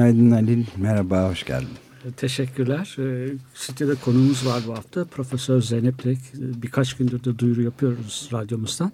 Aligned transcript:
Günaydın 0.00 0.30
Halil, 0.30 0.64
merhaba, 0.76 1.30
hoş 1.30 1.44
geldin. 1.44 1.68
Teşekkürler. 2.16 2.96
Ee, 2.98 3.32
Stüdyoda 3.54 3.94
konuğumuz 3.94 4.46
var 4.46 4.62
bu 4.66 4.72
hafta. 4.72 5.04
Profesör 5.04 5.62
Zeynep 5.62 6.06
Lek. 6.06 6.18
Birkaç 6.34 6.94
gündür 6.94 7.24
de 7.24 7.38
duyuru 7.38 7.62
yapıyoruz 7.62 8.28
radyomuzdan. 8.32 8.92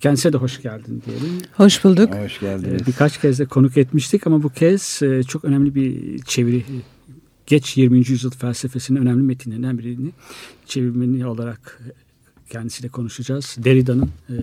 Kendisine 0.00 0.32
de 0.32 0.36
hoş 0.36 0.62
geldin 0.62 1.02
diyelim. 1.06 1.42
Hoş 1.52 1.84
bulduk. 1.84 2.14
Hoş 2.14 2.40
geldiniz. 2.40 2.86
Birkaç 2.86 3.20
kez 3.20 3.38
de 3.38 3.46
konuk 3.46 3.76
etmiştik 3.76 4.26
ama 4.26 4.42
bu 4.42 4.48
kez 4.48 5.02
e, 5.02 5.22
çok 5.22 5.44
önemli 5.44 5.74
bir 5.74 6.18
çeviri. 6.18 6.64
Geç 7.46 7.76
20. 7.76 7.98
yüzyıl 7.98 8.30
felsefesinin 8.30 9.00
önemli 9.00 9.22
metinlerinden 9.22 9.78
birini 9.78 10.10
çevirmeni 10.66 11.26
olarak 11.26 11.80
kendisiyle 12.50 12.88
konuşacağız. 12.88 13.56
Derrida'nın 13.58 14.10
e, 14.30 14.34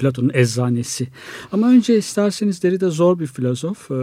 Platon'un 0.00 0.30
eczanesi. 0.34 1.08
Ama 1.52 1.70
önce 1.70 1.98
isterseniz 1.98 2.62
Derrida 2.62 2.90
zor 2.90 3.18
bir 3.18 3.26
filozof. 3.26 3.90
Ee, 3.90 3.94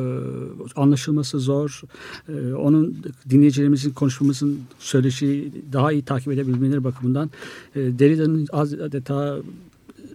anlaşılması 0.75 1.39
zor. 1.39 1.81
Ee, 2.29 2.53
onun 2.53 2.97
dinleyicilerimizin 3.29 3.91
konuşmamızın 3.91 4.59
söyleşi 4.79 5.51
daha 5.73 5.91
iyi 5.91 6.01
takip 6.01 6.33
edebilmeleri 6.33 6.83
bakımından 6.83 7.31
e, 7.75 7.79
Derrida'nın 7.79 8.47
adeta 8.53 9.37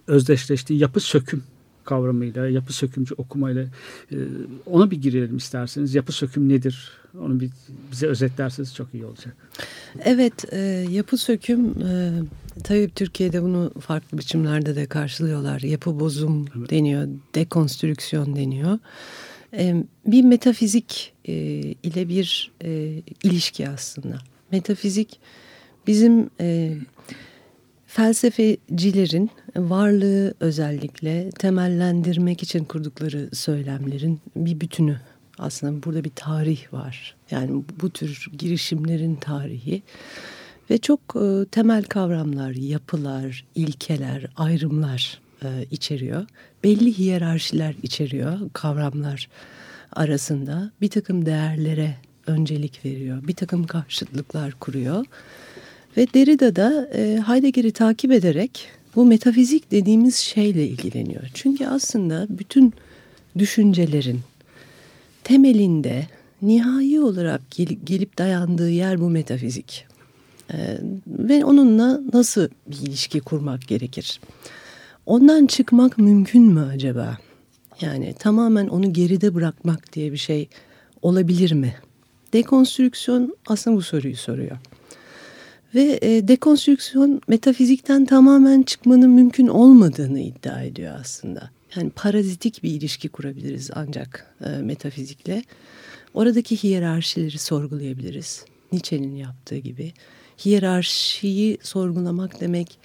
özdeşleştiği 0.07 0.79
yapı 0.79 0.99
söküm 0.99 1.43
kavramıyla, 1.85 2.47
yapı 2.47 2.73
sökümcü 2.73 3.15
okumayla 3.15 3.65
e, 4.11 4.17
ona 4.65 4.91
bir 4.91 5.01
girelim 5.01 5.37
isterseniz. 5.37 5.95
Yapı 5.95 6.11
söküm 6.11 6.49
nedir? 6.49 6.91
Onu 7.19 7.39
bir 7.39 7.49
bize 7.91 8.07
özetlerseniz 8.07 8.75
çok 8.75 8.93
iyi 8.93 9.05
olacak. 9.05 9.35
Evet, 10.05 10.53
e, 10.53 10.59
yapı 10.91 11.17
söküm 11.17 11.65
e, 11.81 12.11
tabii 12.63 12.89
Türkiye'de 12.95 13.43
bunu 13.43 13.73
farklı 13.79 14.17
biçimlerde 14.17 14.75
de 14.75 14.85
karşılıyorlar. 14.85 15.61
Yapı 15.61 15.99
bozum 15.99 16.45
evet. 16.57 16.69
deniyor, 16.69 17.07
dekonstrüksiyon 17.35 18.35
deniyor. 18.35 18.79
Bir 20.05 20.23
metafizik 20.23 21.13
ile 21.83 22.09
bir 22.09 22.51
ilişki 23.23 23.69
aslında. 23.69 24.17
Metafizik 24.51 25.19
bizim 25.87 26.29
felsefecilerin 27.87 29.31
varlığı 29.55 30.33
özellikle 30.39 31.29
temellendirmek 31.29 32.43
için 32.43 32.63
kurdukları 32.63 33.29
söylemlerin 33.33 34.19
bir 34.35 34.59
bütünü. 34.59 34.99
Aslında 35.37 35.83
burada 35.83 36.03
bir 36.03 36.11
tarih 36.15 36.73
var. 36.73 37.15
Yani 37.31 37.63
bu 37.81 37.89
tür 37.89 38.27
girişimlerin 38.37 39.15
tarihi 39.15 39.83
ve 40.69 40.77
çok 40.77 40.99
e, 41.15 41.45
temel 41.51 41.83
kavramlar, 41.83 42.51
yapılar, 42.51 43.45
ilkeler, 43.55 44.25
ayrımlar 44.37 45.19
e, 45.43 45.47
içeriyor. 45.71 46.25
Belli 46.63 46.97
hiyerarşiler 46.97 47.75
içeriyor 47.83 48.39
kavramlar 48.53 49.29
arasında. 49.91 50.71
Bir 50.81 50.89
takım 50.89 51.25
değerlere 51.25 51.95
öncelik 52.27 52.85
veriyor. 52.85 53.27
Bir 53.27 53.35
takım 53.35 53.67
karşıtlıklar 53.67 54.51
kuruyor. 54.51 55.05
Ve 55.97 56.07
Derrida 56.13 56.55
da 56.55 56.89
e, 56.93 57.23
Heidegger'i 57.27 57.71
takip 57.71 58.11
ederek 58.11 58.67
bu 58.95 59.05
metafizik 59.05 59.71
dediğimiz 59.71 60.15
şeyle 60.15 60.67
ilgileniyor. 60.67 61.23
Çünkü 61.33 61.67
aslında 61.67 62.27
bütün 62.29 62.73
düşüncelerin 63.37 64.19
temelinde 65.23 66.07
nihai 66.41 66.99
olarak 66.99 67.41
gelip, 67.85 68.17
dayandığı 68.17 68.69
yer 68.69 68.99
bu 68.99 69.09
metafizik. 69.09 69.85
Ee, 70.53 70.77
ve 71.07 71.45
onunla 71.45 72.01
nasıl 72.13 72.49
bir 72.67 72.77
ilişki 72.77 73.19
kurmak 73.19 73.67
gerekir? 73.67 74.19
Ondan 75.05 75.45
çıkmak 75.45 75.97
mümkün 75.97 76.43
mü 76.43 76.69
acaba? 76.73 77.17
Yani 77.81 78.15
tamamen 78.19 78.67
onu 78.67 78.93
geride 78.93 79.35
bırakmak 79.35 79.93
diye 79.93 80.11
bir 80.11 80.17
şey 80.17 80.49
olabilir 81.01 81.51
mi? 81.51 81.75
Dekonstrüksiyon 82.33 83.37
aslında 83.47 83.77
bu 83.77 83.81
soruyu 83.81 84.15
soruyor. 84.15 84.57
Ve 85.75 85.99
e, 86.01 86.27
dekonstrüksiyon 86.27 87.21
metafizikten 87.27 88.05
tamamen 88.05 88.63
çıkmanın 88.63 89.09
mümkün 89.09 89.47
olmadığını 89.47 90.19
iddia 90.19 90.61
ediyor 90.61 90.95
aslında. 90.99 91.49
Yani 91.75 91.89
parazitik 91.89 92.63
bir 92.63 92.71
ilişki 92.71 93.09
kurabiliriz 93.09 93.71
ancak 93.75 94.35
e, 94.45 94.49
metafizikle. 94.49 95.43
Oradaki 96.13 96.63
hiyerarşileri 96.63 97.37
sorgulayabiliriz. 97.37 98.45
Nietzsche'nin 98.71 99.15
yaptığı 99.15 99.57
gibi. 99.57 99.93
Hiyerarşiyi 100.45 101.57
sorgulamak 101.61 102.41
demek 102.41 102.77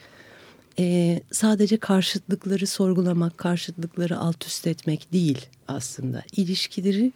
e, 0.78 1.20
sadece 1.32 1.76
karşıtlıkları 1.76 2.66
sorgulamak, 2.66 3.38
karşıtlıkları 3.38 4.19
alt 4.19 4.47
üst 4.47 4.66
etmek 4.66 5.12
değil 5.12 5.47
aslında. 5.69 6.22
İlişkileri, 6.36 7.12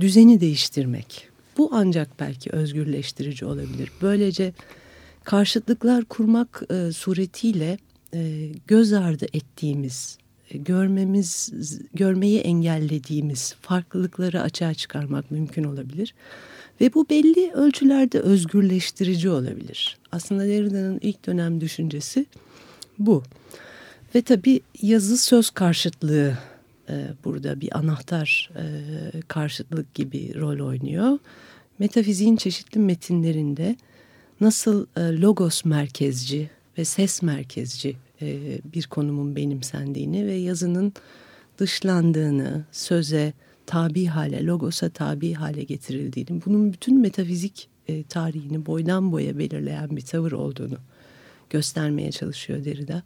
düzeni 0.00 0.40
değiştirmek. 0.40 1.28
Bu 1.58 1.70
ancak 1.72 2.20
belki 2.20 2.50
özgürleştirici 2.50 3.44
olabilir. 3.44 3.90
Böylece 4.02 4.52
karşıtlıklar 5.24 6.04
kurmak 6.04 6.62
e, 6.70 6.92
suretiyle 6.92 7.78
e, 8.14 8.48
göz 8.66 8.92
ardı 8.92 9.26
ettiğimiz, 9.32 10.18
e, 10.50 10.58
görmemiz, 10.58 11.52
görmeyi 11.94 12.40
engellediğimiz 12.40 13.54
farklılıkları 13.60 14.42
açığa 14.42 14.74
çıkarmak 14.74 15.30
mümkün 15.30 15.64
olabilir. 15.64 16.14
Ve 16.80 16.94
bu 16.94 17.08
belli 17.10 17.52
ölçülerde 17.52 18.20
özgürleştirici 18.20 19.30
olabilir. 19.30 19.98
Aslında 20.12 20.46
Derrida'nın 20.46 20.98
ilk 21.02 21.26
dönem 21.26 21.60
düşüncesi 21.60 22.26
bu. 22.98 23.22
Ve 24.14 24.22
tabii 24.22 24.60
yazı 24.82 25.18
söz 25.18 25.50
karşıtlığı 25.50 26.38
e, 26.88 27.06
burada 27.24 27.60
bir 27.60 27.78
anahtar 27.78 28.50
e, 28.56 28.64
karşıtlık 29.28 29.94
gibi 29.94 30.34
rol 30.34 30.66
oynuyor. 30.66 31.18
Metafiziğin 31.78 32.36
çeşitli 32.36 32.78
metinlerinde 32.78 33.76
nasıl 34.40 34.86
e, 34.96 35.00
logos 35.00 35.64
merkezci 35.64 36.50
ve 36.78 36.84
ses 36.84 37.22
merkezci 37.22 37.96
e, 38.22 38.58
bir 38.64 38.86
konumun 38.86 39.36
benimsendiğini 39.36 40.26
ve 40.26 40.34
yazının 40.34 40.92
dışlandığını, 41.58 42.64
söze 42.72 43.32
tabi 43.66 44.06
hale, 44.06 44.46
logosa 44.46 44.88
tabi 44.88 45.32
hale 45.32 45.62
getirildiğini, 45.62 46.42
bunun 46.46 46.72
bütün 46.72 47.00
metafizik 47.00 47.68
e, 47.88 48.02
tarihini 48.02 48.66
boydan 48.66 49.12
boya 49.12 49.38
belirleyen 49.38 49.96
bir 49.96 50.02
tavır 50.02 50.32
olduğunu 50.32 50.76
göstermeye 51.50 52.12
çalışıyor 52.12 52.64
Derrida. 52.64 53.02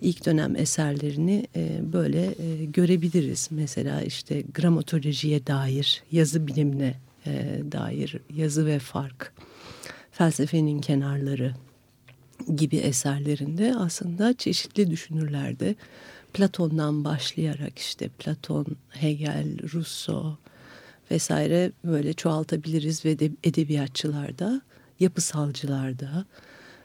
İlk 0.00 0.26
dönem 0.26 0.56
eserlerini 0.56 1.46
e, 1.56 1.80
böyle 1.92 2.34
e, 2.38 2.64
görebiliriz. 2.64 3.48
Mesela 3.50 4.02
işte 4.02 4.42
gramatolojiye 4.54 5.46
dair, 5.46 6.02
yazı 6.12 6.46
bilimine 6.46 6.94
e, 7.26 7.60
dair 7.72 8.16
yazı 8.36 8.66
ve 8.66 8.78
fark 8.78 9.32
felsefenin 10.12 10.80
kenarları 10.80 11.54
gibi 12.56 12.76
eserlerinde 12.76 13.74
aslında 13.76 14.34
çeşitli 14.34 14.90
düşünürlerde 14.90 15.74
Platon'dan 16.36 17.04
başlayarak 17.04 17.78
işte 17.78 18.08
Platon, 18.08 18.66
Hegel, 18.90 19.72
Rousseau 19.74 20.38
vesaire 21.10 21.72
böyle 21.84 22.12
çoğaltabiliriz 22.12 23.04
ve 23.04 23.18
de 23.18 23.30
edebiyatçılarda, 23.44 24.60
yapısalcılarda 25.00 26.24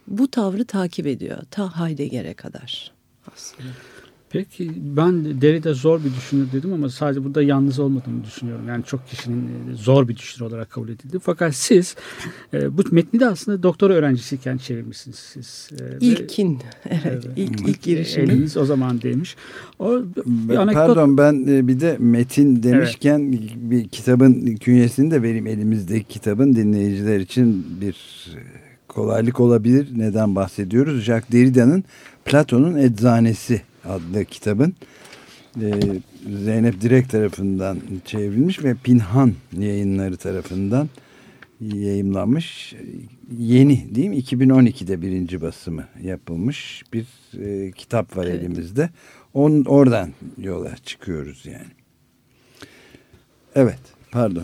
bu 0.08 0.32
tavrı 0.32 0.66
takip 0.66 1.08
ediyor 1.08 1.44
ta 1.52 1.80
Heidegger'e 1.80 2.34
kadar 2.34 2.92
aslında. 3.34 3.70
Peki 4.32 4.72
ben 4.76 5.42
Derrida 5.42 5.74
zor 5.74 6.00
bir 6.00 6.10
düşünür 6.16 6.52
dedim 6.52 6.74
ama 6.74 6.90
sadece 6.90 7.24
burada 7.24 7.44
yalnız 7.44 7.80
olmadığını 7.80 8.24
düşünüyorum. 8.24 8.68
Yani 8.68 8.84
çok 8.84 9.08
kişinin 9.08 9.48
e, 9.48 9.76
zor 9.76 10.08
bir 10.08 10.18
düşünür 10.18 10.50
olarak 10.50 10.70
kabul 10.70 10.90
edildi. 10.90 11.20
Fakat 11.20 11.56
siz 11.56 11.96
e, 12.54 12.78
bu 12.78 12.84
metni 12.92 13.20
de 13.20 13.28
aslında 13.28 13.64
doktora 13.64 13.94
öğrencisiyken 13.94 14.58
çevirmişsiniz 14.58 15.16
siz. 15.16 15.70
E, 15.82 15.98
İlkin. 16.00 16.60
Evet, 16.90 17.04
evet. 17.06 17.26
ilk, 17.36 17.88
ilk. 17.88 18.18
Eliniz 18.18 18.58
o 18.58 18.66
zaman 18.66 19.02
demiş. 19.02 19.36
O, 19.80 20.02
bir 20.26 20.56
anekdot... 20.56 20.88
Pardon 20.88 21.18
ben 21.18 21.68
bir 21.68 21.80
de 21.80 21.98
metin 22.00 22.64
demişken 22.64 23.20
evet. 23.20 23.52
bir 23.56 23.88
kitabın 23.88 24.56
künyesini 24.56 25.12
de 25.12 25.22
vereyim 25.22 25.48
elimizdeki 25.48 26.08
kitabın 26.08 26.56
dinleyiciler 26.56 27.20
için 27.20 27.66
bir 27.82 27.96
kolaylık 28.88 29.40
olabilir. 29.40 29.88
Neden 29.96 30.36
bahsediyoruz? 30.36 31.02
Jacques 31.02 31.32
Derrida'nın 31.32 31.84
Platon'un 32.26 32.78
Eczanesi 32.78 33.62
adlı 33.86 34.26
kitabın 34.26 34.76
e, 35.62 35.72
Zeynep 36.46 36.82
Direk 36.82 37.10
tarafından 37.10 37.80
çevrilmiş 38.06 38.64
ve 38.64 38.76
Pinhan 38.84 39.34
yayınları 39.58 40.18
tarafından 40.18 40.90
yayımlanmış. 41.62 42.76
Yeni 43.38 43.96
değil 43.96 44.08
mi? 44.10 44.20
2012'de 44.20 45.02
birinci 45.02 45.42
basımı 45.42 45.88
yapılmış 46.04 46.84
bir 46.94 47.06
e, 47.40 47.72
kitap 47.72 48.18
var 48.18 48.26
evet. 48.26 48.42
elimizde. 48.42 48.90
On, 49.34 49.64
oradan 49.64 50.14
yola 50.38 50.78
çıkıyoruz 50.78 51.46
yani. 51.46 51.72
Evet. 53.56 53.80
Pardon. 54.12 54.44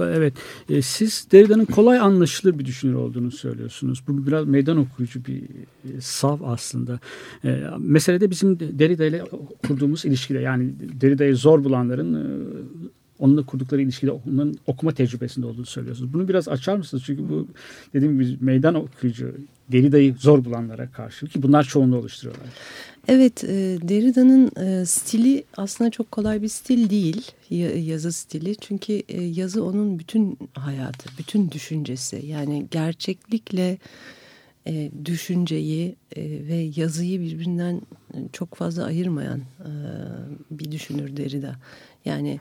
Evet. 0.00 0.34
E, 0.68 0.82
siz 0.82 1.26
Derrida'nın 1.32 1.64
kolay 1.64 1.98
anlaşılır 1.98 2.58
bir 2.58 2.64
düşünür 2.64 2.94
olduğunu 2.94 3.30
söylüyorsunuz. 3.30 4.02
Bu 4.08 4.26
biraz 4.26 4.46
meydan 4.46 4.76
okuyucu 4.76 5.24
bir 5.24 5.42
e, 5.42 6.00
sav 6.00 6.38
aslında. 6.44 7.00
E, 7.44 7.64
meselede 7.78 8.30
bizim 8.30 8.60
Derrida 8.60 9.04
ile 9.04 9.24
kurduğumuz 9.66 10.04
ilişkide 10.04 10.38
yani 10.38 10.72
Derrida'yı 11.00 11.36
zor 11.36 11.64
bulanların 11.64 12.14
e, 12.14 12.24
onunla 13.18 13.46
kurdukları 13.46 13.82
ilişkide 13.82 14.10
onların 14.10 14.54
okuma 14.66 14.92
tecrübesinde 14.92 15.46
olduğunu 15.46 15.66
söylüyorsunuz. 15.66 16.12
Bunu 16.12 16.28
biraz 16.28 16.48
açar 16.48 16.76
mısınız? 16.76 17.02
Çünkü 17.06 17.28
bu 17.28 17.48
dediğim 17.94 18.20
gibi 18.20 18.36
meydan 18.40 18.74
okuyucu, 18.74 19.34
Derrida'yı 19.72 20.14
zor 20.18 20.44
bulanlara 20.44 20.90
karşı 20.90 21.26
ki 21.26 21.42
bunlar 21.42 21.64
çoğunluğu 21.64 21.96
oluşturuyorlar. 21.96 22.46
Evet, 23.08 23.44
e, 23.44 23.48
Derrida'nın 23.82 24.50
e, 24.56 24.86
stili 24.86 25.44
aslında 25.56 25.90
çok 25.90 26.12
kolay 26.12 26.42
bir 26.42 26.48
stil 26.48 26.90
değil, 26.90 27.30
yazı 27.90 28.12
stili. 28.12 28.56
Çünkü 28.56 28.92
e, 28.92 29.22
yazı 29.22 29.64
onun 29.64 29.98
bütün 29.98 30.38
hayatı, 30.54 31.08
bütün 31.18 31.50
düşüncesi. 31.50 32.26
Yani 32.26 32.66
gerçeklikle 32.70 33.78
düşünceyi 35.04 35.96
ve 36.16 36.70
yazıyı 36.76 37.20
birbirinden 37.20 37.80
çok 38.32 38.54
fazla 38.54 38.84
ayırmayan 38.84 39.40
bir 40.50 40.72
düşünür 40.72 41.16
Derrida. 41.16 41.56
Yani 42.04 42.40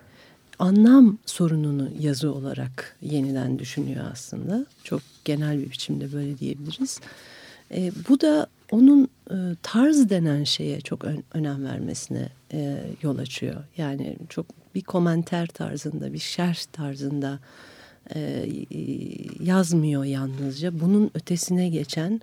anlam 0.59 1.17
sorununu 1.25 1.89
yazı 1.99 2.33
olarak 2.33 2.97
yeniden 3.01 3.59
düşünüyor 3.59 4.05
aslında. 4.11 4.65
Çok 4.83 5.01
genel 5.25 5.59
bir 5.59 5.71
biçimde 5.71 6.13
böyle 6.13 6.37
diyebiliriz. 6.37 6.99
E, 7.71 7.91
bu 8.09 8.21
da 8.21 8.47
onun 8.71 9.07
e, 9.31 9.35
tarz 9.63 10.09
denen 10.09 10.44
şeye 10.44 10.81
çok 10.81 11.06
ön, 11.06 11.23
önem 11.33 11.65
vermesine 11.65 12.29
e, 12.53 12.83
yol 13.01 13.18
açıyor. 13.18 13.63
Yani 13.77 14.18
çok 14.29 14.45
bir 14.75 14.81
komenter 14.81 15.47
tarzında, 15.47 16.13
bir 16.13 16.19
şerh 16.19 16.63
tarzında 16.71 17.39
e, 18.15 18.50
yazmıyor 19.44 20.03
yalnızca. 20.03 20.79
Bunun 20.79 21.12
ötesine 21.13 21.69
geçen 21.69 22.21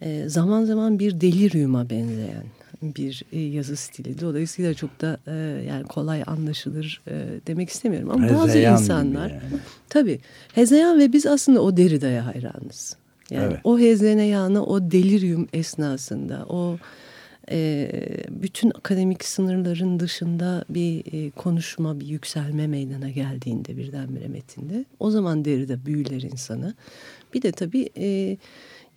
e, 0.00 0.28
zaman 0.28 0.64
zaman 0.64 0.98
bir 0.98 1.20
deliriuma 1.20 1.90
benzeyen 1.90 2.44
bir 2.82 3.22
e, 3.32 3.40
yazı 3.40 3.76
stili. 3.76 4.20
Dolayısıyla 4.20 4.74
çok 4.74 5.00
da 5.00 5.18
e, 5.26 5.32
yani 5.68 5.84
kolay 5.84 6.22
anlaşılır 6.26 7.02
e, 7.08 7.26
demek 7.46 7.70
istemiyorum. 7.70 8.10
Ama 8.10 8.24
hezeyan 8.24 8.74
bazı 8.74 8.82
insanlar 8.82 9.30
yani. 9.30 9.42
tabii 9.88 10.20
hezeyan 10.54 10.98
ve 10.98 11.12
biz 11.12 11.26
aslında 11.26 11.62
o 11.62 11.76
Derrida'ya 11.76 12.26
hayranız. 12.26 12.96
Yani 13.32 13.52
evet. 13.52 13.60
o 13.64 13.78
hezeyanı 13.78 14.66
o 14.66 14.90
delirium 14.90 15.48
esnasında 15.52 16.46
o 16.48 16.78
e, 17.50 17.90
bütün 18.30 18.70
akademik 18.70 19.24
sınırların 19.24 20.00
dışında 20.00 20.64
bir 20.68 21.02
e, 21.12 21.30
konuşma, 21.30 22.00
bir 22.00 22.06
yükselme 22.06 22.66
meydana 22.66 23.10
geldiğinde 23.10 23.76
birdenbire 23.76 24.28
metinde 24.28 24.84
o 25.00 25.10
zaman 25.10 25.44
Derrida 25.44 25.86
büyüler 25.86 26.20
insanı. 26.20 26.74
Bir 27.34 27.42
de 27.42 27.52
tabii 27.52 27.88
e, 27.96 28.36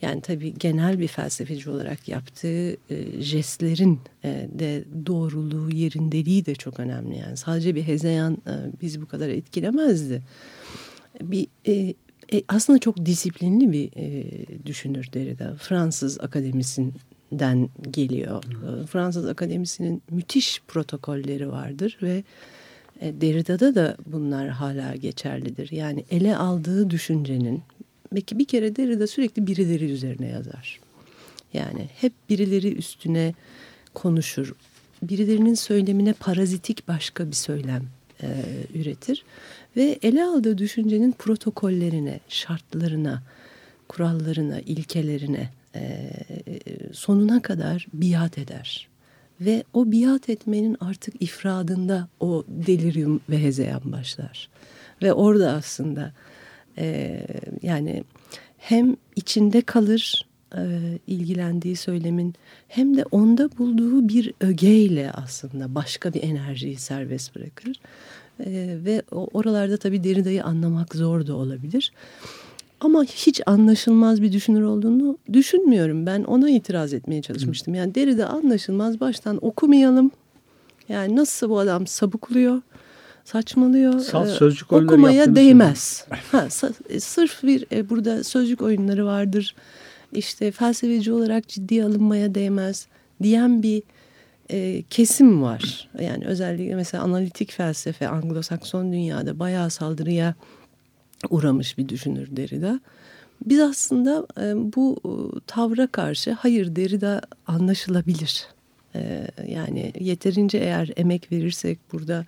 yani 0.01 0.21
tabii 0.21 0.53
genel 0.53 0.99
bir 0.99 1.07
felsefeci 1.07 1.69
olarak 1.69 2.07
yaptığı 2.07 2.71
e, 2.71 3.21
jestlerin 3.21 3.99
e, 4.23 4.49
de 4.59 4.83
doğruluğu, 5.05 5.69
yerindeliği 5.75 6.45
de 6.45 6.55
çok 6.55 6.79
önemli. 6.79 7.17
Yani 7.17 7.37
sadece 7.37 7.75
bir 7.75 7.83
hezeyan 7.83 8.33
e, 8.33 8.81
bizi 8.81 9.01
bu 9.01 9.07
kadar 9.07 9.29
etkilemezdi. 9.29 10.21
Bir 11.21 11.47
e, 11.67 11.93
e, 12.33 12.41
aslında 12.47 12.79
çok 12.79 13.05
disiplinli 13.05 13.71
bir 13.71 13.89
e, 13.95 14.65
düşünür 14.65 15.09
Derrida. 15.13 15.55
Fransız 15.55 16.19
akademisinden 16.19 17.69
geliyor. 17.91 18.43
E, 18.43 18.85
Fransız 18.85 19.25
akademisinin 19.25 20.01
müthiş 20.11 20.61
protokolleri 20.67 21.51
vardır 21.51 21.97
ve 22.01 22.23
e, 23.01 23.21
Derrida'da 23.21 23.75
da 23.75 23.97
bunlar 24.05 24.49
hala 24.49 24.95
geçerlidir. 24.95 25.71
Yani 25.71 26.05
ele 26.11 26.37
aldığı 26.37 26.89
düşüncenin 26.89 27.63
Belki 28.15 28.39
bir 28.39 28.45
kere 28.45 28.75
Derrida 28.75 29.07
sürekli 29.07 29.47
birileri 29.47 29.91
üzerine 29.91 30.27
yazar. 30.27 30.79
Yani 31.53 31.89
hep 31.95 32.13
birileri 32.29 32.75
üstüne 32.75 33.33
konuşur. 33.93 34.55
Birilerinin 35.03 35.53
söylemine 35.53 36.13
parazitik 36.13 36.87
başka 36.87 37.27
bir 37.27 37.35
söylem 37.35 37.83
e, 38.21 38.27
üretir. 38.73 39.25
Ve 39.77 39.99
ele 40.01 40.23
aldığı 40.23 40.57
düşüncenin 40.57 41.11
protokollerine, 41.11 42.19
şartlarına, 42.27 43.23
kurallarına, 43.87 44.59
ilkelerine 44.59 45.49
e, 45.75 46.09
sonuna 46.93 47.41
kadar 47.41 47.87
biat 47.93 48.37
eder. 48.37 48.87
Ve 49.41 49.63
o 49.73 49.91
biat 49.91 50.29
etmenin 50.29 50.77
artık 50.79 51.21
ifradında 51.21 52.07
o 52.19 52.43
delirium 52.47 53.21
ve 53.29 53.43
hezeyan 53.43 53.91
başlar. 53.91 54.49
Ve 55.01 55.13
orada 55.13 55.51
aslında 55.51 56.13
e, 56.77 57.19
yani 57.61 58.03
hem 58.57 58.95
içinde 59.15 59.61
kalır 59.61 60.25
e, 60.57 60.61
ilgilendiği 61.07 61.75
söylemin 61.75 62.35
hem 62.67 62.97
de 62.97 63.05
onda 63.11 63.57
bulduğu 63.57 64.09
bir 64.09 64.33
ögeyle 64.41 65.11
aslında 65.11 65.75
başka 65.75 66.13
bir 66.13 66.23
enerjiyi 66.23 66.75
serbest 66.75 67.35
bırakır. 67.35 67.79
E, 68.39 68.77
ve 68.85 69.01
oralarda 69.11 69.77
tabii 69.77 70.03
Derrida'yı 70.03 70.43
anlamak 70.43 70.95
zor 70.95 71.27
da 71.27 71.35
olabilir. 71.35 71.91
Ama 72.79 73.03
hiç 73.03 73.41
anlaşılmaz 73.45 74.21
bir 74.21 74.31
düşünür 74.31 74.61
olduğunu 74.61 75.17
düşünmüyorum. 75.33 76.05
Ben 76.05 76.23
ona 76.23 76.49
itiraz 76.49 76.93
etmeye 76.93 77.21
çalışmıştım. 77.21 77.75
Yani 77.75 77.95
Derrida 77.95 78.27
anlaşılmaz 78.27 78.99
baştan 78.99 79.45
okumayalım. 79.45 80.11
Yani 80.89 81.15
nasıl 81.15 81.49
bu 81.49 81.59
adam 81.59 81.87
sabukluyor 81.87 82.61
saçmalıyor. 83.25 83.99
Salt 83.99 84.27
ee, 84.27 84.31
sözcük 84.31 84.73
oyunları 84.73 84.93
okumaya 84.93 85.35
değmez. 85.35 86.05
ha, 86.31 86.47
e, 86.89 86.99
sırf 86.99 87.43
bir 87.43 87.65
e, 87.71 87.89
burada 87.89 88.23
sözcük 88.23 88.61
oyunları 88.61 89.05
vardır. 89.05 89.55
İşte 90.13 90.51
felsefeci 90.51 91.11
olarak 91.11 91.47
ciddiye 91.47 91.83
alınmaya 91.83 92.35
değmez 92.35 92.87
diyen 93.23 93.63
bir 93.63 93.83
e, 94.49 94.83
kesim 94.89 95.41
var. 95.41 95.89
Yani 95.99 96.25
özellikle 96.25 96.75
mesela 96.75 97.03
analitik 97.03 97.51
felsefe 97.51 98.05
Anglo-Sakson 98.05 98.93
dünyada 98.93 99.39
bayağı 99.39 99.69
saldırıya 99.69 100.35
uğramış 101.29 101.77
bir 101.77 101.89
düşünür 101.89 102.35
Derrida. 102.35 102.79
Biz 103.45 103.59
aslında 103.59 104.27
e, 104.41 104.73
bu 104.75 104.97
e, 105.05 105.39
tavra 105.47 105.87
karşı 105.87 106.31
hayır 106.31 106.75
Derrida 106.75 107.21
anlaşılabilir. 107.47 108.47
E, 108.95 109.27
yani 109.47 109.93
yeterince 109.99 110.57
eğer 110.57 110.91
emek 110.97 111.31
verirsek 111.31 111.79
burada 111.93 112.25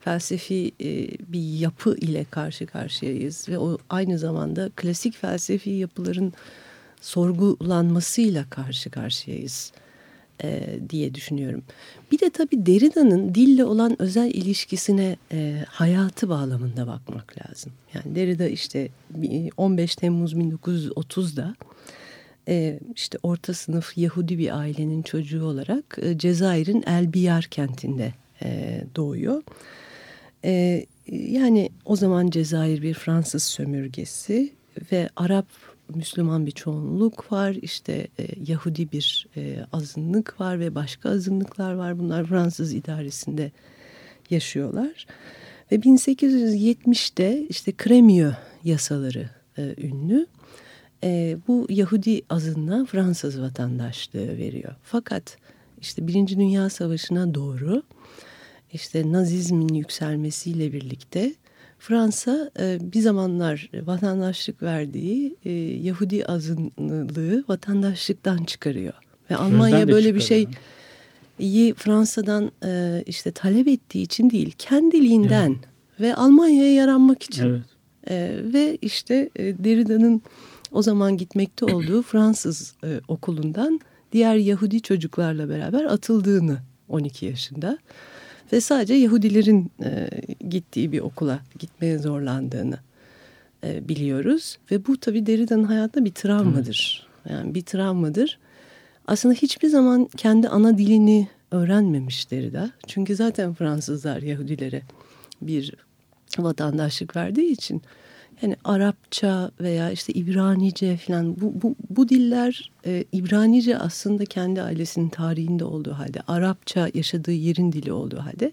felsefi 0.00 0.72
e, 0.80 1.08
bir 1.32 1.58
yapı 1.58 1.96
ile 1.96 2.24
karşı 2.24 2.66
karşıyayız 2.66 3.48
ve 3.48 3.58
o 3.58 3.78
aynı 3.90 4.18
zamanda 4.18 4.70
klasik 4.76 5.16
felsefi 5.16 5.70
yapıların 5.70 6.32
sorgulanmasıyla 7.00 8.44
karşı 8.50 8.90
karşıyayız 8.90 9.72
e, 10.44 10.78
diye 10.90 11.14
düşünüyorum. 11.14 11.62
Bir 12.12 12.18
de 12.18 12.30
tabii 12.30 12.66
Derrida'nın 12.66 13.34
dille 13.34 13.64
olan 13.64 14.02
özel 14.02 14.30
ilişkisine 14.34 15.16
e, 15.32 15.64
hayatı 15.68 16.28
bağlamında 16.28 16.86
bakmak 16.86 17.34
lazım. 17.38 17.72
Yani 17.94 18.14
Derrida 18.14 18.48
işte 18.48 18.88
15 19.56 19.96
Temmuz 19.96 20.34
1930'da 20.34 21.54
e, 22.48 22.80
işte 22.96 23.18
orta 23.22 23.54
sınıf 23.54 23.98
Yahudi 23.98 24.38
bir 24.38 24.58
ailenin 24.58 25.02
çocuğu 25.02 25.44
olarak 25.44 25.98
e, 26.02 26.18
Cezayir'in 26.18 26.84
El 26.86 27.12
Biyar 27.12 27.44
kentinde 27.44 28.14
e, 28.42 28.80
doğuyor. 28.96 29.42
E, 30.44 30.86
yani 31.12 31.70
o 31.84 31.96
zaman 31.96 32.30
Cezayir 32.30 32.82
bir 32.82 32.94
Fransız 32.94 33.42
sömürgesi 33.42 34.52
ve 34.92 35.08
Arap 35.16 35.46
Müslüman 35.94 36.46
bir 36.46 36.50
çoğunluk 36.50 37.32
var. 37.32 37.56
İşte 37.62 38.08
e, 38.18 38.26
Yahudi 38.46 38.92
bir 38.92 39.26
e, 39.36 39.64
azınlık 39.72 40.40
var 40.40 40.60
ve 40.60 40.74
başka 40.74 41.10
azınlıklar 41.10 41.74
var. 41.74 41.98
Bunlar 41.98 42.24
Fransız 42.24 42.74
idaresinde 42.74 43.52
yaşıyorlar. 44.30 45.06
Ve 45.72 45.76
1870'te 45.76 47.46
işte 47.48 47.72
Kremio 47.72 48.30
yasaları 48.64 49.30
e, 49.58 49.74
ünlü. 49.78 50.26
E, 51.04 51.36
bu 51.48 51.66
Yahudi 51.70 52.22
azınlığa 52.30 52.84
Fransız 52.84 53.40
vatandaşlığı 53.40 54.38
veriyor. 54.38 54.74
Fakat 54.82 55.38
işte 55.80 56.06
Birinci 56.06 56.36
Dünya 56.36 56.70
Savaşı'na 56.70 57.34
doğru 57.34 57.82
işte 58.72 59.12
Nazizmin 59.12 59.74
yükselmesiyle 59.74 60.72
birlikte 60.72 61.34
Fransa 61.80 62.50
e, 62.60 62.78
bir 62.92 63.00
zamanlar 63.00 63.70
vatandaşlık 63.86 64.62
verdiği 64.62 65.36
e, 65.44 65.50
Yahudi 65.82 66.26
azınlığı 66.26 67.44
vatandaşlıktan 67.48 68.44
çıkarıyor. 68.44 68.94
Ve 69.30 69.36
Almanya 69.36 69.88
böyle 69.88 70.14
bir 70.14 70.20
şey 70.20 70.46
yi 71.38 71.74
Fransa'dan 71.74 72.52
e, 72.64 73.02
işte 73.06 73.32
talep 73.32 73.68
ettiği 73.68 74.02
için 74.02 74.30
değil 74.30 74.54
kendiliğinden 74.58 75.50
evet. 75.50 76.00
ve 76.00 76.14
Almanya'ya 76.14 76.74
yaranmak 76.74 77.22
için 77.22 77.62
evet. 78.06 78.54
ve 78.54 78.78
işte 78.82 79.30
Derrida'nın 79.38 80.22
o 80.72 80.82
zaman 80.82 81.16
gitmekte 81.16 81.64
olduğu 81.64 82.02
Fransız 82.06 82.74
okulundan 83.08 83.80
diğer 84.12 84.36
Yahudi 84.36 84.82
çocuklarla 84.82 85.48
beraber 85.48 85.84
atıldığını 85.84 86.58
12 86.88 87.26
yaşında 87.26 87.78
ve 88.52 88.60
sadece 88.60 88.94
Yahudilerin 88.94 89.70
e, 89.84 90.08
gittiği 90.48 90.92
bir 90.92 91.00
okula 91.00 91.40
gitmeye 91.58 91.98
zorlandığını 91.98 92.78
e, 93.64 93.88
biliyoruz 93.88 94.58
ve 94.70 94.86
bu 94.86 95.00
tabii 95.00 95.26
Derrida'nın 95.26 95.64
hayatında 95.64 96.04
bir 96.04 96.12
travmadır. 96.12 97.06
Yani 97.28 97.54
bir 97.54 97.62
travmadır. 97.62 98.38
Aslında 99.06 99.34
hiçbir 99.34 99.68
zaman 99.68 100.08
kendi 100.16 100.48
ana 100.48 100.78
dilini 100.78 101.28
öğrenmemiş 101.50 102.30
Derrida. 102.30 102.70
Çünkü 102.86 103.16
zaten 103.16 103.54
Fransızlar 103.54 104.22
Yahudilere 104.22 104.82
bir 105.42 105.74
vatandaşlık 106.38 107.16
verdiği 107.16 107.52
için 107.52 107.82
yani 108.42 108.56
Arapça 108.64 109.50
veya 109.60 109.90
işte 109.90 110.12
İbranice 110.12 110.96
falan 110.96 111.40
bu, 111.40 111.52
bu, 111.62 111.74
bu 111.90 112.08
diller 112.08 112.70
e, 112.86 113.04
İbranice 113.12 113.78
aslında 113.78 114.24
kendi 114.24 114.62
ailesinin 114.62 115.08
tarihinde 115.08 115.64
olduğu 115.64 115.92
halde 115.92 116.20
Arapça 116.28 116.88
yaşadığı 116.94 117.32
yerin 117.32 117.72
dili 117.72 117.92
olduğu 117.92 118.18
halde 118.18 118.52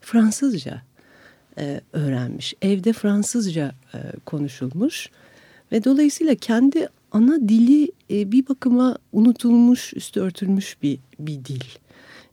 Fransızca 0.00 0.82
e, 1.58 1.80
öğrenmiş. 1.92 2.54
Evde 2.62 2.92
Fransızca 2.92 3.72
e, 3.94 3.98
konuşulmuş 4.26 5.10
ve 5.72 5.84
dolayısıyla 5.84 6.34
kendi 6.34 6.88
ana 7.12 7.48
dili 7.48 7.92
e, 8.10 8.32
bir 8.32 8.48
bakıma 8.48 8.98
unutulmuş, 9.12 9.94
üstü 9.94 10.20
örtülmüş 10.20 10.82
bir, 10.82 10.98
bir 11.18 11.44
dil. 11.44 11.64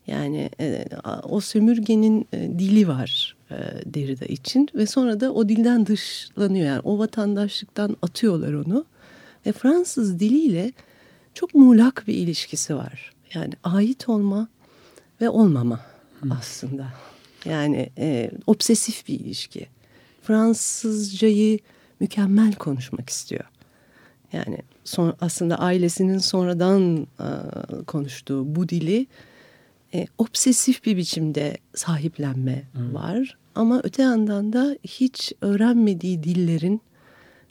Yani 0.08 0.50
e, 0.60 0.86
o 1.24 1.40
sömürgenin 1.40 2.28
e, 2.34 2.38
dili 2.60 2.88
var 2.88 3.36
e, 3.52 3.56
Derrida 3.86 4.26
için 4.26 4.70
ve 4.76 4.86
sonra 4.86 5.20
da 5.20 5.34
o 5.34 5.50
dilden 5.50 5.86
dışlanıyor. 5.86 6.66
Yani 6.66 6.82
o 6.84 7.00
vatandaşlıktan 7.00 7.98
atıyorlar 8.02 8.54
onu 8.54 8.86
ve 9.46 9.52
Fransız 9.52 10.20
diliyle 10.20 10.72
çok 11.34 11.56
muğlak 11.56 12.04
bir 12.08 12.14
ilişkisi 12.14 12.76
var. 12.76 13.14
Yani 13.34 13.54
ait 13.64 14.10
olma 14.10 14.48
ve 15.22 15.30
olmama 15.30 15.80
Hı. 16.22 16.30
aslında. 16.40 16.88
Yani 17.46 17.90
e, 17.98 18.32
obsesif 18.48 19.08
bir 19.08 19.20
ilişki. 19.20 19.68
Fransızcayı 20.22 21.60
mükemmel 22.00 22.54
konuşmak 22.54 23.10
istiyor. 23.10 23.44
Yani 24.34 24.58
son, 24.84 25.16
aslında 25.22 25.60
ailesinin 25.60 26.18
sonradan 26.18 27.08
e, 27.20 27.28
konuştuğu 27.88 28.56
bu 28.56 28.70
dili 28.70 29.08
e, 29.94 30.08
obsesif 30.18 30.86
bir 30.86 30.98
biçimde 30.98 31.58
sahiplenme 31.76 32.64
Hı. 32.74 32.94
var. 32.94 33.38
Ama 33.56 33.82
öte 33.84 34.04
yandan 34.04 34.54
da 34.54 34.78
hiç 34.84 35.34
öğrenmediği 35.42 36.24
dillerin 36.24 36.82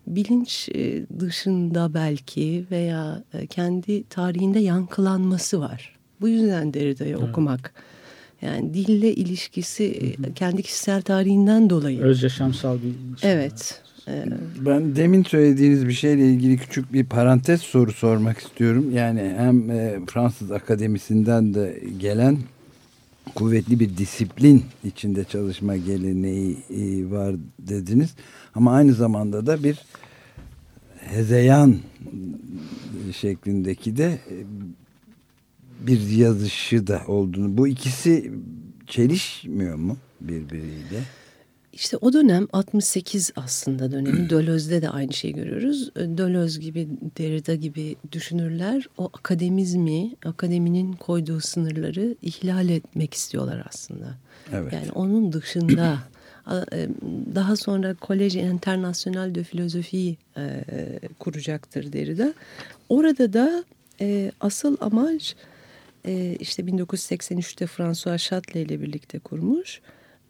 bilinç 0.06 0.68
e, 0.74 1.06
dışında 1.20 1.94
belki 1.94 2.64
veya 2.70 3.22
e, 3.34 3.46
kendi 3.46 4.04
tarihinde 4.08 4.58
yankılanması 4.58 5.60
var. 5.60 5.96
Bu 6.20 6.28
yüzden 6.28 6.74
Derrida'yı 6.74 7.18
okumak 7.18 7.74
yani 8.42 8.74
dille 8.74 9.14
ilişkisi 9.14 10.16
hı 10.18 10.22
hı. 10.22 10.34
kendi 10.34 10.62
kişisel 10.62 11.02
tarihinden 11.02 11.70
dolayı. 11.70 12.00
Öz 12.00 12.22
yaşamsal 12.22 12.78
bir 12.82 13.18
şey 13.20 13.32
Evet. 13.32 13.82
Ben 14.66 14.96
demin 14.96 15.22
söylediğiniz 15.22 15.88
bir 15.88 15.92
şeyle 15.92 16.26
ilgili 16.26 16.58
küçük 16.58 16.92
bir 16.92 17.06
parantez 17.06 17.60
soru 17.60 17.92
sormak 17.92 18.38
istiyorum. 18.38 18.90
Yani 18.92 19.34
hem 19.36 19.70
e, 19.70 19.98
Fransız 20.06 20.52
Akademisi'nden 20.52 21.54
de 21.54 21.80
gelen 21.98 22.38
kuvvetli 23.34 23.80
bir 23.80 23.96
disiplin 23.96 24.64
içinde 24.84 25.24
çalışma 25.24 25.76
geleneği 25.76 26.56
e, 26.70 27.10
var 27.10 27.34
dediniz. 27.58 28.14
Ama 28.54 28.72
aynı 28.72 28.92
zamanda 28.92 29.46
da 29.46 29.64
bir 29.64 29.78
hezeyan 30.96 31.76
şeklindeki 33.12 33.96
de 33.96 34.04
e, 34.30 34.36
bir 35.86 36.10
yazışı 36.10 36.86
da 36.86 37.02
olduğunu. 37.06 37.58
Bu 37.58 37.68
ikisi 37.68 38.32
çelişmiyor 38.86 39.76
mu 39.76 39.96
birbiriyle? 40.20 41.02
İşte 41.76 41.96
o 41.96 42.12
dönem 42.12 42.48
68 42.52 43.32
aslında 43.36 43.92
dönemi. 43.92 44.30
Döloz'de 44.30 44.82
de 44.82 44.88
aynı 44.88 45.12
şeyi 45.12 45.34
görüyoruz. 45.34 45.94
Dölöz 45.94 46.60
gibi, 46.60 46.88
Derrida 47.18 47.54
gibi 47.54 47.96
düşünürler 48.12 48.88
o 48.98 49.04
akademizmi, 49.04 50.14
akademinin 50.24 50.92
koyduğu 50.92 51.40
sınırları 51.40 52.16
ihlal 52.22 52.68
etmek 52.68 53.14
istiyorlar 53.14 53.66
aslında. 53.68 54.14
Evet. 54.52 54.72
Yani 54.72 54.92
onun 54.92 55.32
dışında 55.32 55.98
e, 56.72 56.88
daha 57.34 57.56
sonra 57.56 57.94
Koleji 57.94 58.40
International 58.40 59.34
de 59.34 59.42
Philosophie 59.42 60.16
e, 60.36 60.64
kuracaktır 61.18 61.92
Derrida. 61.92 62.34
Orada 62.88 63.32
da 63.32 63.64
e, 64.00 64.32
asıl 64.40 64.76
amaç 64.80 65.36
e, 66.06 66.36
işte 66.40 66.62
1983'te 66.62 67.66
François 67.66 68.28
Châtelet 68.28 68.70
ile 68.70 68.80
birlikte 68.80 69.18
kurmuş. 69.18 69.80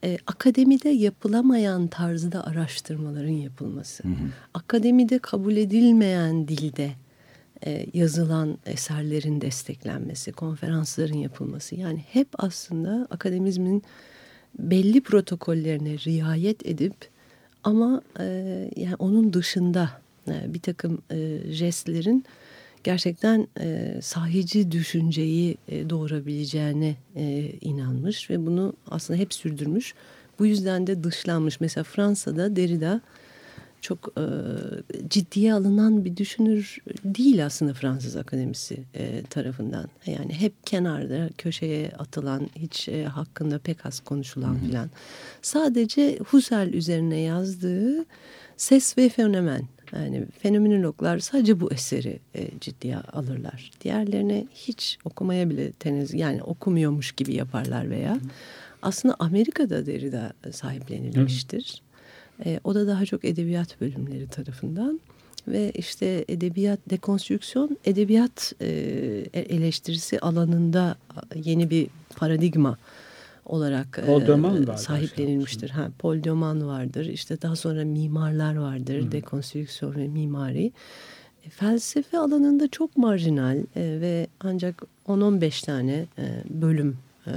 E, 0.06 0.18
akademide 0.26 0.88
yapılamayan 0.88 1.86
tarzda 1.86 2.46
araştırmaların 2.46 3.28
yapılması. 3.28 4.04
Hı 4.04 4.08
hı. 4.08 4.28
Akademide 4.54 5.18
kabul 5.18 5.56
edilmeyen 5.56 6.48
dilde 6.48 6.90
e, 7.66 7.86
yazılan 7.94 8.58
eserlerin 8.66 9.40
desteklenmesi, 9.40 10.32
konferansların 10.32 11.16
yapılması. 11.16 11.74
Yani 11.76 12.04
hep 12.12 12.28
aslında 12.38 13.06
akademizmin 13.10 13.82
belli 14.58 15.00
protokollerine 15.00 15.98
riayet 15.98 16.66
edip 16.66 16.94
ama 17.64 18.02
e, 18.20 18.24
yani 18.76 18.94
onun 18.98 19.32
dışında 19.32 19.90
e, 20.28 20.54
bir 20.54 20.60
takım 20.60 21.02
e, 21.10 21.38
jestlerin 21.50 22.24
gerçekten 22.86 23.46
e, 23.60 23.98
sahici 24.02 24.72
düşünceyi 24.72 25.56
e, 25.68 25.90
doğurabileceğine 25.90 26.96
e, 27.16 27.52
inanmış 27.60 28.30
ve 28.30 28.46
bunu 28.46 28.72
aslında 28.90 29.20
hep 29.20 29.34
sürdürmüş. 29.34 29.94
Bu 30.38 30.46
yüzden 30.46 30.86
de 30.86 31.04
dışlanmış. 31.04 31.60
Mesela 31.60 31.84
Fransa'da 31.84 32.56
Derrida 32.56 33.00
çok 33.80 34.12
e, 34.18 34.24
ciddiye 35.08 35.54
alınan 35.54 36.04
bir 36.04 36.16
düşünür 36.16 36.78
değil 37.04 37.46
aslında 37.46 37.74
Fransız 37.74 38.16
Akademisi 38.16 38.78
e, 38.94 39.22
tarafından. 39.22 39.88
Yani 40.06 40.32
hep 40.32 40.66
kenarda 40.66 41.30
köşeye 41.38 41.90
atılan 41.98 42.50
hiç 42.56 42.88
e, 42.88 43.04
hakkında 43.04 43.58
pek 43.58 43.86
az 43.86 44.00
konuşulan 44.00 44.58
filan. 44.58 44.90
Sadece 45.42 46.18
Husserl 46.18 46.72
üzerine 46.72 47.20
yazdığı 47.20 48.04
ses 48.56 48.98
ve 48.98 49.08
fenomen 49.08 49.62
yani 49.92 50.26
fenomenologlar 50.38 51.18
sadece 51.18 51.60
bu 51.60 51.72
eseri 51.72 52.18
e, 52.34 52.48
ciddiye 52.60 52.96
alırlar. 52.96 53.70
Diğerlerine 53.84 54.46
hiç 54.54 54.98
okumaya 55.04 55.50
bile 55.50 55.72
teniz 55.72 56.14
yani 56.14 56.42
okumuyormuş 56.42 57.12
gibi 57.12 57.34
yaparlar 57.34 57.90
veya 57.90 58.18
aslında 58.82 59.16
Amerika'da 59.18 59.86
Derrida 59.86 60.32
sahiplenilmiştir. 60.52 61.82
E, 62.44 62.60
o 62.64 62.74
da 62.74 62.86
daha 62.86 63.06
çok 63.06 63.24
edebiyat 63.24 63.80
bölümleri 63.80 64.28
tarafından 64.28 65.00
ve 65.48 65.70
işte 65.70 66.24
edebiyat 66.28 66.80
dekonstrüksiyon 66.90 67.78
edebiyat 67.84 68.52
e, 68.60 68.68
eleştirisi 69.34 70.20
alanında 70.20 70.96
yeni 71.34 71.70
bir 71.70 71.88
paradigma 72.16 72.78
olarak 73.46 73.98
e, 74.06 74.10
sahiplenilmiştir. 74.76 75.70
Ha, 75.70 75.90
Paul 75.98 76.24
Döman 76.24 76.66
vardır. 76.66 77.06
İşte 77.06 77.42
daha 77.42 77.56
sonra 77.56 77.84
mimarlar 77.84 78.56
vardır. 78.56 79.02
Hı. 79.02 79.12
Dekonstrüksiyon 79.12 79.94
ve 79.94 80.08
mimari. 80.08 80.72
E, 81.44 81.48
felsefe 81.48 82.18
alanında 82.18 82.68
çok 82.68 82.96
marjinal 82.96 83.56
e, 83.56 83.64
ve 83.76 84.26
ancak 84.40 84.82
10-15 85.08 85.66
tane 85.66 86.06
e, 86.18 86.42
bölüm 86.50 86.98
e, 87.26 87.32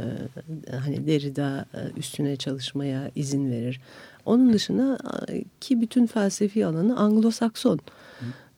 hani 0.83 1.07
Derrida 1.07 1.65
e, 1.73 1.99
üstüne 1.99 2.35
çalışmaya 2.35 3.11
izin 3.15 3.51
verir. 3.51 3.81
Onun 4.25 4.53
dışında 4.53 4.97
e, 5.29 5.43
ki 5.61 5.81
bütün 5.81 6.05
felsefi 6.07 6.65
alanı 6.65 6.93
Anglo-Sakson 6.93 7.79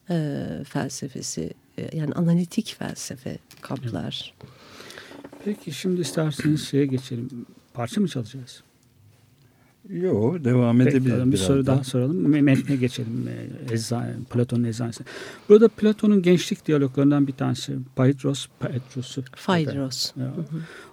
e, 0.09 0.37
felsefesi 0.63 1.53
e, 1.77 1.97
yani 1.97 2.13
analitik 2.13 2.75
felsefe 2.79 3.37
kaplar. 3.61 4.33
Hı. 4.41 4.60
Peki 5.45 5.71
şimdi 5.71 6.01
isterseniz 6.01 6.67
şeye 6.67 6.85
geçelim. 6.85 7.29
Parça 7.73 8.01
mı 8.01 8.07
çalacağız? 8.07 8.63
Yok 9.89 10.43
devam 10.43 10.77
Peki, 10.77 10.89
edebiliriz. 10.89 11.31
Bir 11.31 11.37
soru 11.37 11.65
daha 11.65 11.83
soralım. 11.83 12.43
Metne 12.43 12.75
geçelim. 12.75 13.29
Eczane, 13.71 14.13
Platon'un 14.29 14.63
eczanesi. 14.63 15.03
Burada 15.49 15.67
Platon'un 15.67 16.21
gençlik 16.21 16.67
diyaloglarından 16.67 17.27
bir 17.27 17.33
tanesi. 17.33 17.77
Paidros, 17.95 18.47
Paidros'u. 18.59 19.23
Phaedros. 19.35 20.11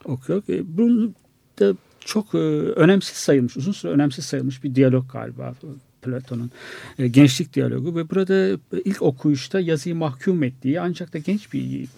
Okuyor. 0.05 0.43
E, 0.49 0.77
bunu 0.79 1.13
da 1.61 1.75
çok 2.01 2.35
e, 2.35 2.39
önemsiz 2.39 3.17
sayılmış, 3.17 3.57
uzun 3.57 3.73
süre 3.73 3.93
önemsiz 3.93 4.25
sayılmış 4.25 4.65
bir 4.65 4.75
diyalog 4.75 5.13
galiba. 5.13 5.55
Platon'un 6.03 6.51
e, 6.99 7.09
gençlik 7.09 7.55
diyalogu 7.55 7.97
ve 7.97 8.11
burada 8.11 8.59
ilk 8.85 9.03
okuyuşta 9.03 9.61
yazıyı 9.61 9.95
mahkum 9.95 10.43
ettiği 10.43 10.81
ancak 10.81 11.13
da 11.13 11.19
genç 11.19 11.53
bir 11.53 11.83
e, 11.83 11.89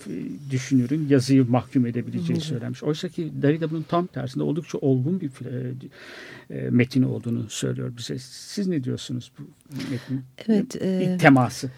düşünürün 0.51 1.09
yazıyı 1.09 1.51
mahkum 1.51 1.87
edebileceğini 1.87 2.43
söylemiş. 2.43 2.83
Oysa 2.83 3.09
ki 3.09 3.33
Derrida 3.43 3.71
bunun 3.71 3.83
tam 3.83 4.07
tersinde 4.07 4.45
oldukça 4.45 4.79
olgun 4.79 5.21
bir 5.21 5.31
e, 5.47 5.73
e, 6.51 6.71
metini 6.71 7.07
olduğunu 7.07 7.51
söylüyor 7.51 7.93
bize. 7.97 8.19
Siz 8.19 8.67
ne 8.67 8.85
diyorsunuz 8.85 9.33
bu 9.39 9.43
metnin 9.91 10.25
evet, 10.49 10.77
e, 10.83 11.17
teması? 11.21 11.71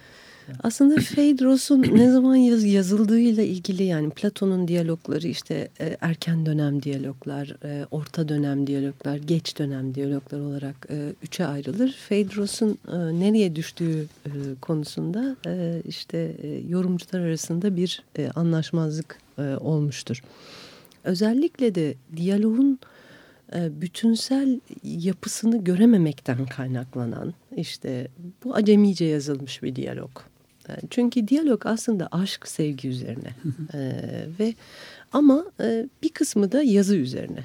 Aslında 0.62 0.96
Phaedros'un 1.14 1.82
ne 1.82 2.10
zaman 2.10 2.36
yaz, 2.36 2.64
yazıldığıyla 2.64 3.42
ilgili 3.42 3.82
yani 3.82 4.10
Platon'un 4.10 4.68
diyalogları 4.68 5.28
işte 5.28 5.68
e, 5.80 5.96
erken 6.00 6.46
dönem 6.46 6.82
diyaloglar, 6.82 7.56
e, 7.64 7.86
orta 7.90 8.28
dönem 8.28 8.66
diyaloglar, 8.66 9.16
geç 9.16 9.58
dönem 9.58 9.94
diyaloglar 9.94 10.40
olarak 10.40 10.86
e, 10.90 11.12
üçe 11.22 11.46
ayrılır. 11.46 11.96
Phaedros'un 12.08 12.78
e, 12.88 12.96
nereye 12.96 13.56
düştüğü 13.56 14.06
e, 14.26 14.30
konusunda 14.60 15.36
e, 15.46 15.82
işte 15.88 16.36
e, 16.42 16.48
yorumcular 16.68 17.20
arasında 17.20 17.76
bir 17.76 18.02
e, 18.18 18.30
anlaşmazlık 18.30 19.18
e, 19.38 19.42
olmuştur. 19.42 20.22
Özellikle 21.04 21.74
de 21.74 21.94
diyalogun 22.16 22.78
e, 23.54 23.80
bütünsel 23.80 24.60
yapısını 24.82 25.64
görememekten 25.64 26.46
kaynaklanan 26.46 27.34
işte 27.56 28.08
bu 28.44 28.54
acemice 28.54 29.04
yazılmış 29.04 29.62
bir 29.62 29.76
diyalog. 29.76 30.10
E, 30.68 30.72
çünkü 30.90 31.28
diyalog 31.28 31.66
aslında 31.66 32.08
aşk 32.12 32.48
sevgi 32.48 32.88
üzerine 32.88 33.30
ee, 33.74 33.92
ve 34.38 34.54
ama 35.12 35.44
e, 35.60 35.86
bir 36.02 36.08
kısmı 36.08 36.52
da 36.52 36.62
yazı 36.62 36.96
üzerine. 36.96 37.44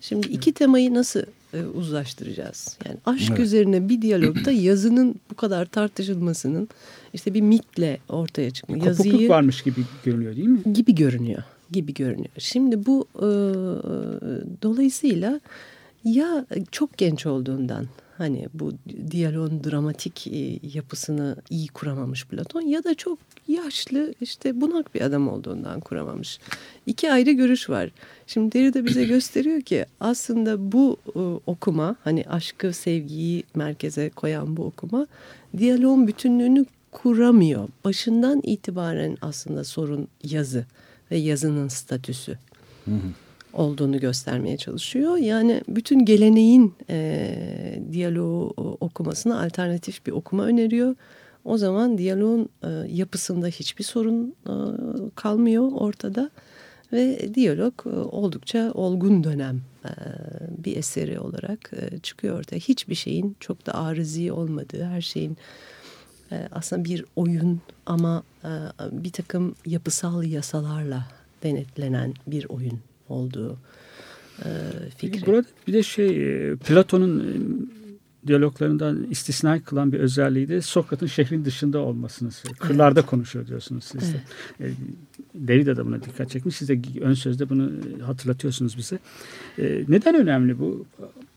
Şimdi 0.00 0.26
iki 0.28 0.52
temayı 0.52 0.94
nasıl 0.94 1.22
e, 1.54 1.64
uzlaştıracağız? 1.64 2.78
Yani 2.86 2.96
aşk 3.06 3.30
evet. 3.30 3.40
üzerine 3.40 3.88
bir 3.88 4.02
diyalogda 4.02 4.50
yazının 4.52 5.14
bu 5.30 5.34
kadar 5.34 5.66
tartışılmasının 5.66 6.68
işte 7.14 7.34
bir 7.34 7.40
mitle 7.40 7.98
ortaya 8.08 8.50
çıkması. 8.50 8.80
Kopukluk 8.80 9.06
Yazıyı, 9.06 9.28
varmış 9.28 9.62
gibi 9.62 9.80
görünüyor 10.04 10.36
değil 10.36 10.48
mi? 10.48 10.60
Gibi 10.72 10.94
görünüyor 10.94 11.42
gibi 11.70 11.94
görünüyor. 11.94 12.28
Şimdi 12.38 12.86
bu 12.86 13.06
e, 13.16 13.28
dolayısıyla 14.62 15.40
ya 16.04 16.46
çok 16.72 16.98
genç 16.98 17.26
olduğundan 17.26 17.86
hani 18.18 18.48
bu 18.54 18.72
diyaloğun 19.10 19.64
dramatik 19.64 20.26
e, 20.26 20.58
yapısını 20.74 21.36
iyi 21.50 21.68
kuramamış 21.68 22.26
Platon 22.26 22.60
ya 22.60 22.84
da 22.84 22.94
çok 22.94 23.18
yaşlı 23.48 24.14
işte 24.20 24.60
bunak 24.60 24.94
bir 24.94 25.00
adam 25.00 25.28
olduğundan 25.28 25.80
kuramamış. 25.80 26.38
İki 26.86 27.12
ayrı 27.12 27.30
görüş 27.30 27.70
var. 27.70 27.90
Şimdi 28.26 28.52
Derrida 28.52 28.84
bize 28.84 29.04
gösteriyor 29.04 29.60
ki 29.60 29.86
aslında 30.00 30.72
bu 30.72 30.96
e, 31.16 31.20
okuma 31.50 31.96
hani 32.04 32.24
aşkı 32.28 32.72
sevgiyi 32.72 33.44
merkeze 33.54 34.10
koyan 34.10 34.56
bu 34.56 34.64
okuma 34.64 35.06
diyaloğun 35.58 36.08
bütünlüğünü 36.08 36.66
kuramıyor. 36.92 37.68
Başından 37.84 38.40
itibaren 38.42 39.16
aslında 39.22 39.64
sorun 39.64 40.08
yazı 40.22 40.66
ve 41.10 41.16
yazının 41.16 41.68
statüsü. 41.68 42.38
Hı 42.84 42.90
hı 42.90 43.23
olduğunu 43.54 44.00
göstermeye 44.00 44.56
çalışıyor. 44.56 45.16
Yani 45.16 45.62
bütün 45.68 46.04
geleneğin 46.04 46.74
e, 46.90 47.80
diyaloğu 47.92 48.54
okumasına 48.80 49.42
alternatif 49.42 50.06
bir 50.06 50.12
okuma 50.12 50.44
öneriyor. 50.44 50.94
O 51.44 51.58
zaman 51.58 51.98
diyaloğun 51.98 52.48
e, 52.62 52.68
yapısında 52.88 53.46
hiçbir 53.46 53.84
sorun 53.84 54.34
e, 54.46 54.54
kalmıyor 55.14 55.72
ortada 55.72 56.30
ve 56.92 57.34
diyalog 57.34 57.74
e, 57.86 57.88
oldukça 57.88 58.72
olgun 58.74 59.24
dönem 59.24 59.60
e, 59.84 59.90
bir 60.64 60.76
eseri 60.76 61.20
olarak 61.20 61.70
e, 61.72 61.98
çıkıyor 61.98 62.38
ortaya. 62.38 62.58
Hiçbir 62.58 62.94
şeyin 62.94 63.36
çok 63.40 63.66
da 63.66 63.74
arızi 63.74 64.32
olmadığı, 64.32 64.84
her 64.84 65.00
şeyin 65.00 65.36
e, 66.32 66.48
aslında 66.52 66.84
bir 66.84 67.04
oyun 67.16 67.60
ama 67.86 68.22
e, 68.44 68.50
bir 68.92 69.12
takım 69.12 69.54
yapısal 69.66 70.24
yasalarla 70.24 71.06
denetlenen 71.42 72.14
bir 72.26 72.46
oyun 72.48 72.80
olduğu 73.08 73.58
e, 74.44 74.48
fikri. 74.96 75.26
Burada 75.26 75.48
bir 75.66 75.72
de 75.72 75.82
şey 75.82 76.50
e, 76.50 76.56
Platon'un 76.56 77.20
e, 77.20 77.32
diyaloglarından 78.26 79.06
istisna 79.10 79.62
kılan 79.62 79.92
bir 79.92 80.00
özelliği 80.00 80.48
de 80.48 80.62
Sokrat'ın 80.62 81.06
şehrin 81.06 81.44
dışında 81.44 81.78
olmasını. 81.78 82.30
Kırlarda 82.58 83.00
evet. 83.00 83.10
konuşuyor 83.10 83.46
diyorsunuz 83.46 83.84
siz 83.84 84.14
de. 84.14 84.22
Evet. 84.60 84.74
Derrida 85.34 85.76
da 85.76 85.86
buna 85.86 86.02
dikkat 86.02 86.30
çekmiş. 86.30 86.56
Siz 86.56 86.68
de 86.68 86.80
ön 87.00 87.14
sözde 87.14 87.48
bunu 87.48 87.70
hatırlatıyorsunuz 88.02 88.78
bize. 88.78 88.98
Neden 89.88 90.14
önemli 90.14 90.58
bu? 90.58 90.86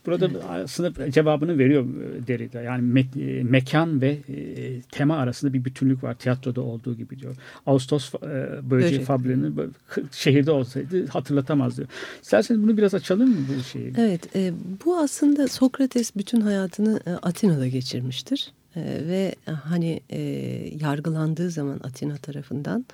Burada 0.08 0.26
evet. 0.26 0.44
aslında 0.50 1.12
cevabını 1.12 1.58
veriyor 1.58 1.86
e, 1.86 2.28
Derrida. 2.28 2.62
Yani 2.62 2.82
me 2.82 3.00
e, 3.00 3.44
mekan 3.44 4.02
ve 4.02 4.18
e, 4.30 4.82
tema 4.82 5.18
arasında 5.18 5.54
bir 5.54 5.66
bütünlük 5.66 6.04
var. 6.04 6.14
Tiyatroda 6.14 6.62
olduğu 6.62 6.96
gibi 6.96 7.20
diyor. 7.20 7.36
Ağustos 7.66 8.14
e, 8.16 8.20
böceği 8.70 9.02
fabrinin 9.02 9.74
şehirde 10.12 10.52
olsaydı 10.52 11.08
hatırlatamaz 11.08 11.78
diyor. 11.78 11.88
İsterseniz 12.22 12.64
bunu 12.64 12.78
biraz 12.78 12.94
açalım 12.94 13.30
mı 13.30 13.46
bu 13.58 13.64
şeyi? 13.64 13.94
Evet. 13.98 14.36
E, 14.36 14.54
bu 14.86 14.98
aslında 14.98 15.48
Sokrates 15.48 16.16
bütün 16.16 16.42
hayatını 16.42 17.00
e, 17.06 17.12
Atina'da 17.12 17.68
geçirmiştir. 17.68 18.52
E, 18.76 18.82
ve 18.82 19.36
hani 19.64 20.02
e, 20.10 20.20
yargılandığı 20.82 21.50
zaman 21.50 21.80
Atina 21.84 22.18
tarafından 22.18 22.86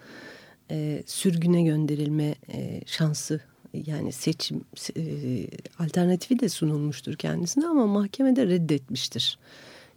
e, 0.72 1.04
sürgüne 1.06 1.64
gönderilme 1.64 2.36
e, 2.54 2.82
şansı 2.86 3.40
yani 3.74 4.12
seçim 4.12 4.62
e, 4.98 5.48
alternatifi 5.80 6.40
de 6.40 6.50
sunulmuştur 6.50 7.16
kendisine 7.16 7.68
ama 7.68 7.88
mahkemede 7.88 8.48
reddetmiştir. 8.48 9.38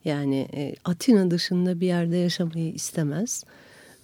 Yani 0.04 0.48
e, 0.54 0.74
Atina 0.84 1.30
dışında 1.30 1.80
bir 1.80 1.86
yerde 1.86 2.16
yaşamayı 2.16 2.72
istemez 2.72 3.44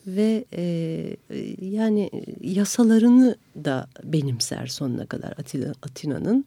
ve 0.06 0.44
e, 0.52 1.16
yani 1.60 2.10
yasalarını 2.40 3.36
da 3.64 3.88
benimser 4.04 4.66
sonuna 4.66 5.06
kadar 5.06 5.30
Atina, 5.38 5.74
Atina'nın. 5.82 6.44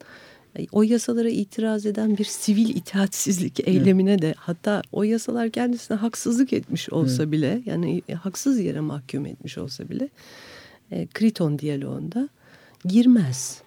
O 0.72 0.84
yasalara 0.84 1.30
itiraz 1.30 1.86
eden 1.86 2.18
bir 2.18 2.26
sivil 2.26 2.70
itaatsizlik 2.70 3.68
eylemine 3.68 4.22
de 4.22 4.36
hatta 4.38 4.82
o 4.92 5.04
yasalar 5.04 5.50
kendisine 5.50 5.98
haksızlık 5.98 6.54
etmiş 6.54 6.90
olsa 6.90 7.24
evet. 7.24 7.32
bile 7.32 7.62
yani 7.66 8.02
haksız 8.22 8.60
yere 8.60 8.80
mahkum 8.80 9.26
etmiş 9.26 9.58
olsa 9.58 9.90
bile 9.90 10.10
e, 10.92 11.08
Kriton 11.08 11.60
diyaloğunda 11.60 12.30
girmez. 12.86 13.62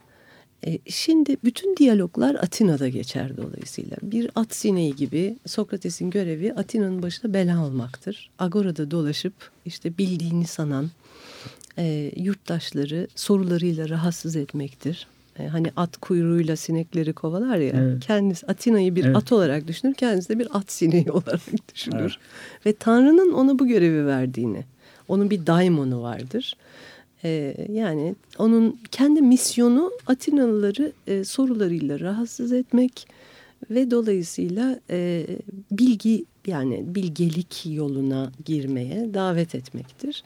E, 0.67 0.79
şimdi 0.89 1.37
bütün 1.45 1.77
diyaloglar 1.77 2.35
Atina'da 2.35 2.89
geçer 2.89 3.37
dolayısıyla. 3.37 3.97
Bir 4.03 4.31
at 4.35 4.55
sineği 4.55 4.97
gibi 4.97 5.37
Sokrates'in 5.47 6.11
görevi 6.11 6.53
Atina'nın 6.53 7.03
başına 7.03 7.35
bela 7.35 7.65
olmaktır. 7.65 8.31
Agora'da 8.39 8.91
dolaşıp 8.91 9.35
işte 9.65 9.99
bildiğini 9.99 10.47
sanan 10.47 10.91
e, 11.79 12.13
yurttaşları 12.17 13.09
sorularıyla 13.15 13.89
rahatsız 13.89 14.37
etmektir. 14.37 15.07
E, 15.39 15.47
hani 15.47 15.71
at 15.77 15.97
kuyruğuyla 15.97 16.57
sinekleri 16.57 17.13
kovalar 17.13 17.57
ya. 17.57 17.73
Evet. 17.77 18.07
Kendisi 18.07 18.47
Atina'yı 18.47 18.97
bir 18.97 19.05
evet. 19.05 19.17
at 19.17 19.33
olarak 19.33 19.69
düşünür. 19.69 19.95
Kendisi 19.95 20.29
de 20.29 20.39
bir 20.39 20.49
at 20.51 20.73
sineği 20.73 21.11
olarak 21.13 21.41
düşünür. 21.75 22.01
Evet. 22.01 22.67
Ve 22.67 22.73
Tanrı'nın 22.73 23.33
ona 23.33 23.59
bu 23.59 23.67
görevi 23.67 24.07
verdiğini. 24.07 24.65
Onun 25.09 25.31
bir 25.31 25.47
daimonu 25.47 26.03
vardır. 26.03 26.57
E, 27.25 27.57
yani 27.73 28.15
onun 28.39 28.81
kendi 28.91 29.23
misyonu 29.23 29.93
Atinalıları 30.07 30.93
e, 31.07 31.25
sorularıyla 31.25 32.01
rahatsız 32.01 32.53
etmek 32.53 33.09
ve 33.71 33.91
dolayısıyla 33.91 34.81
e, 34.91 35.27
bilgi 35.71 36.25
yani 36.47 36.85
bilgelik 36.87 37.67
yoluna 37.67 38.33
girmeye 38.45 39.15
davet 39.15 39.55
etmektir. 39.55 40.25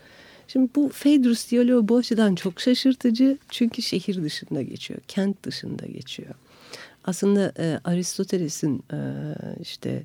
Şimdi 0.53 0.71
bu 0.75 0.89
Phaedrus 0.89 1.51
diyaloğu 1.51 1.89
bu 1.89 1.97
açıdan 1.97 2.35
çok 2.35 2.61
şaşırtıcı 2.61 3.39
çünkü 3.49 3.83
şehir 3.83 4.23
dışında 4.23 4.63
geçiyor, 4.63 5.01
kent 5.09 5.45
dışında 5.45 5.87
geçiyor. 5.87 6.35
Aslında 7.05 7.53
e, 7.59 7.81
Aristoteles'in 7.85 8.85
e, 8.93 8.99
işte 9.61 10.03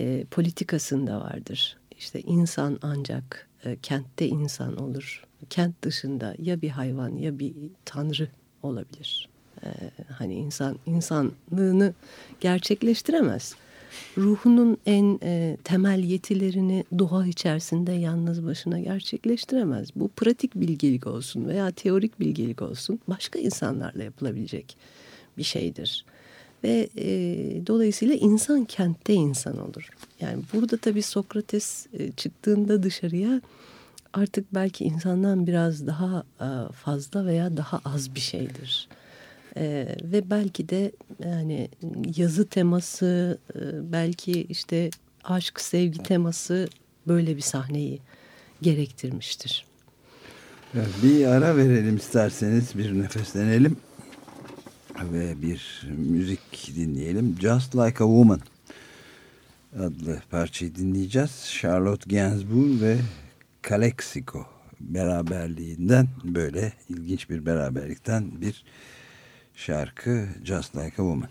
e, 0.00 0.24
politikasında 0.30 1.20
vardır. 1.20 1.76
İşte 1.98 2.20
insan 2.20 2.78
ancak 2.82 3.48
e, 3.64 3.76
kentte 3.82 4.26
insan 4.26 4.76
olur 4.76 5.24
kent 5.50 5.82
dışında 5.82 6.34
ya 6.38 6.62
bir 6.62 6.70
hayvan 6.70 7.16
ya 7.16 7.38
bir 7.38 7.54
tanrı 7.84 8.28
olabilir. 8.62 9.28
Ee, 9.64 9.68
hani 10.12 10.34
insan 10.34 10.78
insanlığını 10.86 11.94
gerçekleştiremez. 12.40 13.54
Ruhunun 14.18 14.78
en 14.86 15.18
e, 15.22 15.56
temel 15.64 16.04
yetilerini 16.04 16.84
doğa 16.98 17.26
içerisinde 17.26 17.92
yalnız 17.92 18.46
başına 18.46 18.80
gerçekleştiremez. 18.80 19.88
Bu 19.96 20.08
pratik 20.08 20.54
bilgelik 20.54 21.06
olsun 21.06 21.48
veya 21.48 21.70
teorik 21.70 22.20
bilgelik 22.20 22.62
olsun 22.62 23.00
başka 23.08 23.38
insanlarla 23.38 24.02
yapılabilecek 24.02 24.76
bir 25.38 25.42
şeydir. 25.42 26.04
Ve 26.64 26.88
e, 26.96 27.06
dolayısıyla 27.66 28.14
insan 28.14 28.64
kentte 28.64 29.14
insan 29.14 29.58
olur. 29.58 29.88
Yani 30.20 30.42
burada 30.54 30.76
tabii 30.76 31.02
Sokrates 31.02 31.86
e, 31.98 32.12
çıktığında 32.12 32.82
dışarıya 32.82 33.40
artık 34.12 34.54
belki 34.54 34.84
insandan 34.84 35.46
biraz 35.46 35.86
daha 35.86 36.24
e, 36.40 36.72
fazla 36.72 37.26
veya 37.26 37.56
daha 37.56 37.80
az 37.84 38.14
bir 38.14 38.20
şeydir. 38.20 38.88
Ee, 39.56 39.96
ve 40.02 40.30
belki 40.30 40.68
de 40.68 40.92
yani 41.24 41.68
yazı 42.16 42.48
teması, 42.48 43.38
e, 43.54 43.92
belki 43.92 44.42
işte 44.42 44.90
aşk, 45.24 45.60
sevgi 45.60 46.02
teması 46.02 46.68
böyle 47.08 47.36
bir 47.36 47.40
sahneyi 47.40 48.00
gerektirmiştir. 48.62 49.66
Bir 51.02 51.26
ara 51.26 51.56
verelim 51.56 51.96
isterseniz 51.96 52.78
bir 52.78 52.98
nefeslenelim 53.02 53.76
ve 55.02 55.42
bir 55.42 55.88
müzik 55.96 56.72
dinleyelim. 56.76 57.36
Just 57.40 57.76
Like 57.76 58.04
a 58.04 58.06
Woman 58.06 58.40
adlı 59.78 60.22
parçayı 60.30 60.74
dinleyeceğiz. 60.74 61.44
Charlotte 61.60 62.16
Gainsbourg 62.16 62.82
ve 62.82 62.96
Calexico 63.68 64.46
beraberliğinden 64.80 66.08
böyle 66.24 66.72
ilginç 66.88 67.30
bir 67.30 67.46
beraberlikten 67.46 68.40
bir 68.40 68.64
şarkı 69.56 70.28
Just 70.44 70.76
Like 70.76 71.02
a 71.02 71.04
Woman. 71.04 71.28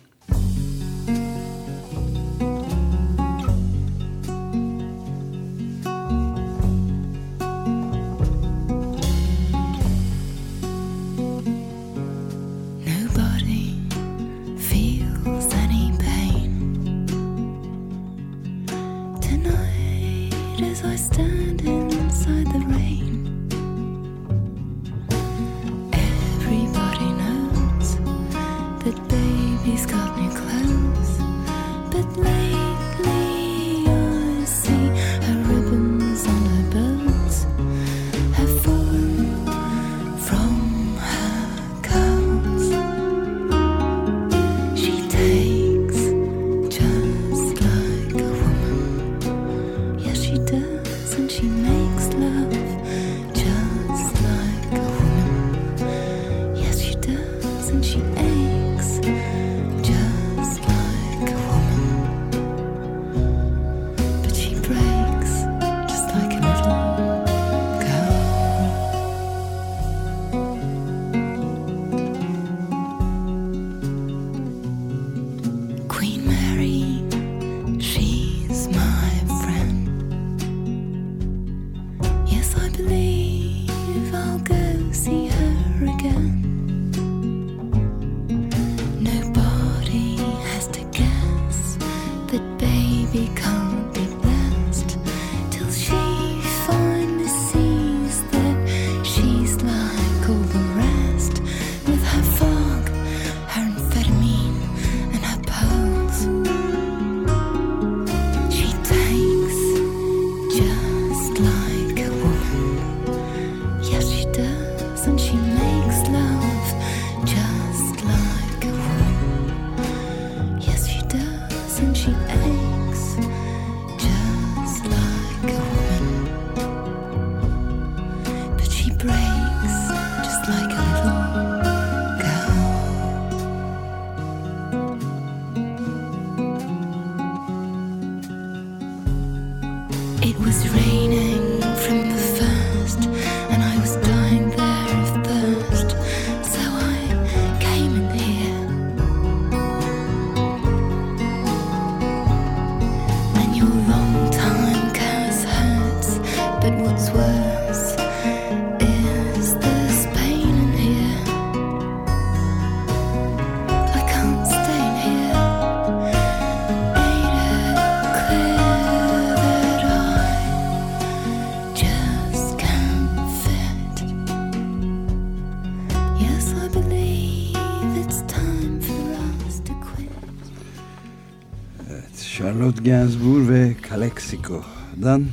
Gainsbourg 182.86 183.50
ve 183.50 183.76
Calexico'dan 183.90 185.26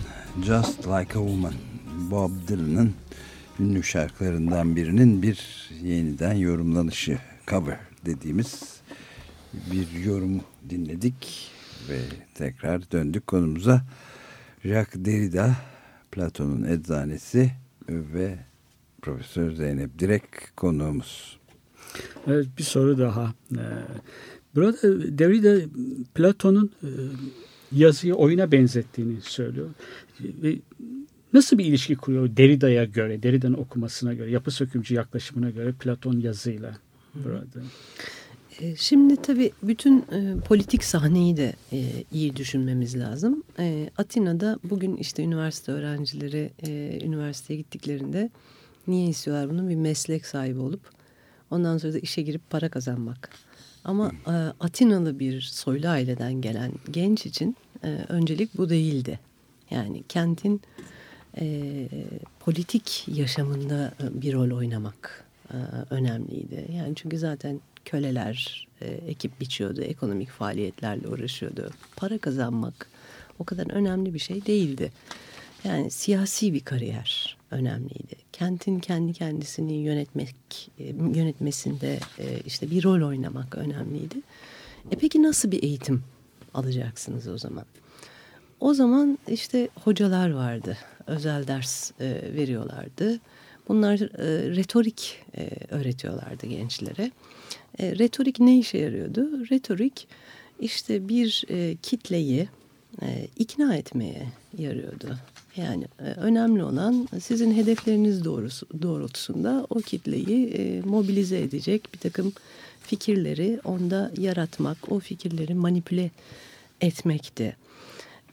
Just 0.43 0.87
Like 0.87 1.19
a 1.19 1.23
Woman 1.23 1.55
Bob 2.11 2.31
Dylan'ın 2.49 2.95
ünlü 3.61 3.83
şarkılarından 3.83 4.77
birinin 4.77 5.23
bir 5.23 5.69
yeniden 5.83 6.35
yorumlanışı 6.35 7.19
cover 7.47 7.79
dediğimiz 8.07 8.81
bir 9.73 10.05
yorum 10.05 10.41
dinledik 10.71 11.51
ve 11.89 11.99
tekrar 12.35 12.91
döndük 12.91 13.27
konumuza 13.27 13.83
Jacques 14.65 15.05
Derrida 15.05 15.57
Platon'un 16.13 16.65
eczanesi 16.65 17.53
ve 17.89 18.39
Profesör 19.03 19.53
Zeynep 19.53 19.99
Direk 19.99 20.57
konuğumuz. 20.57 21.42
Evet, 22.27 22.47
bir 22.59 22.63
soru 22.63 22.99
daha. 22.99 23.35
Ee, 23.53 23.59
Burada 24.55 24.79
Derrida 25.19 25.69
Platon'un 26.15 26.71
e, 26.83 26.89
yazıyı 27.73 28.15
oyuna 28.15 28.53
benzettiğini 28.53 29.21
söylüyor. 29.21 29.69
Nasıl 31.33 31.59
bir 31.59 31.65
ilişki 31.65 31.97
kuruyor 31.97 32.37
Derrida'ya 32.37 32.85
göre, 32.85 33.23
Derrida'nın 33.23 33.55
okumasına 33.55 34.15
göre, 34.15 34.31
yapı 34.31 34.51
sökümcü 34.51 34.95
yaklaşımına 34.95 35.51
göre 35.51 35.73
Platon 35.73 36.21
yazıyla 36.21 36.79
burada? 37.15 37.61
E, 38.61 38.77
şimdi 38.77 39.23
tabii 39.23 39.53
bütün 39.63 39.99
e, 39.99 40.37
politik 40.49 40.85
sahneyi 40.85 41.37
de 41.37 41.53
e, 41.73 42.05
iyi 42.13 42.37
düşünmemiz 42.37 42.99
lazım. 42.99 43.43
E, 43.59 43.91
Atina'da 43.99 44.59
bugün 44.65 44.97
işte 44.97 45.23
üniversite 45.23 45.73
öğrencileri 45.73 46.51
e, 46.67 47.01
üniversiteye 47.05 47.59
gittiklerinde 47.59 48.31
niye 48.87 49.09
istiyorlar 49.09 49.51
bunu? 49.51 49.69
Bir 49.69 49.77
meslek 49.77 50.27
sahibi 50.27 50.59
olup 50.59 50.81
ondan 51.53 51.79
sonra 51.79 51.93
da 51.93 51.99
işe 51.99 52.23
girip 52.23 52.51
para 52.51 52.69
kazanmak. 52.69 53.31
Ama 53.85 54.13
e, 54.27 54.33
Atinalı 54.61 55.19
bir 55.19 55.41
soylu 55.41 55.89
aileden 55.89 56.41
gelen 56.41 56.73
genç 56.91 57.27
için 57.27 57.57
e, 57.85 57.89
öncelik 58.09 58.59
bu 58.59 58.69
değildi. 58.69 59.21
Yani 59.71 60.03
kentin 60.09 60.61
e, 61.41 61.89
politik 62.41 63.05
yaşamında 63.09 63.93
e, 64.03 64.23
bir 64.23 64.33
rol 64.33 64.57
oynamak 64.57 65.25
e, 65.51 65.57
önemliydi. 65.91 66.67
Yani 66.77 66.95
çünkü 66.95 67.19
zaten 67.19 67.61
köleler 67.85 68.69
e, 68.81 68.87
ekip 68.87 69.41
biçiyordu, 69.41 69.83
ekonomik 69.83 70.31
faaliyetlerle 70.31 71.09
uğraşıyordu. 71.09 71.71
Para 71.97 72.19
kazanmak 72.19 72.89
o 73.39 73.45
kadar 73.45 73.71
önemli 73.71 74.15
bir 74.15 74.19
şey 74.19 74.47
değildi. 74.47 74.93
Yani 75.65 75.91
siyasi 75.91 76.55
bir 76.55 76.61
kariyer 76.61 77.37
önemliydi. 77.53 78.17
Kentin 78.33 78.81
kendi 78.81 79.13
kendisini 79.13 79.73
yönetmek 79.73 80.35
e, 80.79 80.85
yönetmesinde 80.89 81.99
e, 82.19 82.41
işte 82.47 82.71
bir 82.71 82.85
rol 82.85 83.09
oynamak 83.09 83.55
önemliydi. 83.55 84.17
E 84.91 84.97
peki 84.97 85.23
nasıl 85.23 85.51
bir 85.51 85.63
eğitim 85.63 86.03
alacaksınız 86.55 87.29
o 87.29 87.39
zaman? 87.39 87.65
O 88.61 88.75
zaman 88.75 89.19
işte 89.29 89.69
hocalar 89.85 90.31
vardı. 90.31 90.77
Özel 91.07 91.47
ders 91.47 91.91
e, 92.01 92.35
veriyorlardı. 92.35 93.21
Bunlar 93.69 94.01
retorik 94.57 95.25
öğretiyorlardı 95.71 96.47
gençlere. 96.47 97.11
Retorik 97.81 98.41
ne 98.41 98.59
işe 98.59 98.79
yarıyordu? 98.79 99.51
Retorik 99.51 100.09
işte 100.61 101.09
bir 101.09 101.47
kitleyi 101.83 102.49
ikna 103.37 103.77
etmeye 103.77 104.27
yarıyordu. 104.59 105.19
Yani 105.57 105.85
e, 105.99 106.05
önemli 106.05 106.65
olan 106.65 107.09
sizin 107.21 107.55
hedefleriniz 107.55 108.25
doğrusu, 108.25 108.67
doğrultusunda 108.83 109.67
o 109.71 109.79
kitleyi 109.79 110.47
e, 110.47 110.81
mobilize 110.81 111.39
edecek 111.39 111.89
bir 111.95 111.99
takım 111.99 112.33
fikirleri 112.81 113.61
onda 113.65 114.13
yaratmak, 114.19 114.93
o 114.93 115.01
fikirleri 115.01 115.55
manipüle 115.55 116.11
etmekti. 116.81 117.57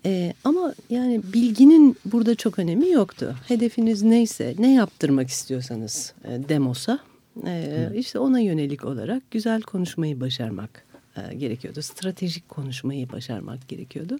E, 0.05 0.34
ama 0.43 0.73
yani 0.89 1.21
bilginin 1.34 1.97
burada 2.05 2.36
çok 2.36 2.60
önemi 2.60 2.89
yoktu. 2.89 3.36
Hedefiniz 3.47 4.01
neyse, 4.03 4.55
ne 4.60 4.73
yaptırmak 4.73 5.29
istiyorsanız 5.29 6.13
e, 6.23 6.49
demosa, 6.49 6.99
e, 7.45 7.89
işte 7.95 8.19
ona 8.19 8.39
yönelik 8.39 8.86
olarak 8.86 9.32
güzel 9.32 9.62
konuşmayı 9.62 10.19
başarmak 10.19 10.86
e, 11.17 11.36
gerekiyordu. 11.36 11.82
Stratejik 11.82 12.49
konuşmayı 12.49 13.12
başarmak 13.12 13.67
gerekiyordu. 13.67 14.17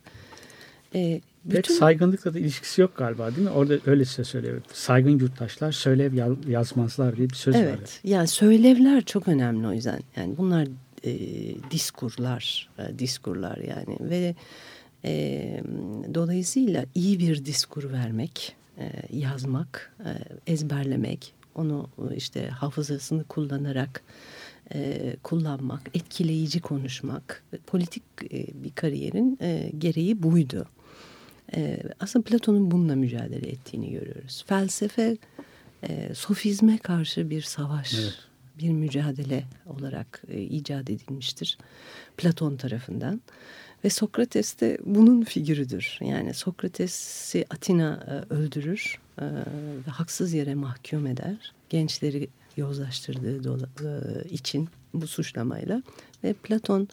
E, 0.96 1.22
bütün... 1.46 1.62
Pek 1.62 1.72
saygınlıkla 1.72 2.34
da 2.34 2.40
ilişkisi 2.40 2.82
yok 2.82 2.98
galiba 2.98 3.36
değil 3.36 3.48
mi? 3.48 3.54
Orada 3.54 3.78
öyle 3.86 4.06
size 4.06 4.24
söylüyor. 4.24 4.62
Saygın 4.74 5.20
yurttaşlar 5.20 5.72
söylev 5.72 6.14
yazmazlar 6.50 7.18
diye 7.18 7.30
bir 7.30 7.36
söz 7.36 7.56
evet, 7.56 7.72
var. 7.72 7.78
Evet. 7.78 8.00
Yani 8.04 8.28
söylevler 8.28 9.06
çok 9.06 9.28
önemli 9.28 9.68
o 9.68 9.74
yüzden. 9.74 10.00
Yani 10.16 10.38
bunlar 10.38 10.68
e, 11.04 11.12
diskurlar, 11.72 12.70
e, 12.80 13.00
diskurlar 13.00 13.58
yani 13.58 13.98
ve 14.00 14.36
e, 15.06 15.64
dolayısıyla 16.14 16.86
iyi 16.96 17.20
bir 17.20 17.46
diskur 17.46 17.92
vermek, 17.92 18.56
e, 18.78 18.92
yazmak, 19.12 19.94
e, 20.06 20.12
ezberlemek, 20.54 21.34
onu 21.56 21.90
işte 22.16 22.48
hafızasını 22.48 23.24
kullanarak 23.24 24.04
e, 24.74 25.16
kullanmak, 25.24 25.82
etkileyici 25.94 26.60
konuşmak, 26.60 27.44
politik 27.68 28.04
e, 28.24 28.64
bir 28.64 28.72
kariyerin 28.72 29.38
e, 29.42 29.72
gereği 29.78 30.24
buydu. 30.24 30.66
E, 31.56 31.80
aslında 32.00 32.24
Platon'un 32.24 32.72
bununla 32.72 32.96
mücadele 32.96 33.50
ettiğini 33.50 33.92
görüyoruz. 33.92 34.46
Felsefe 34.48 35.18
e, 35.84 36.14
sofizme 36.14 36.78
karşı 36.78 37.30
bir 37.30 37.42
savaş, 37.42 37.94
evet. 37.94 38.18
bir 38.60 38.70
mücadele 38.70 39.44
olarak 39.66 40.22
e, 40.28 40.42
icat 40.42 40.90
edilmiştir 40.90 41.58
Platon 42.18 42.58
tarafından. 42.58 43.22
Ve 43.84 43.90
Sokrates 43.90 44.60
de 44.60 44.78
bunun 44.86 45.24
figürüdür. 45.24 45.98
Yani 46.02 46.34
Sokrates'i 46.34 47.46
Atina 47.50 48.06
e, 48.08 48.34
öldürür 48.34 49.00
e, 49.22 49.26
ve 49.88 49.92
haksız 49.92 50.34
yere 50.34 50.56
mahkum 50.56 51.08
eder. 51.08 51.54
Gençleri 51.70 52.30
yozlaştırdığı 52.58 54.26
için 54.30 54.70
bu 54.94 55.08
suçlamayla 55.08 55.84
ve 56.24 56.34
Platon 56.34 56.88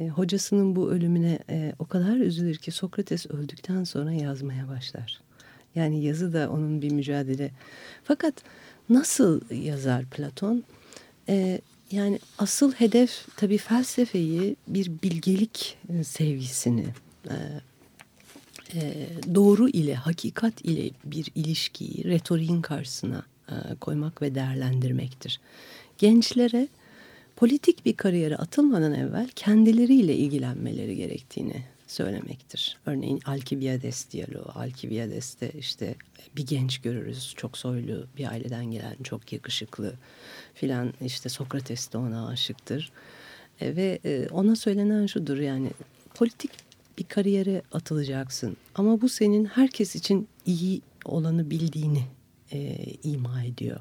e, 0.00 0.08
hocasının 0.08 0.76
bu 0.76 0.90
ölümüne 0.90 1.38
e, 1.50 1.72
o 1.78 1.86
kadar 1.86 2.16
üzülür 2.16 2.56
ki 2.56 2.70
Sokrates 2.70 3.26
öldükten 3.26 3.84
sonra 3.84 4.12
yazmaya 4.12 4.68
başlar. 4.68 5.20
Yani 5.74 6.04
yazı 6.04 6.32
da 6.32 6.50
onun 6.50 6.82
bir 6.82 6.92
mücadele. 6.92 7.50
Fakat 8.04 8.34
nasıl 8.88 9.40
yazar 9.50 10.04
Platon? 10.04 10.64
E, 11.28 11.60
yani 11.90 12.18
asıl 12.38 12.72
hedef 12.72 13.26
tabii 13.36 13.58
felsefeyi 13.58 14.56
bir 14.68 14.90
bilgelik 15.02 15.78
sevgisini, 16.02 16.86
e, 17.30 17.34
e, 18.74 19.08
doğru 19.34 19.68
ile, 19.68 19.94
hakikat 19.94 20.60
ile 20.60 20.90
bir 21.04 21.30
ilişkiyi 21.34 22.04
retoriğin 22.04 22.62
karşısına 22.62 23.22
e, 23.48 23.54
koymak 23.80 24.22
ve 24.22 24.34
değerlendirmektir. 24.34 25.40
Gençlere 25.98 26.68
politik 27.36 27.86
bir 27.86 27.96
kariyere 27.96 28.36
atılmadan 28.36 28.94
evvel 28.94 29.28
kendileriyle 29.36 30.14
ilgilenmeleri 30.14 30.96
gerektiğini 30.96 31.64
söylemektir. 31.86 32.78
Örneğin 32.86 33.20
Alkibiades 33.26 34.10
diyaloğu. 34.10 34.52
Alkibiades'te 34.54 35.50
işte 35.58 35.94
bir 36.36 36.46
genç 36.46 36.78
görürüz. 36.78 37.34
Çok 37.36 37.58
soylu 37.58 38.06
bir 38.18 38.26
aileden 38.26 38.64
gelen, 38.64 38.96
çok 39.04 39.32
yakışıklı 39.32 39.92
filan. 40.54 40.94
işte 41.04 41.28
Sokrates 41.28 41.92
de 41.92 41.98
ona 41.98 42.28
aşıktır. 42.28 42.92
E, 43.60 43.76
ve 43.76 43.98
e, 44.04 44.28
ona 44.28 44.56
söylenen 44.56 45.06
şudur 45.06 45.38
yani 45.38 45.70
politik 46.14 46.50
bir 46.98 47.04
kariyere 47.04 47.62
atılacaksın. 47.72 48.56
Ama 48.74 49.00
bu 49.00 49.08
senin 49.08 49.44
herkes 49.44 49.96
için 49.96 50.28
iyi 50.46 50.80
olanı 51.04 51.50
bildiğini 51.50 52.02
e, 52.52 52.76
ima 53.02 53.42
ediyor. 53.44 53.80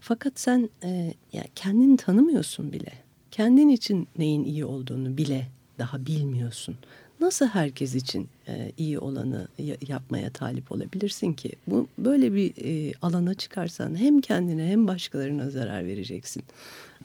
Fakat 0.00 0.40
sen 0.40 0.70
e, 0.84 1.14
yani 1.32 1.48
kendini 1.54 1.96
tanımıyorsun 1.96 2.72
bile. 2.72 2.92
Kendin 3.30 3.68
için 3.68 4.08
neyin 4.18 4.44
iyi 4.44 4.64
olduğunu 4.64 5.16
bile 5.16 5.46
daha 5.78 6.06
bilmiyorsun. 6.06 6.76
Nasıl 7.20 7.46
herkes 7.46 7.94
için 7.94 8.28
e, 8.48 8.72
iyi 8.76 8.98
olanı 8.98 9.48
yapmaya 9.88 10.30
talip 10.30 10.72
olabilirsin 10.72 11.32
ki? 11.32 11.52
Bu 11.66 11.88
böyle 11.98 12.34
bir 12.34 12.52
e, 12.64 12.92
alana 13.02 13.34
çıkarsan 13.34 13.96
hem 13.98 14.20
kendine 14.20 14.66
hem 14.66 14.88
başkalarına 14.88 15.50
zarar 15.50 15.86
vereceksin. 15.86 16.42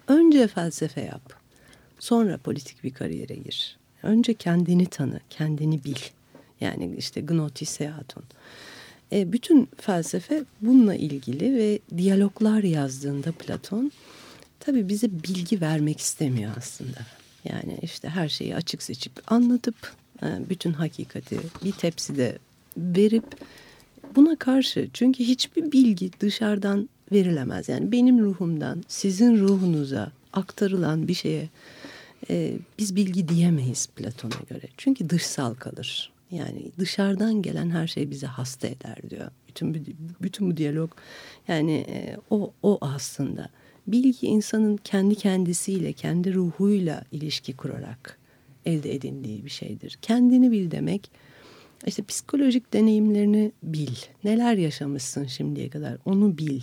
Önce 0.07 0.47
felsefe 0.47 1.01
yap. 1.01 1.33
Sonra 1.99 2.37
politik 2.37 2.83
bir 2.83 2.93
kariyere 2.93 3.35
gir. 3.35 3.77
Önce 4.03 4.33
kendini 4.33 4.85
tanı, 4.85 5.19
kendini 5.29 5.83
bil. 5.83 5.99
Yani 6.61 6.95
işte 6.97 7.21
gnotis 7.21 7.69
seaton. 7.69 8.23
E, 9.13 9.33
bütün 9.33 9.69
felsefe 9.77 10.43
bununla 10.61 10.95
ilgili 10.95 11.57
ve 11.57 11.79
diyaloglar 11.97 12.63
yazdığında 12.63 13.31
Platon 13.31 13.91
tabii 14.59 14.89
bize 14.89 15.11
bilgi 15.11 15.61
vermek 15.61 15.99
istemiyor 15.99 16.51
aslında. 16.57 16.99
Yani 17.45 17.77
işte 17.81 18.09
her 18.09 18.29
şeyi 18.29 18.55
açık 18.55 18.83
seçik 18.83 19.11
anlatıp 19.27 19.75
e, 20.23 20.27
bütün 20.49 20.73
hakikati 20.73 21.39
bir 21.63 21.71
tepside 21.71 22.37
verip 22.77 23.23
buna 24.15 24.35
karşı 24.35 24.89
çünkü 24.93 25.23
hiçbir 25.23 25.71
bilgi 25.71 26.11
dışarıdan 26.19 26.89
verilemez. 27.11 27.69
Yani 27.69 27.91
benim 27.91 28.19
ruhumdan 28.19 28.83
sizin 28.87 29.37
ruhunuza 29.39 30.11
aktarılan 30.33 31.07
bir 31.07 31.13
şeye 31.13 31.49
e, 32.29 32.53
biz 32.79 32.95
bilgi 32.95 33.27
diyemeyiz 33.27 33.87
Platon'a 33.87 34.41
göre. 34.49 34.67
Çünkü 34.77 35.09
dışsal 35.09 35.53
kalır. 35.53 36.12
Yani 36.33 36.71
dışarıdan 36.79 37.41
gelen 37.41 37.69
her 37.69 37.87
şey 37.87 38.11
bizi 38.11 38.25
hasta 38.25 38.67
eder 38.67 38.97
diyor. 39.09 39.31
Bütün 39.47 39.97
bütün 40.21 40.51
bu 40.51 40.57
diyalog 40.57 40.91
yani 41.47 41.85
e, 41.89 42.17
o 42.29 42.53
o 42.63 42.77
aslında 42.81 43.49
bilgi 43.87 44.27
insanın 44.27 44.77
kendi 44.77 45.15
kendisiyle, 45.15 45.93
kendi 45.93 46.33
ruhuyla 46.33 47.03
ilişki 47.11 47.53
kurarak 47.57 48.19
elde 48.65 48.95
edindiği 48.95 49.45
bir 49.45 49.49
şeydir. 49.49 49.99
Kendini 50.01 50.51
bil 50.51 50.71
demek 50.71 51.11
işte 51.85 52.03
psikolojik 52.03 52.73
deneyimlerini 52.73 53.51
bil. 53.63 53.95
Neler 54.23 54.57
yaşamışsın 54.57 55.25
şimdiye 55.25 55.69
kadar 55.69 55.97
onu 56.05 56.37
bil 56.37 56.61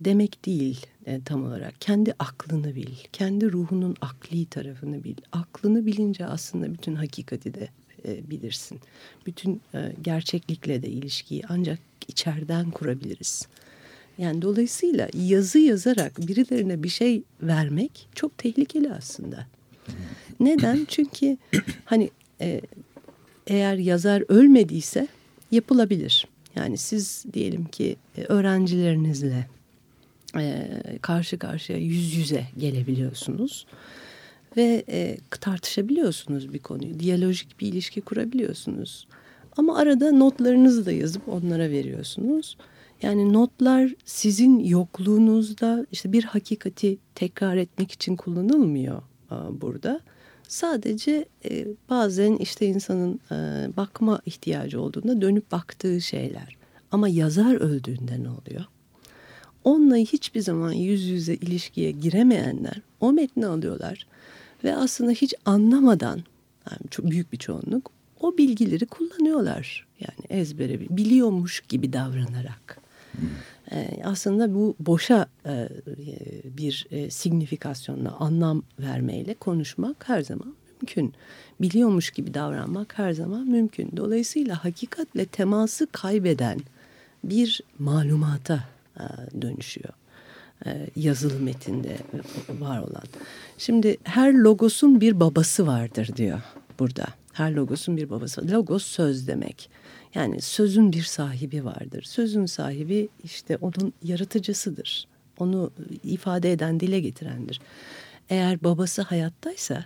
demek 0.00 0.46
değil 0.46 0.86
e, 1.06 1.20
tam 1.22 1.44
olarak. 1.44 1.80
Kendi 1.80 2.14
aklını 2.18 2.74
bil. 2.74 2.94
Kendi 3.12 3.52
ruhunun 3.52 3.96
akli 4.00 4.46
tarafını 4.46 5.04
bil. 5.04 5.16
Aklını 5.32 5.86
bilince 5.86 6.26
aslında 6.26 6.72
bütün 6.74 6.94
hakikati 6.94 7.54
de 7.54 7.68
e, 8.04 8.30
bilirsin. 8.30 8.80
Bütün 9.26 9.60
e, 9.74 9.92
gerçeklikle 10.02 10.82
de 10.82 10.88
ilişkiyi 10.88 11.42
ancak 11.48 11.78
içeriden 12.08 12.70
kurabiliriz. 12.70 13.48
Yani 14.18 14.42
dolayısıyla 14.42 15.08
yazı 15.14 15.58
yazarak 15.58 16.18
birilerine 16.18 16.82
bir 16.82 16.88
şey 16.88 17.22
vermek 17.42 18.08
çok 18.14 18.38
tehlikeli 18.38 18.92
aslında. 18.92 19.46
Neden? 20.40 20.86
Çünkü 20.88 21.36
hani 21.84 22.10
e, 22.40 22.60
eğer 23.46 23.76
yazar 23.76 24.24
ölmediyse 24.28 25.08
yapılabilir. 25.50 26.26
Yani 26.56 26.78
siz 26.78 27.24
diyelim 27.32 27.64
ki 27.64 27.96
e, 28.16 28.22
öğrencilerinizle 28.22 29.46
e, 30.36 30.68
karşı 31.02 31.38
karşıya 31.38 31.78
yüz 31.78 32.14
yüze 32.14 32.46
gelebiliyorsunuz 32.58 33.66
ve 34.56 34.84
e, 34.88 35.16
tartışabiliyorsunuz 35.40 36.52
bir 36.52 36.58
konuyu. 36.58 37.00
Diyalojik 37.00 37.60
bir 37.60 37.66
ilişki 37.66 38.00
kurabiliyorsunuz. 38.00 39.06
Ama 39.56 39.78
arada 39.78 40.12
notlarınızı 40.12 40.86
da 40.86 40.92
yazıp 40.92 41.28
onlara 41.28 41.70
veriyorsunuz. 41.70 42.56
Yani 43.02 43.32
notlar 43.32 43.94
sizin 44.04 44.58
yokluğunuzda 44.58 45.86
işte 45.92 46.12
bir 46.12 46.24
hakikati 46.24 46.98
tekrar 47.14 47.56
etmek 47.56 47.92
için 47.92 48.16
kullanılmıyor 48.16 49.02
burada. 49.50 50.00
Sadece 50.48 51.24
e, 51.50 51.66
bazen 51.90 52.36
işte 52.36 52.66
insanın 52.66 53.20
e, 53.30 53.36
bakma 53.76 54.20
ihtiyacı 54.26 54.80
olduğunda 54.80 55.20
dönüp 55.20 55.52
baktığı 55.52 56.00
şeyler. 56.00 56.56
Ama 56.92 57.08
yazar 57.08 57.54
öldüğünde 57.54 58.22
ne 58.22 58.28
oluyor? 58.28 58.64
Onunla 59.64 59.96
hiçbir 59.96 60.40
zaman 60.40 60.72
yüz 60.72 61.04
yüze 61.04 61.34
ilişkiye 61.34 61.90
giremeyenler 61.90 62.80
o 63.00 63.12
metni 63.12 63.46
alıyorlar 63.46 64.06
ve 64.64 64.76
aslında 64.76 65.10
hiç 65.10 65.34
anlamadan 65.44 66.22
yani 66.70 66.90
çok 66.90 67.10
büyük 67.10 67.32
bir 67.32 67.38
çoğunluk 67.38 67.90
o 68.20 68.38
bilgileri 68.38 68.86
kullanıyorlar. 68.86 69.86
Yani 70.00 70.40
ezbere 70.40 70.80
biliyormuş 70.80 71.60
gibi 71.68 71.92
davranarak. 71.92 72.80
Ee, 73.72 74.00
aslında 74.04 74.54
bu 74.54 74.76
boşa 74.80 75.26
e, 75.46 75.68
bir 76.44 76.86
e, 76.90 77.10
signifikasyonla 77.10 78.16
anlam 78.20 78.62
vermeyle 78.80 79.34
konuşmak 79.34 80.08
her 80.08 80.22
zaman 80.22 80.54
mümkün. 80.80 81.14
Biliyormuş 81.60 82.10
gibi 82.10 82.34
davranmak 82.34 82.98
her 82.98 83.12
zaman 83.12 83.46
mümkün. 83.46 83.90
Dolayısıyla 83.96 84.64
hakikatle 84.64 85.26
teması 85.26 85.86
kaybeden 85.92 86.60
bir 87.24 87.60
malumata 87.78 88.64
e, 88.96 89.02
dönüşüyor. 89.42 89.94
E, 90.66 90.86
yazılı 90.96 91.38
metinde 91.40 91.96
var 92.60 92.78
olan. 92.78 93.04
Şimdi 93.58 93.96
her 94.04 94.34
logosun 94.34 95.00
bir 95.00 95.20
babası 95.20 95.66
vardır 95.66 96.10
diyor 96.16 96.40
burada. 96.78 97.06
Her 97.32 97.52
logosun 97.52 97.96
bir 97.96 98.10
babası. 98.10 98.50
Logos 98.50 98.84
söz 98.84 99.28
demek. 99.28 99.70
Yani 100.14 100.40
sözün 100.40 100.92
bir 100.92 101.02
sahibi 101.02 101.64
vardır. 101.64 102.02
Sözün 102.02 102.46
sahibi 102.46 103.08
işte 103.24 103.56
onun 103.56 103.92
yaratıcısıdır. 104.02 105.08
Onu 105.38 105.70
ifade 106.04 106.52
eden, 106.52 106.80
dile 106.80 107.00
getirendir. 107.00 107.60
Eğer 108.30 108.64
babası 108.64 109.02
hayattaysa 109.02 109.84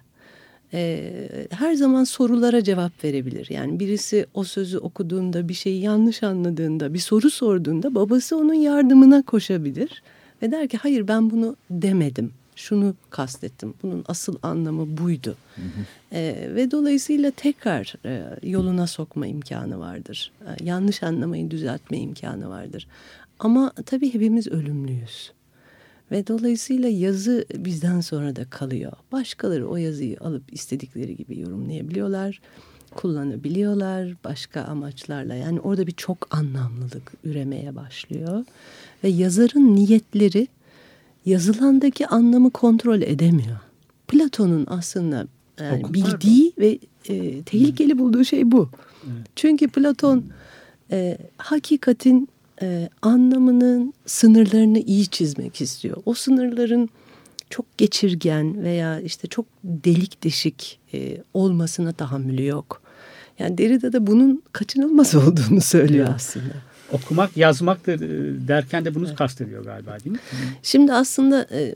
e, 0.74 1.46
her 1.50 1.74
zaman 1.74 2.04
sorulara 2.04 2.64
cevap 2.64 3.04
verebilir. 3.04 3.46
Yani 3.50 3.80
birisi 3.80 4.26
o 4.34 4.44
sözü 4.44 4.78
okuduğunda, 4.78 5.48
bir 5.48 5.54
şeyi 5.54 5.82
yanlış 5.82 6.22
anladığında, 6.22 6.94
bir 6.94 6.98
soru 6.98 7.30
sorduğunda 7.30 7.94
babası 7.94 8.36
onun 8.36 8.54
yardımına 8.54 9.22
koşabilir. 9.22 10.02
Ve 10.42 10.50
der 10.50 10.68
ki 10.68 10.76
hayır 10.76 11.08
ben 11.08 11.30
bunu 11.30 11.56
demedim 11.70 12.32
şunu 12.56 12.94
kastettim. 13.10 13.74
Bunun 13.82 14.04
asıl 14.08 14.36
anlamı 14.42 14.98
buydu. 14.98 15.36
Hı 15.56 15.62
hı. 15.62 16.16
E, 16.16 16.50
ve 16.54 16.70
dolayısıyla 16.70 17.30
tekrar 17.30 17.94
e, 18.04 18.24
yoluna 18.42 18.86
sokma 18.86 19.26
imkanı 19.26 19.78
vardır. 19.78 20.32
E, 20.40 20.64
yanlış 20.64 21.02
anlamayı 21.02 21.50
düzeltme 21.50 21.98
imkanı 21.98 22.48
vardır. 22.48 22.86
Ama 23.38 23.72
tabii 23.86 24.14
hepimiz 24.14 24.48
ölümlüyüz. 24.48 25.32
Ve 26.10 26.26
dolayısıyla 26.26 26.88
yazı 26.88 27.44
bizden 27.56 28.00
sonra 28.00 28.36
da 28.36 28.44
kalıyor. 28.44 28.92
Başkaları 29.12 29.68
o 29.68 29.76
yazıyı 29.76 30.16
alıp 30.20 30.52
istedikleri 30.52 31.16
gibi 31.16 31.40
yorumlayabiliyorlar, 31.40 32.40
kullanabiliyorlar 32.94 34.14
başka 34.24 34.62
amaçlarla. 34.62 35.34
Yani 35.34 35.60
orada 35.60 35.86
bir 35.86 35.92
çok 35.92 36.28
anlamlılık 36.30 37.12
üremeye 37.24 37.76
başlıyor. 37.76 38.44
Ve 39.04 39.08
yazarın 39.08 39.74
niyetleri 39.74 40.48
yazılandaki 41.26 42.06
anlamı 42.06 42.50
kontrol 42.50 43.02
edemiyor. 43.02 43.56
Platon'un 44.08 44.66
aslında 44.68 45.26
yani 45.60 45.82
e, 45.90 45.94
bildiği 45.94 46.52
ve 46.58 46.78
e, 47.08 47.42
tehlikeli 47.42 47.98
bulduğu 47.98 48.24
şey 48.24 48.52
bu. 48.52 48.68
Evet. 49.04 49.26
Çünkü 49.36 49.68
Platon 49.68 50.24
e, 50.90 51.18
hakikatin 51.36 52.28
e, 52.62 52.88
anlamının 53.02 53.94
sınırlarını 54.06 54.78
iyi 54.78 55.06
çizmek 55.06 55.60
istiyor. 55.60 55.96
O 56.06 56.14
sınırların 56.14 56.88
çok 57.50 57.78
geçirgen 57.78 58.64
veya 58.64 59.00
işte 59.00 59.28
çok 59.28 59.46
delik 59.64 60.24
deşik 60.24 60.78
e, 60.94 61.22
olmasına 61.34 61.92
tahammülü 61.92 62.46
yok. 62.46 62.82
Yani 63.38 63.58
Derrida 63.58 63.92
da 63.92 64.06
bunun 64.06 64.42
kaçınılmaz 64.52 65.14
olduğunu 65.14 65.60
söylüyor 65.60 66.08
aslında. 66.14 66.54
Okumak, 66.92 67.36
yazmaktır 67.36 68.00
e, 68.00 68.48
derken 68.48 68.84
de 68.84 68.94
bunu 68.94 69.06
evet. 69.06 69.16
kastediyor 69.16 69.64
galiba 69.64 70.00
değil 70.04 70.12
mi? 70.12 70.20
Şimdi 70.62 70.92
aslında 70.92 71.46
e, 71.50 71.74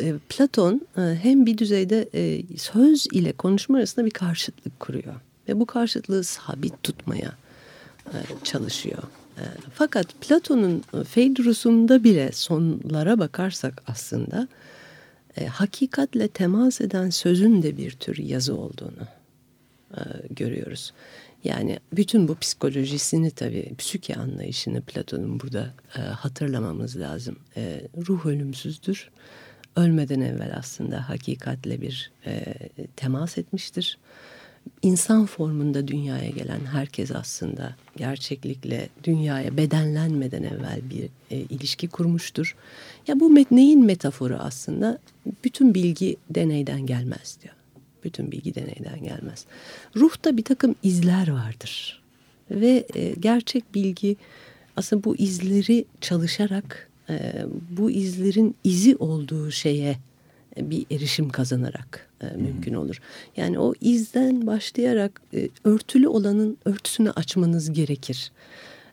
e, 0.00 0.14
Platon 0.28 0.80
hem 0.94 1.46
bir 1.46 1.58
düzeyde 1.58 2.08
söz 2.56 3.06
ile 3.12 3.32
konuşma 3.32 3.78
arasında 3.78 4.06
bir 4.06 4.10
karşıtlık 4.10 4.80
kuruyor. 4.80 5.14
Ve 5.48 5.60
bu 5.60 5.66
karşıtlığı 5.66 6.24
sabit 6.24 6.82
tutmaya 6.82 7.32
çalışıyor. 8.44 9.02
Fakat 9.74 10.06
Platon'un 10.20 10.84
Phaedrus'unda 11.14 12.04
bile 12.04 12.32
sonlara 12.32 13.18
bakarsak 13.18 13.82
aslında 13.86 14.48
hakikatle 15.48 16.28
temas 16.28 16.80
eden 16.80 17.10
sözün 17.10 17.62
de 17.62 17.76
bir 17.76 17.90
tür 17.90 18.18
yazı 18.18 18.56
olduğunu 18.56 19.06
görüyoruz. 20.30 20.92
Yani 21.44 21.78
bütün 21.92 22.28
bu 22.28 22.34
psikolojisini 22.34 23.30
tabii 23.30 23.74
psüke 23.78 24.14
anlayışını 24.14 24.80
Platon'un 24.80 25.40
burada 25.40 25.74
e, 25.96 26.00
hatırlamamız 26.00 27.00
lazım. 27.00 27.36
E, 27.56 27.82
ruh 28.08 28.26
ölümsüzdür. 28.26 29.10
Ölmeden 29.76 30.20
evvel 30.20 30.54
aslında 30.56 31.08
hakikatle 31.08 31.80
bir 31.80 32.10
e, 32.26 32.54
temas 32.96 33.38
etmiştir. 33.38 33.98
İnsan 34.82 35.26
formunda 35.26 35.88
dünyaya 35.88 36.30
gelen 36.30 36.60
herkes 36.64 37.10
aslında 37.10 37.76
gerçeklikle 37.96 38.88
dünyaya 39.04 39.56
bedenlenmeden 39.56 40.42
evvel 40.42 40.80
bir 40.90 41.08
e, 41.30 41.36
ilişki 41.36 41.88
kurmuştur. 41.88 42.56
Ya 43.06 43.20
bu 43.20 43.30
met 43.30 43.50
neyin 43.50 43.84
metaforu 43.84 44.36
aslında? 44.36 44.98
Bütün 45.44 45.74
bilgi 45.74 46.16
deneyden 46.30 46.86
gelmez 46.86 47.38
diyor. 47.42 47.54
Bütün 48.04 48.32
bilgi 48.32 48.54
deneyden 48.54 49.04
gelmez. 49.04 49.46
Ruhta 49.96 50.36
bir 50.36 50.44
takım 50.44 50.74
izler 50.82 51.28
vardır. 51.28 52.02
Ve 52.50 52.86
e, 52.94 53.14
gerçek 53.20 53.74
bilgi 53.74 54.16
aslında 54.76 55.04
bu 55.04 55.16
izleri 55.16 55.84
çalışarak 56.00 56.88
e, 57.10 57.44
bu 57.70 57.90
izlerin 57.90 58.56
izi 58.64 58.96
olduğu 58.96 59.50
şeye 59.50 59.96
e, 60.56 60.70
bir 60.70 60.86
erişim 60.90 61.28
kazanarak 61.28 62.08
e, 62.20 62.36
mümkün 62.36 62.74
olur. 62.74 63.00
Yani 63.36 63.58
o 63.58 63.74
izden 63.80 64.46
başlayarak 64.46 65.22
e, 65.34 65.48
örtülü 65.64 66.08
olanın 66.08 66.58
örtüsünü 66.64 67.10
açmanız 67.10 67.72
gerekir. 67.72 68.32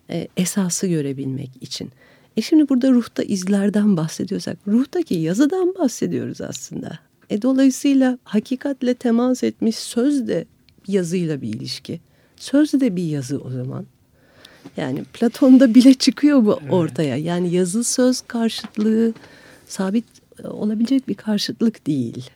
E, 0.10 0.28
esası 0.38 0.88
görebilmek 0.88 1.52
için. 1.62 1.92
E 2.38 2.42
şimdi 2.42 2.70
burada 2.70 2.92
ruhta 2.92 3.24
izlerden 3.24 3.98
bahsediyorsak 3.98 4.58
ruhtaki 4.68 5.16
yazıdan 5.16 5.76
bahsediyoruz 5.80 6.42
aslında. 6.42 7.00
E 7.30 7.42
dolayısıyla 7.42 8.18
hakikatle 8.24 8.94
temas 8.94 9.44
etmiş 9.44 9.76
söz 9.76 10.28
de 10.28 10.46
yazıyla 10.88 11.42
bir 11.42 11.48
ilişki. 11.48 12.00
Söz 12.36 12.74
de 12.74 12.96
bir 12.96 13.04
yazı 13.04 13.40
o 13.40 13.50
zaman. 13.50 13.86
Yani 14.78 15.04
Platon'da 15.04 15.76
bile 15.76 15.94
çıkıyor 15.94 16.46
bu 16.46 16.60
ortaya. 16.70 17.18
Yani 17.18 17.54
yazı 17.54 17.84
söz 17.84 18.22
karşıtlığı 18.22 19.14
sabit 19.68 20.06
olabilecek 20.44 21.08
bir 21.08 21.16
karşıtlık 21.16 21.88
değil. 21.88 22.30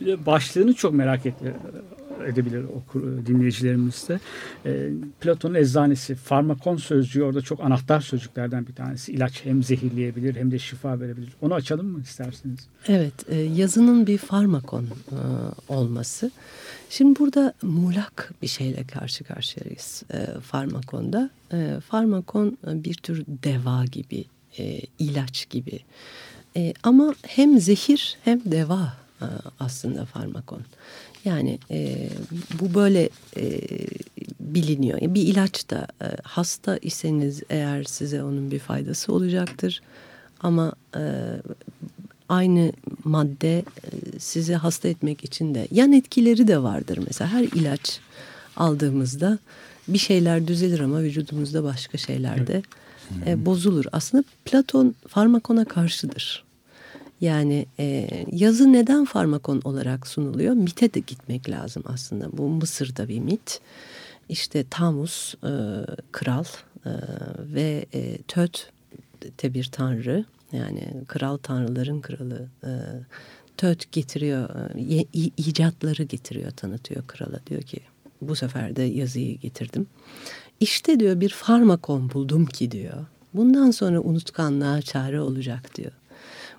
Başlığını 0.00 0.74
çok 0.74 0.94
merak 0.94 1.26
ettim 1.26 1.54
edebilir 2.24 2.64
okur, 2.64 3.02
dinleyicilerimiz 3.26 4.08
de. 4.08 4.20
E, 4.66 4.90
Platon'un 5.20 5.54
eczanesi, 5.54 6.14
farmakon 6.14 6.76
sözcüğü 6.76 7.22
orada 7.22 7.40
çok 7.40 7.60
anahtar 7.60 8.00
sözcüklerden 8.00 8.66
bir 8.66 8.72
tanesi. 8.72 9.12
İlaç 9.12 9.44
hem 9.44 9.62
zehirleyebilir 9.62 10.36
hem 10.36 10.50
de 10.50 10.58
şifa 10.58 11.00
verebilir. 11.00 11.32
Onu 11.40 11.54
açalım 11.54 11.86
mı 11.86 12.00
isterseniz? 12.00 12.68
Evet, 12.88 13.14
e, 13.28 13.36
yazının 13.36 14.06
bir 14.06 14.18
farmakon 14.18 14.84
e, 14.84 15.18
olması. 15.68 16.30
Şimdi 16.90 17.18
burada 17.18 17.54
muğlak 17.62 18.34
bir 18.42 18.46
şeyle 18.46 18.84
karşı 18.84 19.24
karşıyayız 19.24 20.02
e, 20.14 20.40
farmakonda. 20.40 21.30
E, 21.52 21.80
farmakon 21.88 22.58
bir 22.66 22.94
tür 22.94 23.24
deva 23.28 23.84
gibi, 23.84 24.24
e, 24.58 24.80
ilaç 24.98 25.48
gibi. 25.50 25.80
E, 26.56 26.74
ama 26.82 27.14
hem 27.26 27.60
zehir 27.60 28.16
hem 28.24 28.40
deva 28.44 28.92
e, 29.22 29.26
aslında 29.60 30.04
farmakon. 30.04 30.62
Yani 31.24 31.58
e, 31.70 32.08
bu 32.60 32.74
böyle 32.74 33.08
e, 33.36 33.60
biliniyor. 34.40 35.00
Bir 35.00 35.22
ilaç 35.22 35.70
da 35.70 35.86
e, 36.02 36.06
hasta 36.22 36.78
iseniz 36.82 37.42
eğer 37.50 37.84
size 37.84 38.22
onun 38.22 38.50
bir 38.50 38.58
faydası 38.58 39.12
olacaktır. 39.12 39.82
Ama 40.40 40.72
e, 40.96 41.02
aynı 42.28 42.72
madde 43.04 43.58
e, 43.58 44.18
sizi 44.18 44.54
hasta 44.54 44.88
etmek 44.88 45.24
için 45.24 45.54
de 45.54 45.68
yan 45.70 45.92
etkileri 45.92 46.48
de 46.48 46.62
vardır. 46.62 46.98
Mesela 47.06 47.32
her 47.32 47.42
ilaç 47.42 48.00
aldığımızda 48.56 49.38
bir 49.88 49.98
şeyler 49.98 50.46
düzelir 50.46 50.80
ama 50.80 51.02
vücudumuzda 51.02 51.64
başka 51.64 51.98
şeyler 51.98 52.46
de 52.46 52.62
e, 53.26 53.46
bozulur. 53.46 53.84
Aslında 53.92 54.24
Platon 54.44 54.94
farmakona 55.08 55.64
karşıdır. 55.64 56.44
Yani 57.22 57.66
e, 57.78 58.08
yazı 58.32 58.72
neden 58.72 59.04
farmakon 59.04 59.60
olarak 59.64 60.06
sunuluyor? 60.06 60.54
Mite 60.54 60.94
de 60.94 61.00
gitmek 61.00 61.50
lazım 61.50 61.82
aslında. 61.86 62.38
Bu 62.38 62.48
Mısır'da 62.48 63.08
bir 63.08 63.20
mit. 63.20 63.60
İşte 64.28 64.64
Tamus 64.70 65.34
e, 65.34 65.52
kral 66.12 66.44
e, 66.86 66.90
ve 67.38 67.86
e, 67.94 68.22
Töt 68.22 68.70
de 69.42 69.54
bir 69.54 69.64
tanrı. 69.64 70.24
Yani 70.52 70.88
kral 71.08 71.36
tanrıların 71.36 72.00
kralı. 72.00 72.48
E, 72.64 72.70
Töt 73.56 73.92
getiriyor, 73.92 74.48
e, 74.74 75.06
icatları 75.36 76.02
getiriyor, 76.02 76.50
tanıtıyor 76.50 77.06
krala. 77.06 77.40
Diyor 77.46 77.62
ki 77.62 77.80
bu 78.20 78.36
sefer 78.36 78.76
de 78.76 78.82
yazıyı 78.82 79.38
getirdim. 79.38 79.86
İşte 80.60 81.00
diyor 81.00 81.20
bir 81.20 81.30
farmakon 81.30 82.10
buldum 82.10 82.46
ki 82.46 82.70
diyor. 82.70 83.06
Bundan 83.34 83.70
sonra 83.70 84.00
unutkanlığa 84.00 84.82
çare 84.82 85.20
olacak 85.20 85.76
diyor. 85.76 85.92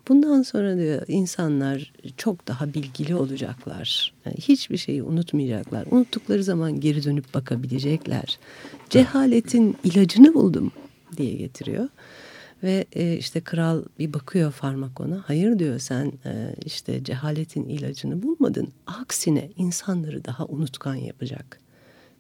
Bundan 0.07 0.41
sonra 0.41 0.77
diyor 0.77 1.01
insanlar 1.07 1.93
çok 2.17 2.47
daha 2.47 2.73
bilgili 2.73 3.15
olacaklar. 3.15 4.13
Yani 4.25 4.35
hiçbir 4.37 4.77
şeyi 4.77 5.03
unutmayacaklar. 5.03 5.85
Unuttukları 5.91 6.43
zaman 6.43 6.79
geri 6.79 7.03
dönüp 7.03 7.33
bakabilecekler. 7.33 8.39
Cehaletin 8.89 9.77
ilacını 9.83 10.33
buldum 10.33 10.71
diye 11.17 11.33
getiriyor. 11.33 11.89
Ve 12.63 12.85
e, 12.93 13.17
işte 13.17 13.41
kral 13.41 13.83
bir 13.99 14.13
bakıyor 14.13 14.51
farmakona. 14.51 15.23
Hayır 15.25 15.59
diyor 15.59 15.79
sen 15.79 16.11
e, 16.25 16.55
işte 16.65 17.03
cehaletin 17.03 17.69
ilacını 17.69 18.23
bulmadın. 18.23 18.67
Aksine 18.87 19.49
insanları 19.57 20.25
daha 20.25 20.45
unutkan 20.45 20.95
yapacak 20.95 21.59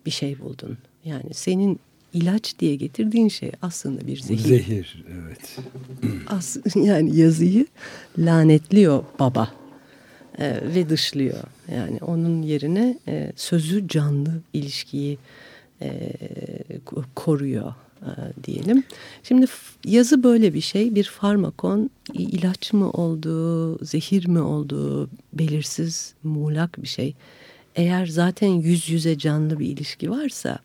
bir 0.05 0.11
şey 0.11 0.39
buldun. 0.39 0.77
Yani 1.05 1.33
senin 1.33 1.79
ilaç 2.13 2.59
diye 2.59 2.75
getirdiğin 2.75 3.29
şey 3.29 3.51
aslında 3.61 4.07
bir 4.07 4.17
zehir. 4.17 4.39
Zehir 4.39 5.03
evet. 5.13 5.57
As 6.27 6.57
yani 6.75 7.15
yazıyı 7.15 7.67
lanetliyor 8.17 9.03
baba 9.19 9.51
e, 10.39 10.75
ve 10.75 10.89
dışlıyor. 10.89 11.43
Yani 11.75 11.99
onun 12.01 12.41
yerine 12.41 12.97
e, 13.07 13.33
sözü 13.35 13.87
canlı 13.87 14.41
ilişkiyi 14.53 15.17
e, 15.81 16.11
koruyor 17.15 17.73
e, 18.01 18.11
diyelim. 18.43 18.83
Şimdi 19.23 19.45
yazı 19.85 20.23
böyle 20.23 20.53
bir 20.53 20.61
şey. 20.61 20.95
Bir 20.95 21.03
farmakon 21.03 21.89
ilaç 22.13 22.73
mı 22.73 22.91
olduğu, 22.91 23.85
zehir 23.85 24.27
mi 24.27 24.41
olduğu 24.41 25.09
belirsiz, 25.33 26.13
muğlak 26.23 26.81
bir 26.81 26.87
şey. 26.87 27.15
Eğer 27.75 28.05
zaten 28.05 28.47
yüz 28.47 28.89
yüze 28.89 29.17
canlı 29.17 29.59
bir 29.59 29.67
ilişki 29.67 30.11
varsa 30.11 30.59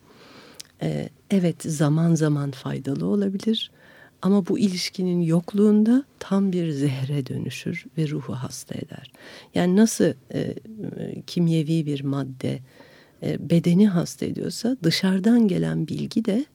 e, 0.81 1.09
evet 1.31 1.63
zaman 1.63 2.15
zaman 2.15 2.51
faydalı 2.51 3.05
olabilir. 3.05 3.71
Ama 4.21 4.47
bu 4.47 4.59
ilişkinin 4.59 5.21
yokluğunda 5.21 6.03
tam 6.19 6.51
bir 6.51 6.71
zehre 6.71 7.25
dönüşür 7.25 7.85
ve 7.97 8.09
ruhu 8.09 8.33
hasta 8.33 8.75
eder. 8.75 9.11
Yani 9.55 9.75
nasıl 9.75 10.13
e, 10.33 10.55
kimyevi 11.27 11.85
bir 11.85 12.03
madde 12.03 12.59
e, 13.23 13.49
bedeni 13.49 13.87
hasta 13.87 14.25
ediyorsa 14.25 14.77
dışarıdan 14.83 15.47
gelen 15.47 15.87
bilgi 15.87 16.25
de 16.25 16.45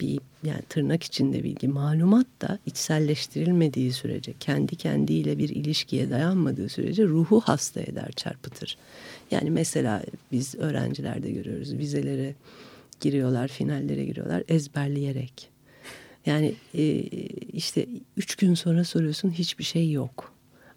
bir 0.00 0.20
yani 0.42 0.62
tırnak 0.68 1.02
içinde 1.02 1.44
bilgi 1.44 1.68
malumat 1.68 2.26
da 2.42 2.58
içselleştirilmediği 2.66 3.92
sürece 3.92 4.34
kendi 4.40 4.76
kendiyle 4.76 5.38
bir 5.38 5.48
ilişkiye 5.48 6.10
dayanmadığı 6.10 6.68
sürece 6.68 7.04
ruhu 7.04 7.40
hasta 7.40 7.80
eder 7.80 8.10
çarpıtır. 8.16 8.76
Yani 9.30 9.50
mesela 9.50 10.02
biz 10.32 10.54
öğrencilerde 10.54 11.30
görüyoruz 11.30 11.74
vizelere 11.78 12.34
giriyorlar 13.00 13.48
finallere 13.48 14.04
giriyorlar 14.04 14.42
ezberleyerek. 14.48 15.48
Yani 16.26 16.54
e, 16.74 16.84
işte 17.52 17.86
üç 18.16 18.36
gün 18.36 18.54
sonra 18.54 18.84
soruyorsun 18.84 19.30
hiçbir 19.30 19.64
şey 19.64 19.92
yok. 19.92 20.32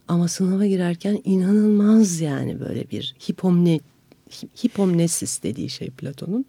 Ama 0.07 0.28
sınava 0.28 0.65
girerken 0.65 1.22
inanılmaz 1.24 2.22
yani 2.22 2.59
böyle 2.59 2.89
bir 2.89 3.15
hipomne, 3.30 3.80
hipomnesis 4.63 5.43
dediği 5.43 5.70
şey 5.70 5.89
Platon'un. 5.89 6.45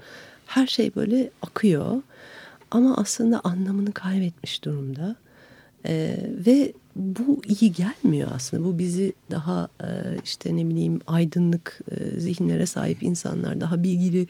Her 0.47 0.67
şey 0.67 0.95
böyle 0.95 1.31
akıyor 1.43 2.03
ama 2.71 2.97
aslında 2.97 3.41
anlamını 3.45 3.93
kaybetmiş 3.93 4.65
durumda. 4.65 5.17
Ee, 5.87 6.17
ve 6.47 6.73
bu 6.97 7.43
iyi 7.49 7.73
gelmiyor 7.73 8.31
aslında. 8.35 8.65
Bu 8.65 8.79
bizi 8.79 9.13
daha 9.31 9.69
e, 9.83 9.89
işte 10.25 10.57
ne 10.57 10.69
bileyim 10.69 11.01
aydınlık 11.07 11.81
e, 11.91 12.21
zihinlere 12.21 12.67
sahip 12.67 13.03
insanlar, 13.03 13.61
daha 13.61 13.83
bilgili 13.83 14.27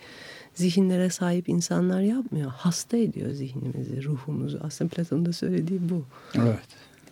zihinlere 0.55 1.11
sahip 1.11 1.49
insanlar 1.49 2.01
yapmıyor. 2.01 2.51
Hasta 2.51 2.97
ediyor 2.97 3.31
zihnimizi, 3.31 4.05
ruhumuzu. 4.05 4.61
Aslında 4.63 4.89
Platon'un 4.89 5.27
da 5.27 5.33
söylediği 5.33 5.81
bu. 5.91 6.05
Evet. 6.35 6.59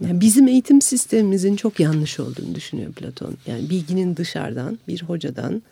Yani 0.01 0.21
bizim 0.21 0.49
eğitim 0.49 0.83
sistemimizin 0.83 1.57
çok 1.57 1.81
yanlış 1.81 2.21
olduğunu 2.21 2.55
düşünüyor 2.55 2.93
Platon. 2.93 3.35
Yani 3.47 3.71
bilginin 3.71 4.17
dışarıdan, 4.17 4.79
bir 4.89 5.03
hocadan 5.03 5.63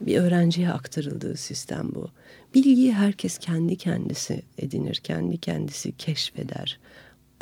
bir 0.00 0.18
öğrenciye 0.18 0.70
aktarıldığı 0.70 1.36
sistem 1.36 1.88
bu. 1.94 2.08
Bilgiyi 2.54 2.92
herkes 2.92 3.38
kendi 3.38 3.76
kendisi 3.76 4.42
edinir, 4.58 4.94
kendi 4.94 5.38
kendisi 5.38 5.92
keşfeder. 5.92 6.78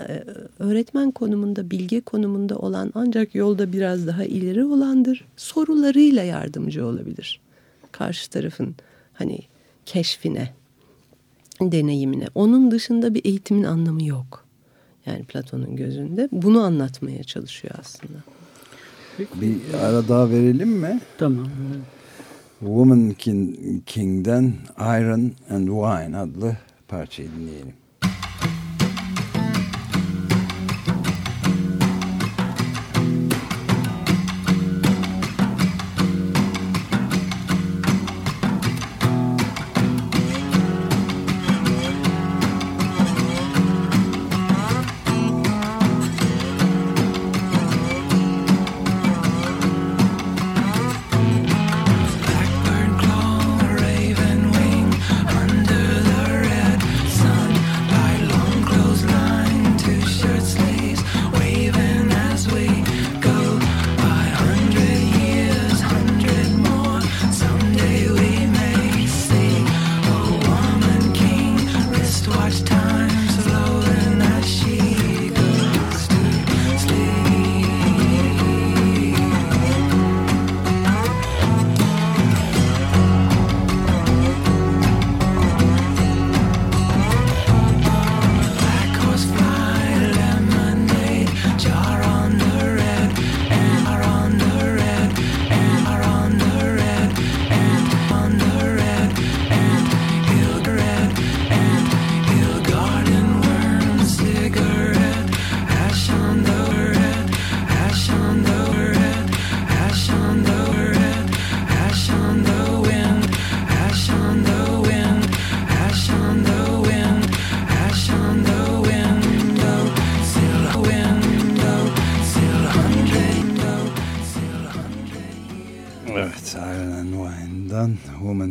Ee, 0.00 0.24
öğretmen 0.58 1.10
konumunda, 1.10 1.70
bilge 1.70 2.00
konumunda 2.00 2.58
olan 2.58 2.92
ancak 2.94 3.34
yolda 3.34 3.72
biraz 3.72 4.06
daha 4.06 4.24
ileri 4.24 4.64
olandır. 4.64 5.24
Sorularıyla 5.36 6.22
yardımcı 6.22 6.86
olabilir. 6.86 7.40
Karşı 7.92 8.30
tarafın 8.30 8.74
hani 9.12 9.38
keşfine, 9.86 10.48
deneyimine. 11.60 12.26
Onun 12.34 12.70
dışında 12.70 13.14
bir 13.14 13.24
eğitimin 13.24 13.64
anlamı 13.64 14.04
yok. 14.04 14.44
Yani 15.06 15.24
Platon'un 15.24 15.76
gözünde 15.76 16.28
bunu 16.32 16.62
anlatmaya 16.62 17.24
çalışıyor 17.24 17.74
aslında. 17.80 18.18
Bir 19.18 19.56
ara 19.82 20.08
daha 20.08 20.30
verelim 20.30 20.68
mi? 20.68 21.00
Tamam. 21.18 21.48
Woman 22.60 23.10
King, 23.10 23.56
King'den 23.86 24.52
Iron 24.78 25.32
and 25.50 25.68
Wine 25.68 26.18
adlı 26.18 26.56
parçayı 26.88 27.28
dinleyelim. 27.38 27.72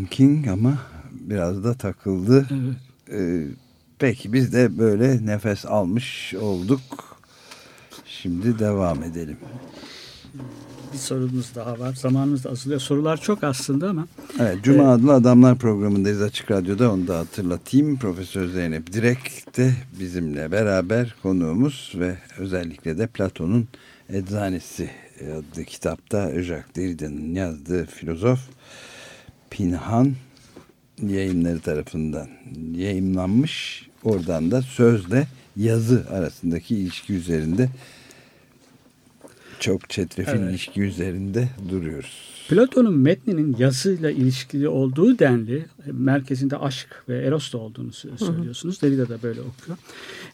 King 0.05 0.47
ama 0.47 0.77
biraz 1.11 1.63
da 1.63 1.73
takıldı. 1.73 2.47
Evet. 2.51 3.19
Ee, 3.19 3.47
peki 3.99 4.33
biz 4.33 4.53
de 4.53 4.77
böyle 4.77 5.25
nefes 5.25 5.65
almış 5.65 6.33
olduk. 6.33 6.81
Şimdi 8.05 8.59
devam 8.59 9.03
edelim. 9.03 9.37
Bir 10.93 10.97
sorumuz 10.97 11.55
daha 11.55 11.79
var. 11.79 11.93
Zamanımız 11.93 12.43
da 12.43 12.49
azalıyor. 12.49 12.81
Sorular 12.81 13.17
çok 13.21 13.43
aslında 13.43 13.89
ama. 13.89 14.07
Evet, 14.39 14.57
Cuma 14.63 14.83
ee, 14.83 14.87
adlı 14.87 15.13
Adamlar 15.13 15.57
programındayız 15.57 16.21
Açık 16.21 16.51
Radyo'da. 16.51 16.91
Onu 16.91 17.07
da 17.07 17.19
hatırlatayım. 17.19 17.97
Profesör 17.97 18.47
Zeynep 18.47 18.93
Direk 18.93 19.57
de 19.57 19.73
bizimle 19.99 20.51
beraber 20.51 21.15
konuğumuz 21.23 21.93
ve 21.95 22.17
özellikle 22.37 22.97
de 22.97 23.07
Platon'un 23.07 23.67
Eczanesi 24.09 24.89
adlı 25.21 25.63
kitapta 25.63 26.43
Jacques 26.43 26.75
Derrida'nın 26.75 27.35
yazdığı 27.35 27.85
filozof 27.85 28.39
Pinhan 29.53 30.13
yayınları 31.01 31.59
tarafından 31.59 32.27
yayınlanmış. 32.75 33.83
Oradan 34.03 34.51
da 34.51 34.61
sözle 34.61 35.27
yazı 35.57 36.05
arasındaki 36.09 36.75
ilişki 36.75 37.13
üzerinde 37.13 37.69
çok 39.59 39.89
çetrefil 39.89 40.31
evet. 40.31 40.49
ilişki 40.49 40.81
üzerinde 40.81 41.49
duruyoruz. 41.69 42.32
Platon'un 42.49 42.97
metninin 42.97 43.55
yazıyla 43.59 44.11
ilişkili 44.11 44.67
olduğu 44.67 45.19
denli 45.19 45.65
merkezinde 45.85 46.57
aşk 46.57 47.03
ve 47.09 47.21
eros 47.21 47.53
da 47.53 47.57
olduğunu 47.57 47.93
söylüyorsunuz. 47.93 48.81
Derrida 48.81 49.09
da 49.09 49.23
böyle 49.23 49.41
okuyor. 49.41 49.77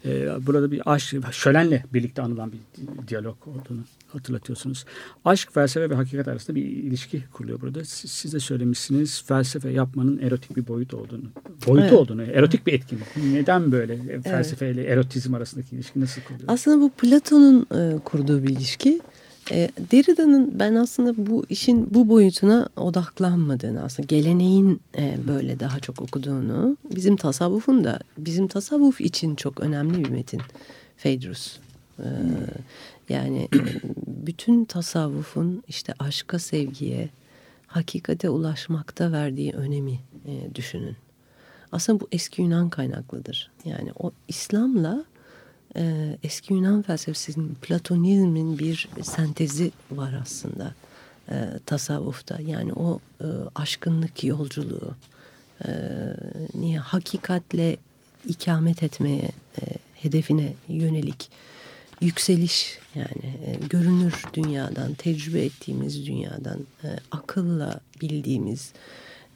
Ee, 0.06 0.46
burada 0.48 0.72
bir 0.72 0.94
aşk, 0.94 1.16
şölenle 1.32 1.84
birlikte 1.94 2.22
anılan 2.22 2.52
bir 2.52 2.60
diyalog 3.08 3.48
olduğunu 3.48 3.80
hatırlatıyorsunuz. 4.08 4.86
Aşk, 5.26 5.54
felsefe 5.54 5.90
ve 5.90 5.96
hakikat 5.96 6.28
arasında 6.28 6.56
bir 6.56 6.66
ilişki 6.66 7.24
kuruluyor 7.34 7.62
burada. 7.62 7.86
Siz, 7.86 8.12
siz 8.12 8.34
de 8.34 8.40
söylemişsiniz 8.40 9.24
felsefe 9.24 9.70
yapmanın 9.70 10.18
erotik 10.18 10.58
bir 10.58 10.68
boyut 10.68 10.94
olduğunu. 10.94 11.26
Boyutu 11.68 11.88
evet. 11.88 11.94
olduğunu, 11.94 12.24
erotik 12.24 12.68
bir 12.68 12.74
etkinlik. 12.74 13.06
Neden 13.34 13.72
böyle 13.72 14.00
evet. 14.10 14.24
felsefe 14.24 14.72
ile 14.72 14.84
erotizm 14.84 15.34
arasındaki 15.34 15.76
ilişki 15.76 16.02
nasıl 16.02 16.22
kuruluyor? 16.22 16.50
Aslında 16.50 16.82
bu 16.82 16.90
Platon'un 16.90 17.68
e, 17.76 18.00
kurduğu 18.00 18.44
bir 18.44 18.50
ilişki. 18.50 19.02
E, 19.52 19.70
Derrida'nın 19.92 20.60
ben 20.60 20.76
aslında 20.76 21.28
bu 21.28 21.46
işin 21.50 21.94
bu 21.94 22.10
boyutuna 22.10 22.70
odaklanmadığını 22.76 23.84
aslında 23.84 24.06
geleneğin 24.06 24.82
e, 24.98 25.18
böyle 25.28 25.60
daha 25.60 25.80
çok 25.80 26.02
okuduğunu 26.02 26.78
bizim 26.96 27.16
tasavvufun 27.16 27.84
da 27.84 28.00
bizim 28.18 28.48
tasavvuf 28.48 29.02
için 29.02 29.36
çok 29.36 29.60
önemli 29.60 30.04
bir 30.04 30.10
metin 30.10 30.42
Phaedrus. 30.98 31.58
E, 32.00 32.08
yani 33.10 33.48
e, 33.54 33.58
bütün 34.08 34.66
tasavvufun 34.66 35.64
işte 35.68 35.94
aşka 36.00 36.40
sevgiye 36.40 37.10
hakikate 37.68 38.30
ulaşmakta 38.30 39.12
verdiği 39.12 39.52
önemi 39.52 40.00
e, 40.26 40.56
düşünün. 40.56 40.96
Aslında 41.72 42.00
bu 42.00 42.08
eski 42.12 42.42
Yunan 42.42 42.70
kaynaklıdır. 42.70 43.52
Yani 43.66 43.92
o 44.00 44.12
İslam'la 44.28 45.06
e, 45.76 46.18
eski 46.24 46.54
Yunan 46.54 46.82
felsefesinin 46.82 47.58
Platonizmin 47.62 48.60
bir 48.60 48.90
sentezi 49.04 49.72
var 49.92 50.14
aslında 50.22 50.74
e, 51.32 51.50
tasavvufta. 51.66 52.40
Yani 52.42 52.74
o 52.74 53.00
e, 53.22 53.26
aşkınlık 53.56 54.24
yolculuğu 54.24 54.96
e, 55.66 55.72
niye 56.54 56.80
hakikatle 56.80 57.78
ikamet 58.28 58.84
etmeye 58.84 59.32
e, 59.62 59.64
hedefine 59.94 60.54
yönelik 60.68 61.30
yükseliş 62.02 62.80
yani 62.96 63.36
e, 63.46 63.68
görünür 63.70 64.24
dünyadan 64.34 64.94
tecrübe 64.94 65.46
ettiğimiz 65.46 66.08
dünyadan 66.08 66.60
e, 66.84 66.88
akılla 67.12 67.80
bildiğimiz 68.02 68.72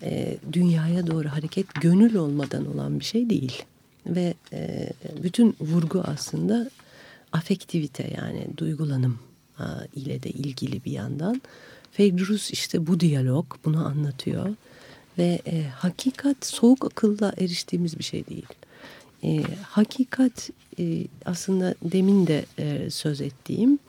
e, 0.02 0.38
dünyaya 0.54 1.08
doğru 1.08 1.30
hareket 1.30 1.74
gönül 1.82 2.16
olmadan 2.16 2.74
olan 2.74 3.00
bir 3.00 3.06
şey 3.06 3.30
değil 3.30 3.64
ve 4.08 4.34
e, 4.54 4.90
bütün 5.24 5.56
vurgu 5.60 6.02
aslında 6.06 6.70
afektivite 7.32 8.14
yani 8.18 8.48
duygulanım 8.58 9.20
ile 9.96 10.24
de 10.24 10.30
ilgili 10.30 10.86
bir 10.86 10.92
yandan. 10.92 11.42
Phaedrus 11.98 12.52
işte 12.52 12.88
bu 12.88 13.00
diyalog 13.00 13.46
bunu 13.66 13.86
anlatıyor 13.86 14.56
ve 15.18 15.42
e, 15.48 15.64
hakikat 15.64 16.46
soğuk 16.46 16.86
akılla 16.86 17.34
eriştiğimiz 17.38 18.00
bir 18.00 18.04
şey 18.04 18.26
değil. 18.28 18.46
E, 19.24 19.44
hakikat 19.62 20.50
aslında 21.26 21.76
demin 21.84 22.28
de 22.28 22.46
söz 22.90 23.22
ettiğim 23.22 23.80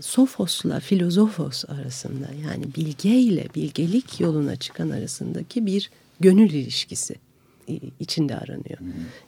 Sofos'la 0.00 0.80
filozofos 0.80 1.64
arasında 1.68 2.28
yani 2.46 2.64
bilge 2.76 3.18
ile 3.18 3.48
bilgelik 3.54 4.20
yoluna 4.20 4.56
çıkan 4.56 4.90
arasındaki 4.90 5.66
bir 5.66 5.90
gönül 6.20 6.50
ilişkisi 6.50 7.14
içinde 8.00 8.36
aranıyor. 8.36 8.78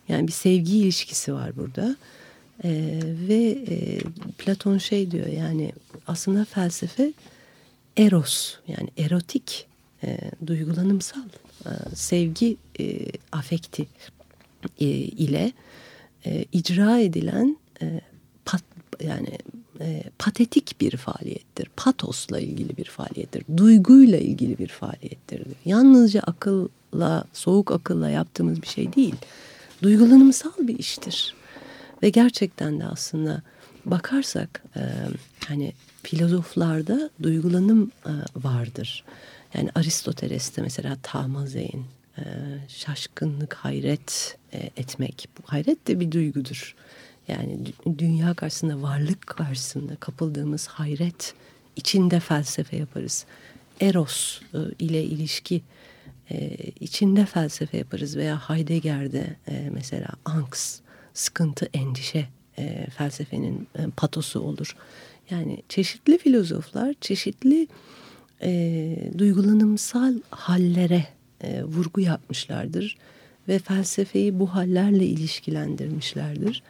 Yani 0.08 0.26
bir 0.26 0.32
sevgi 0.32 0.78
ilişkisi 0.78 1.34
var 1.34 1.56
burada. 1.56 1.96
Ee, 2.64 3.00
ve 3.28 3.58
e, 3.68 3.98
Platon 4.38 4.78
şey 4.78 5.10
diyor 5.10 5.26
yani 5.26 5.72
aslında 6.06 6.44
felsefe 6.44 7.12
eros 7.96 8.56
yani 8.68 8.88
erotik 8.98 9.66
e, 10.04 10.18
duygulanımsal 10.46 11.28
e, 11.66 11.70
sevgi 11.94 12.56
e, 12.80 13.06
afekti 13.32 13.86
e, 14.80 14.86
ile 14.86 15.52
e, 16.26 16.44
icra 16.52 16.98
edilen 16.98 17.56
e, 17.82 18.00
pat, 18.44 18.62
yani 19.00 19.38
e, 19.80 20.02
patetik 20.18 20.80
bir 20.80 20.96
faaliyettir. 20.96 21.68
Patosla 21.76 22.40
ilgili 22.40 22.76
bir 22.76 22.84
faaliyettir. 22.84 23.44
Duyguyla 23.56 24.18
ilgili 24.18 24.58
bir 24.58 24.68
faaliyettir. 24.68 25.42
Yalnızca 25.64 26.20
akıl 26.20 26.68
akılla, 26.90 27.24
soğuk 27.32 27.72
akılla 27.72 28.10
yaptığımız 28.10 28.62
bir 28.62 28.66
şey 28.66 28.92
değil. 28.92 29.14
Duygulanımsal 29.82 30.52
bir 30.58 30.78
iştir. 30.78 31.34
Ve 32.02 32.08
gerçekten 32.08 32.80
de 32.80 32.84
aslında 32.84 33.42
bakarsak 33.84 34.62
e, 34.76 34.82
hani 35.46 35.72
filozoflarda 36.02 37.10
duygulanım 37.22 37.90
e, 38.06 38.12
vardır. 38.36 39.04
Yani 39.54 39.70
Aristoteles'te 39.74 40.62
mesela 40.62 40.96
tamazeyn, 41.02 41.84
e, 42.18 42.24
şaşkınlık, 42.68 43.54
hayret 43.54 44.36
e, 44.52 44.58
etmek. 44.76 45.28
Hayret 45.44 45.86
de 45.86 46.00
bir 46.00 46.12
duygudur. 46.12 46.74
Yani 47.30 47.58
dünya 47.98 48.34
karşısında, 48.34 48.82
varlık 48.82 49.26
karşısında 49.26 49.96
kapıldığımız 49.96 50.66
hayret 50.66 51.34
içinde 51.76 52.20
felsefe 52.20 52.76
yaparız. 52.76 53.26
Eros 53.80 54.40
e, 54.54 54.58
ile 54.78 55.04
ilişki 55.04 55.62
e, 56.30 56.56
içinde 56.80 57.26
felsefe 57.26 57.78
yaparız 57.78 58.16
veya 58.16 58.50
Heidegger'de 58.50 59.36
e, 59.48 59.70
mesela 59.72 60.08
angst, 60.24 60.80
sıkıntı, 61.14 61.68
endişe 61.74 62.28
felsefenin 62.96 63.68
patosu 63.96 64.40
olur. 64.40 64.76
Yani 65.30 65.62
çeşitli 65.68 66.18
filozoflar 66.18 66.94
çeşitli 67.00 67.68
e, 68.42 69.12
duygulanımsal 69.18 70.14
hallere 70.30 71.06
e, 71.40 71.62
vurgu 71.62 72.00
yapmışlardır 72.00 72.96
ve 73.48 73.58
felsefeyi 73.58 74.38
bu 74.38 74.54
hallerle 74.54 75.06
ilişkilendirmişlerdir. 75.06 76.62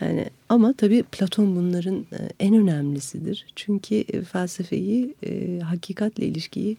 Yani 0.00 0.30
ama 0.48 0.72
tabii 0.72 1.02
Platon 1.02 1.56
bunların 1.56 2.06
e, 2.12 2.18
en 2.40 2.54
önemlisidir. 2.54 3.46
Çünkü 3.56 3.94
e, 3.94 4.22
felsefeyi, 4.22 5.14
e, 5.26 5.60
hakikatle 5.60 6.26
ilişkiyi 6.26 6.76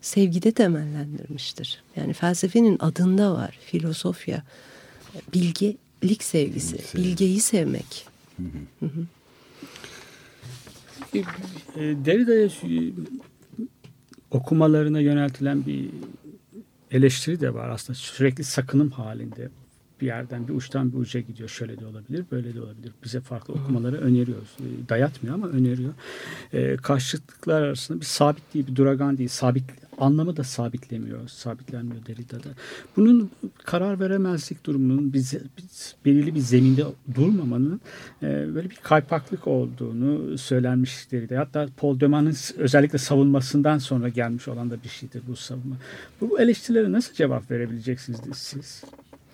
sevgide 0.00 0.52
temellendirmiştir. 0.52 1.82
Yani 1.96 2.12
felsefenin 2.12 2.76
adında 2.80 3.34
var 3.34 3.58
filosofya, 3.64 4.42
bilgelik 5.34 6.24
sevgisi, 6.24 6.98
bilgeyi 6.98 7.40
sevmek. 7.40 8.06
Hı 8.36 8.86
hı. 8.86 9.06
E, 11.76 11.80
Derrida'ya 11.80 12.48
okumalarına 14.30 15.00
yöneltilen 15.00 15.66
bir 15.66 15.90
eleştiri 16.90 17.40
de 17.40 17.54
var 17.54 17.68
aslında 17.68 17.98
sürekli 17.98 18.44
sakınım 18.44 18.90
halinde 18.90 19.48
bir 20.00 20.06
yerden 20.06 20.48
bir 20.48 20.54
uçtan 20.54 20.92
bir 20.92 20.98
uca 20.98 21.20
gidiyor. 21.20 21.48
Şöyle 21.48 21.80
de 21.80 21.86
olabilir, 21.86 22.24
böyle 22.32 22.54
de 22.54 22.60
olabilir. 22.60 22.92
Bize 23.04 23.20
farklı 23.20 23.54
okumaları 23.54 23.96
öneriyoruz. 23.96 24.56
E, 24.60 24.88
dayatmıyor 24.88 25.34
ama 25.34 25.48
öneriyor. 25.48 25.92
E, 26.52 26.76
karşıtlıklar 26.76 27.62
arasında 27.62 28.00
bir 28.00 28.06
sabit 28.06 28.54
değil, 28.54 28.66
bir 28.66 28.76
duragan 28.76 29.18
değil. 29.18 29.28
Sabit 29.28 29.64
anlamı 30.00 30.36
da 30.36 30.44
sabitlemiyor, 30.44 31.28
sabitlenmiyor 31.28 32.06
Derrida'da. 32.06 32.48
Bunun 32.96 33.30
karar 33.64 34.00
veremezlik 34.00 34.66
durumunun 34.66 35.12
bize, 35.12 35.42
biz, 35.58 35.94
belirli 36.04 36.34
bir 36.34 36.40
zeminde 36.40 36.84
durmamanın 37.14 37.80
e, 38.22 38.26
böyle 38.54 38.70
bir 38.70 38.76
kaypaklık 38.76 39.46
olduğunu 39.46 40.38
söylenmiş 40.38 41.12
Derrida. 41.12 41.38
Hatta 41.38 41.68
Paul 41.76 42.00
Deman'ın 42.00 42.36
özellikle 42.56 42.98
savunmasından 42.98 43.78
sonra 43.78 44.08
gelmiş 44.08 44.48
olan 44.48 44.70
da 44.70 44.82
bir 44.84 44.88
şeydir 44.88 45.22
bu 45.28 45.36
savunma. 45.36 45.76
Bu 46.20 46.40
eleştirilere 46.40 46.92
nasıl 46.92 47.14
cevap 47.14 47.50
verebileceksiniz 47.50 48.20
siz? 48.34 48.84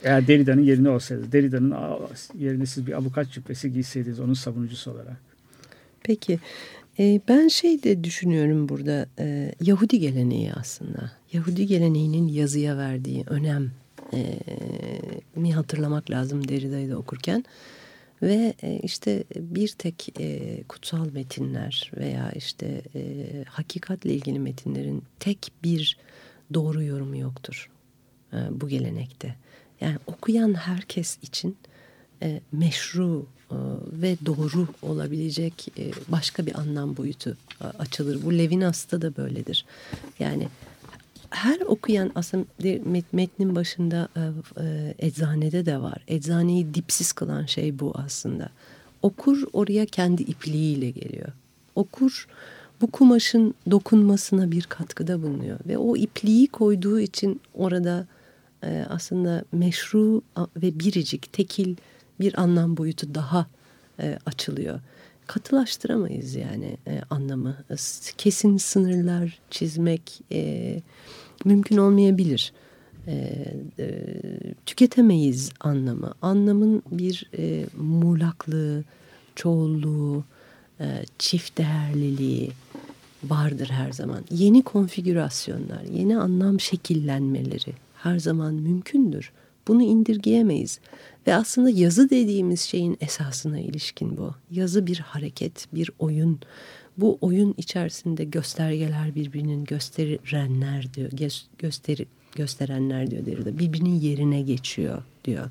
Eğer 0.06 0.26
Derrida'nın 0.26 0.62
yerine 0.62 0.90
olsaydı, 0.90 1.32
Derrida'nın 1.32 1.74
yerine 2.38 2.66
siz 2.66 2.86
bir 2.86 2.92
avukat 2.92 3.30
cübbesi 3.30 3.72
giyseydiniz 3.72 4.20
onun 4.20 4.34
savunucusu 4.34 4.90
olarak. 4.90 5.16
Peki. 6.02 6.38
E, 6.98 7.20
ben 7.28 7.48
şey 7.48 7.82
de 7.82 8.04
düşünüyorum 8.04 8.68
burada 8.68 9.06
e, 9.18 9.52
Yahudi 9.60 9.98
geleneği 10.00 10.52
aslında. 10.52 11.12
Yahudi 11.32 11.66
geleneğinin 11.66 12.28
yazıya 12.28 12.76
verdiği 12.76 13.24
önem 13.26 13.70
e, 14.12 14.38
mi 15.36 15.54
hatırlamak 15.54 16.10
lazım 16.10 16.48
Derrida'yı 16.48 16.90
da 16.90 16.96
okurken. 16.98 17.44
Ve 18.22 18.54
e, 18.62 18.80
işte 18.82 19.24
bir 19.36 19.68
tek 19.68 20.20
e, 20.20 20.62
kutsal 20.68 21.12
metinler 21.12 21.92
veya 21.96 22.32
işte 22.32 22.82
e, 22.94 23.24
hakikatle 23.48 24.14
ilgili 24.14 24.38
metinlerin 24.38 25.02
tek 25.20 25.52
bir 25.64 25.96
doğru 26.54 26.82
yorumu 26.82 27.16
yoktur 27.16 27.70
bu 28.50 28.68
gelenekte. 28.68 29.34
Yani 29.80 29.96
okuyan 30.06 30.54
herkes 30.54 31.18
için 31.22 31.56
e, 32.22 32.40
meşru 32.52 33.26
e, 33.50 33.56
ve 33.92 34.16
doğru 34.26 34.68
olabilecek 34.82 35.68
e, 35.78 35.90
başka 36.08 36.46
bir 36.46 36.58
anlam 36.58 36.96
boyutu 36.96 37.36
e, 37.60 37.64
açılır. 37.64 38.22
Bu 38.22 38.38
Levinas'ta 38.38 39.02
da 39.02 39.16
böyledir. 39.16 39.64
Yani 40.18 40.48
her 41.30 41.60
okuyan 41.60 42.12
aslında 42.14 42.44
metnin 43.12 43.54
başında 43.54 44.08
e, 44.16 44.20
e, 44.64 44.94
eczanede 44.98 45.66
de 45.66 45.80
var. 45.80 45.98
Eczaneyi 46.08 46.74
dipsiz 46.74 47.12
kılan 47.12 47.46
şey 47.46 47.78
bu 47.78 47.92
aslında. 47.94 48.48
Okur 49.02 49.42
oraya 49.52 49.86
kendi 49.86 50.22
ipliğiyle 50.22 50.90
geliyor. 50.90 51.28
Okur 51.74 52.26
bu 52.80 52.90
kumaşın 52.90 53.54
dokunmasına 53.70 54.50
bir 54.50 54.62
katkıda 54.62 55.22
bulunuyor. 55.22 55.58
Ve 55.66 55.78
o 55.78 55.96
ipliği 55.96 56.46
koyduğu 56.46 57.00
için 57.00 57.40
orada 57.54 58.06
e, 58.64 58.86
aslında 58.88 59.44
meşru 59.52 60.22
ve 60.56 60.78
biricik, 60.78 61.32
tekil 61.32 61.76
bir 62.20 62.40
anlam 62.40 62.76
boyutu 62.76 63.14
daha 63.14 63.46
e, 64.00 64.18
açılıyor. 64.26 64.80
Katılaştıramayız 65.26 66.34
yani 66.34 66.76
e, 66.86 67.00
anlamı. 67.10 67.56
Kesin 68.18 68.56
sınırlar 68.56 69.38
çizmek 69.50 70.20
e, 70.32 70.82
mümkün 71.44 71.76
olmayabilir. 71.76 72.52
E, 73.06 73.44
e, 73.78 74.14
tüketemeyiz 74.66 75.50
anlamı. 75.60 76.14
Anlamın 76.22 76.82
bir 76.90 77.30
e, 77.38 77.66
muğlaklığı, 77.76 78.84
çoğulluğu, 79.34 80.24
e, 80.80 81.04
çift 81.18 81.58
değerliliği 81.58 82.50
vardır 83.24 83.68
her 83.70 83.92
zaman. 83.92 84.24
Yeni 84.30 84.62
konfigürasyonlar, 84.62 85.82
yeni 85.92 86.18
anlam 86.18 86.60
şekillenmeleri 86.60 87.85
her 88.06 88.18
zaman 88.18 88.54
mümkündür. 88.54 89.32
Bunu 89.68 89.82
indirgeyemeyiz. 89.82 90.80
Ve 91.26 91.34
aslında 91.34 91.70
yazı 91.70 92.10
dediğimiz 92.10 92.60
şeyin 92.60 92.96
esasına 93.00 93.60
ilişkin 93.60 94.16
bu. 94.16 94.34
Yazı 94.50 94.86
bir 94.86 94.98
hareket, 94.98 95.66
bir 95.74 95.90
oyun. 95.98 96.40
Bu 96.98 97.18
oyun 97.20 97.54
içerisinde 97.58 98.24
göstergeler 98.24 99.14
birbirinin 99.14 99.64
gösterenler 99.64 100.94
diyor. 100.94 101.10
Gösteri, 101.58 102.06
gösterenler 102.34 103.10
diyor 103.10 103.26
Derrida. 103.26 103.58
Birbirinin 103.58 104.00
yerine 104.00 104.42
geçiyor 104.42 105.02
diyor. 105.24 105.50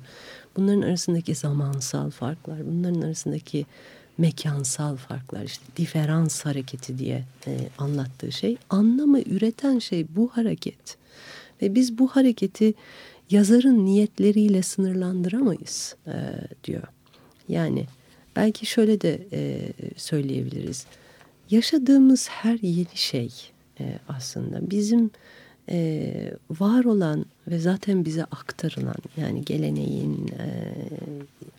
Bunların 0.56 0.82
arasındaki 0.82 1.34
zamansal 1.34 2.10
farklar, 2.10 2.66
bunların 2.66 3.00
arasındaki 3.00 3.66
mekansal 4.18 4.96
farklar 4.96 5.44
işte 5.44 5.64
diferans 5.76 6.44
hareketi 6.44 6.98
diye 6.98 7.24
e, 7.46 7.58
anlattığı 7.78 8.32
şey 8.32 8.56
anlamı 8.70 9.20
üreten 9.20 9.78
şey 9.78 10.06
bu 10.16 10.28
hareket 10.28 10.96
ve 11.62 11.74
biz 11.74 11.98
bu 11.98 12.08
hareketi 12.08 12.74
yazarın 13.30 13.84
niyetleriyle 13.84 14.62
sınırlandıramayız 14.62 15.96
e, 16.06 16.14
diyor. 16.64 16.82
Yani 17.48 17.86
belki 18.36 18.66
şöyle 18.66 19.00
de 19.00 19.26
e, 19.32 19.72
söyleyebiliriz. 19.96 20.86
Yaşadığımız 21.50 22.28
her 22.28 22.58
yeni 22.62 22.96
şey 22.96 23.30
e, 23.80 23.98
aslında 24.08 24.70
bizim 24.70 25.10
e, 25.68 26.30
var 26.50 26.84
olan 26.84 27.26
ve 27.48 27.58
zaten 27.58 28.04
bize 28.04 28.24
aktarılan 28.24 28.96
yani 29.16 29.44
geleneğin 29.44 30.28
e, 30.28 30.74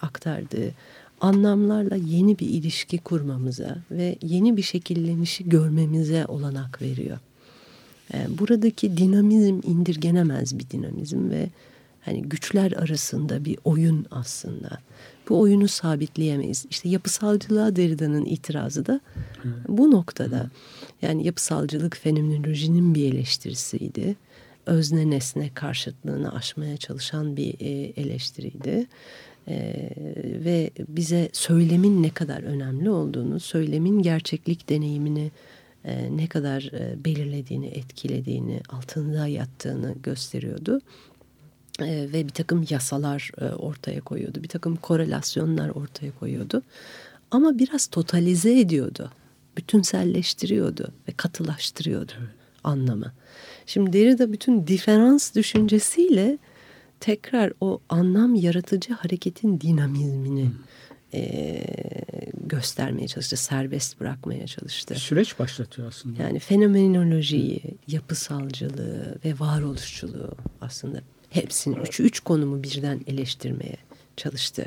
aktardığı 0.01 0.71
anlamlarla 1.21 1.95
yeni 1.95 2.39
bir 2.39 2.49
ilişki 2.49 2.97
kurmamıza 2.97 3.77
ve 3.91 4.17
yeni 4.21 4.57
bir 4.57 4.61
şekillenişi 4.61 5.49
görmemize 5.49 6.25
olanak 6.25 6.81
veriyor. 6.81 7.17
Yani 8.13 8.37
buradaki 8.37 8.97
dinamizm 8.97 9.59
indirgenemez 9.63 10.59
bir 10.59 10.69
dinamizm 10.69 11.29
ve 11.29 11.49
hani 12.01 12.21
güçler 12.21 12.71
arasında 12.71 13.45
bir 13.45 13.57
oyun 13.63 14.05
aslında. 14.11 14.69
Bu 15.29 15.39
oyunu 15.39 15.67
sabitleyemeyiz. 15.67 16.65
İşte 16.69 16.89
yapısalcılığa 16.89 17.75
Derrida'nın 17.75 18.25
itirazı 18.25 18.85
da 18.85 19.01
bu 19.67 19.91
noktada. 19.91 20.49
Yani 21.01 21.25
yapısalcılık 21.25 21.97
fenomenolojinin 21.97 22.95
bir 22.95 23.13
eleştirisiydi. 23.13 24.15
Özne 24.65 25.09
nesne 25.09 25.53
karşıtlığını 25.53 26.35
aşmaya 26.35 26.77
çalışan 26.77 27.37
bir 27.37 27.55
e, 27.59 27.93
eleştiriydi. 28.01 28.87
Ee, 29.49 29.89
ve 30.45 30.71
bize 30.87 31.29
söylemin 31.33 32.03
ne 32.03 32.09
kadar 32.09 32.43
önemli 32.43 32.89
olduğunu, 32.89 33.39
söylemin 33.39 34.01
gerçeklik 34.01 34.69
deneyimini 34.69 35.31
e, 35.85 36.17
ne 36.17 36.27
kadar 36.27 36.61
e, 36.73 37.05
belirlediğini, 37.05 37.67
etkilediğini, 37.67 38.61
altında 38.69 39.27
yattığını 39.27 39.95
gösteriyordu. 40.03 40.81
E, 41.79 42.09
ve 42.13 42.25
bir 42.25 42.33
takım 42.33 42.65
yasalar 42.69 43.31
e, 43.41 43.45
ortaya 43.45 44.01
koyuyordu, 44.01 44.43
bir 44.43 44.47
takım 44.47 44.75
korelasyonlar 44.75 45.69
ortaya 45.69 46.11
koyuyordu. 46.19 46.61
Ama 47.31 47.59
biraz 47.59 47.87
totalize 47.87 48.59
ediyordu, 48.59 49.11
bütünselleştiriyordu 49.57 50.87
ve 51.09 51.11
katılaştırıyordu 51.17 52.11
evet. 52.19 52.29
anlamı. 52.63 53.13
Şimdi 53.65 53.93
Derrida 53.93 54.31
bütün 54.31 54.67
diferans 54.67 55.35
düşüncesiyle 55.35 56.37
tekrar 56.99 57.53
o 57.61 57.79
anlam 57.89 58.35
yaratıcı 58.35 58.93
hareketin 58.93 59.61
dinamizmini 59.61 60.43
hmm. 60.43 60.53
E, 61.13 61.61
göstermeye 62.33 63.07
çalıştı, 63.07 63.37
serbest 63.37 63.99
bırakmaya 63.99 64.47
çalıştı. 64.47 64.95
Süreç 64.95 65.39
başlatıyor 65.39 65.87
aslında. 65.87 66.23
Yani 66.23 66.39
fenomenolojiyi, 66.39 67.61
yapısalcılığı 67.87 69.17
ve 69.25 69.33
varoluşçuluğu 69.39 70.35
aslında 70.61 71.01
hepsini 71.29 71.79
üç, 71.79 71.99
üç 71.99 72.19
konumu 72.19 72.63
birden 72.63 73.01
eleştirmeye 73.07 73.77
çalıştı. 74.17 74.65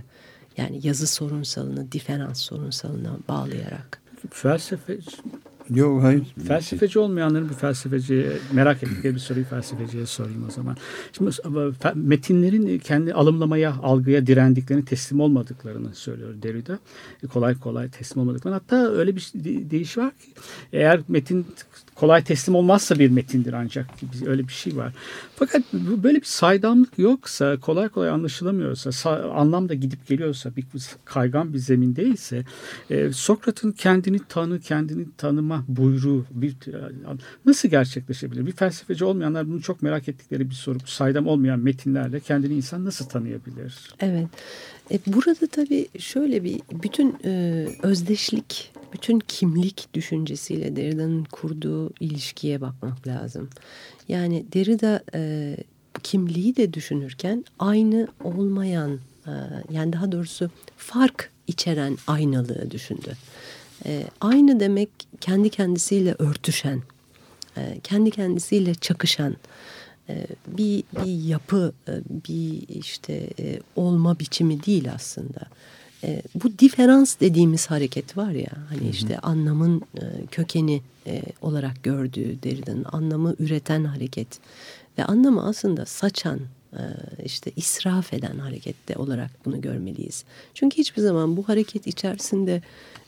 Yani 0.57 0.81
yazı 0.83 1.07
sorunsalını 1.07 1.93
diferans 1.93 2.41
sorunsalına 2.41 3.19
bağlayarak. 3.29 4.03
Felsefe 4.31 4.99
Yok 5.75 6.03
hayır. 6.03 6.23
Felsefeci 6.49 6.99
olmayanların 6.99 7.49
bir 7.49 7.55
felsefeci 7.55 8.33
merak 8.53 8.83
ettikleri 8.83 9.15
bir 9.15 9.21
soruyu 9.21 9.45
felsefeciye 9.45 10.07
sorayım 10.07 10.47
o 10.49 10.51
zaman. 10.51 10.77
Şimdi 11.13 11.31
metinlerin 11.95 12.79
kendi 12.79 13.15
alımlamaya, 13.15 13.75
algıya 13.83 14.27
direndiklerini, 14.27 14.85
teslim 14.85 15.21
olmadıklarını 15.21 15.95
söylüyor 15.95 16.35
Derrida. 16.43 16.79
Kolay 17.33 17.59
kolay 17.59 17.91
teslim 17.91 18.23
olmadıklarını. 18.23 18.59
Hatta 18.59 18.91
öyle 18.91 19.17
bir 19.17 19.33
deyiş 19.71 19.99
var 19.99 20.11
ki 20.11 20.33
eğer 20.73 21.01
metin 21.09 21.47
kolay 22.01 22.25
teslim 22.25 22.55
olmazsa 22.55 22.99
bir 22.99 23.11
metindir 23.11 23.53
ancak 23.53 23.87
öyle 24.27 24.49
bir 24.49 24.53
şey 24.53 24.77
var. 24.77 24.93
Fakat 25.37 25.63
böyle 25.73 26.19
bir 26.19 26.25
saydamlık 26.25 26.99
yoksa 26.99 27.57
kolay 27.57 27.89
kolay 27.89 28.09
anlaşılamıyorsa 28.09 29.11
anlam 29.35 29.69
da 29.69 29.75
gidip 29.75 30.07
geliyorsa 30.07 30.57
bir 30.57 30.65
kaygan 31.05 31.53
bir 31.53 31.59
zemindeyse 31.59 32.45
e, 32.91 33.13
Sokrat'ın 33.13 33.73
kendini 33.73 34.19
tanı 34.29 34.61
kendini 34.61 35.07
tanıma 35.17 35.65
buyruğu 35.69 36.25
bir 36.31 36.57
nasıl 37.47 37.69
gerçekleşebilir? 37.69 38.47
Bir 38.47 38.53
felsefeci 38.53 39.05
olmayanlar 39.05 39.49
bunu 39.49 39.63
çok 39.63 39.83
merak 39.83 40.09
ettikleri 40.09 40.51
bir 40.51 40.55
soru. 40.55 40.79
Saydam 40.87 41.27
olmayan 41.27 41.61
metinlerle 41.61 42.21
kendini 42.21 42.55
insan 42.55 42.85
nasıl 42.85 43.05
tanıyabilir? 43.05 43.95
Evet. 44.01 44.29
E, 44.91 44.99
burada 45.07 45.47
tabii 45.47 45.89
şöyle 45.99 46.45
bir 46.45 46.61
bütün 46.83 47.17
e, 47.25 47.67
özdeşlik 47.83 48.73
bütün 48.93 49.19
kimlik 49.19 49.95
düşüncesiyle 49.95 50.77
Derrida'nın 50.77 51.25
kurduğu 51.25 51.91
ilişkiye 52.01 52.61
bakmak 52.61 53.07
lazım. 53.07 53.51
Yani 54.09 54.45
Derrida 54.53 55.03
e, 55.15 55.57
kimliği 56.03 56.57
de 56.57 56.75
düşünürken 56.75 57.45
aynı 57.59 58.09
olmayan 58.25 59.01
e, 59.27 59.33
yani 59.71 59.93
daha 59.93 60.13
doğrusu 60.13 60.51
fark 60.77 61.31
içeren 61.47 61.99
aynalığı 62.07 62.71
düşündü. 62.71 63.17
E, 63.87 64.05
aynı 64.21 64.61
demek 64.61 64.91
kendi 65.21 65.51
kendisiyle 65.51 66.15
örtüşen, 66.19 66.83
e, 67.57 67.81
kendi 67.83 68.11
kendisiyle 68.11 68.75
çakışan 68.75 69.37
e, 70.09 70.27
bir, 70.47 70.85
bir 71.05 71.29
yapı, 71.29 71.73
e, 71.89 71.93
bir 72.29 72.69
işte 72.69 73.31
e, 73.39 73.61
olma 73.77 74.19
biçimi 74.19 74.65
değil 74.65 74.93
aslında 74.95 75.41
e, 76.05 76.23
bu 76.35 76.59
diferans 76.59 77.21
dediğimiz 77.21 77.67
hareket 77.67 78.17
var 78.17 78.31
ya 78.31 78.51
hani 78.69 78.89
işte 78.91 79.19
anlamın 79.19 79.83
e, 79.95 80.27
kökeni 80.31 80.83
e, 81.07 81.23
olarak 81.43 81.83
gördüğü 81.83 82.43
Derrida'nın 82.43 82.87
anlamı 82.93 83.35
üreten 83.39 83.85
hareket 83.85 84.29
ve 84.99 85.05
anlamı 85.05 85.45
aslında 85.45 85.87
saçan 85.87 86.41
e, 86.73 86.83
işte 87.25 87.51
israf 87.57 88.13
eden 88.13 88.39
harekette 88.39 88.97
olarak 88.97 89.31
bunu 89.45 89.61
görmeliyiz. 89.61 90.25
Çünkü 90.55 90.79
hiçbir 90.79 91.03
zaman 91.03 91.37
bu 91.37 91.49
hareket 91.49 91.87
içerisinde 91.87 92.63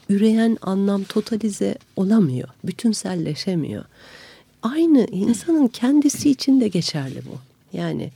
üreyen 0.09 0.59
anlam 0.63 1.05
totalize 1.05 1.75
olamıyor, 1.97 2.49
bütünselleşemiyor. 2.65 3.85
Aynı 4.63 5.07
insanın 5.13 5.69
kendisi 5.69 6.31
için 6.31 6.61
de 6.61 6.69
geçerli 6.69 7.23
bu. 7.27 7.39
Yani 7.77 8.11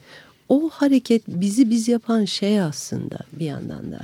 o 0.48 0.70
hareket 0.70 1.22
bizi 1.28 1.70
biz 1.70 1.88
yapan 1.88 2.24
şey 2.24 2.60
aslında 2.60 3.18
bir 3.32 3.46
yandan 3.46 3.92
da 3.92 4.00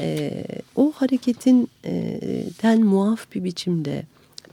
e, 0.00 0.44
o 0.76 0.92
hareketin 0.92 1.68
e, 1.84 2.20
ten 2.58 2.84
muaf 2.84 3.34
bir 3.34 3.44
biçimde 3.44 4.02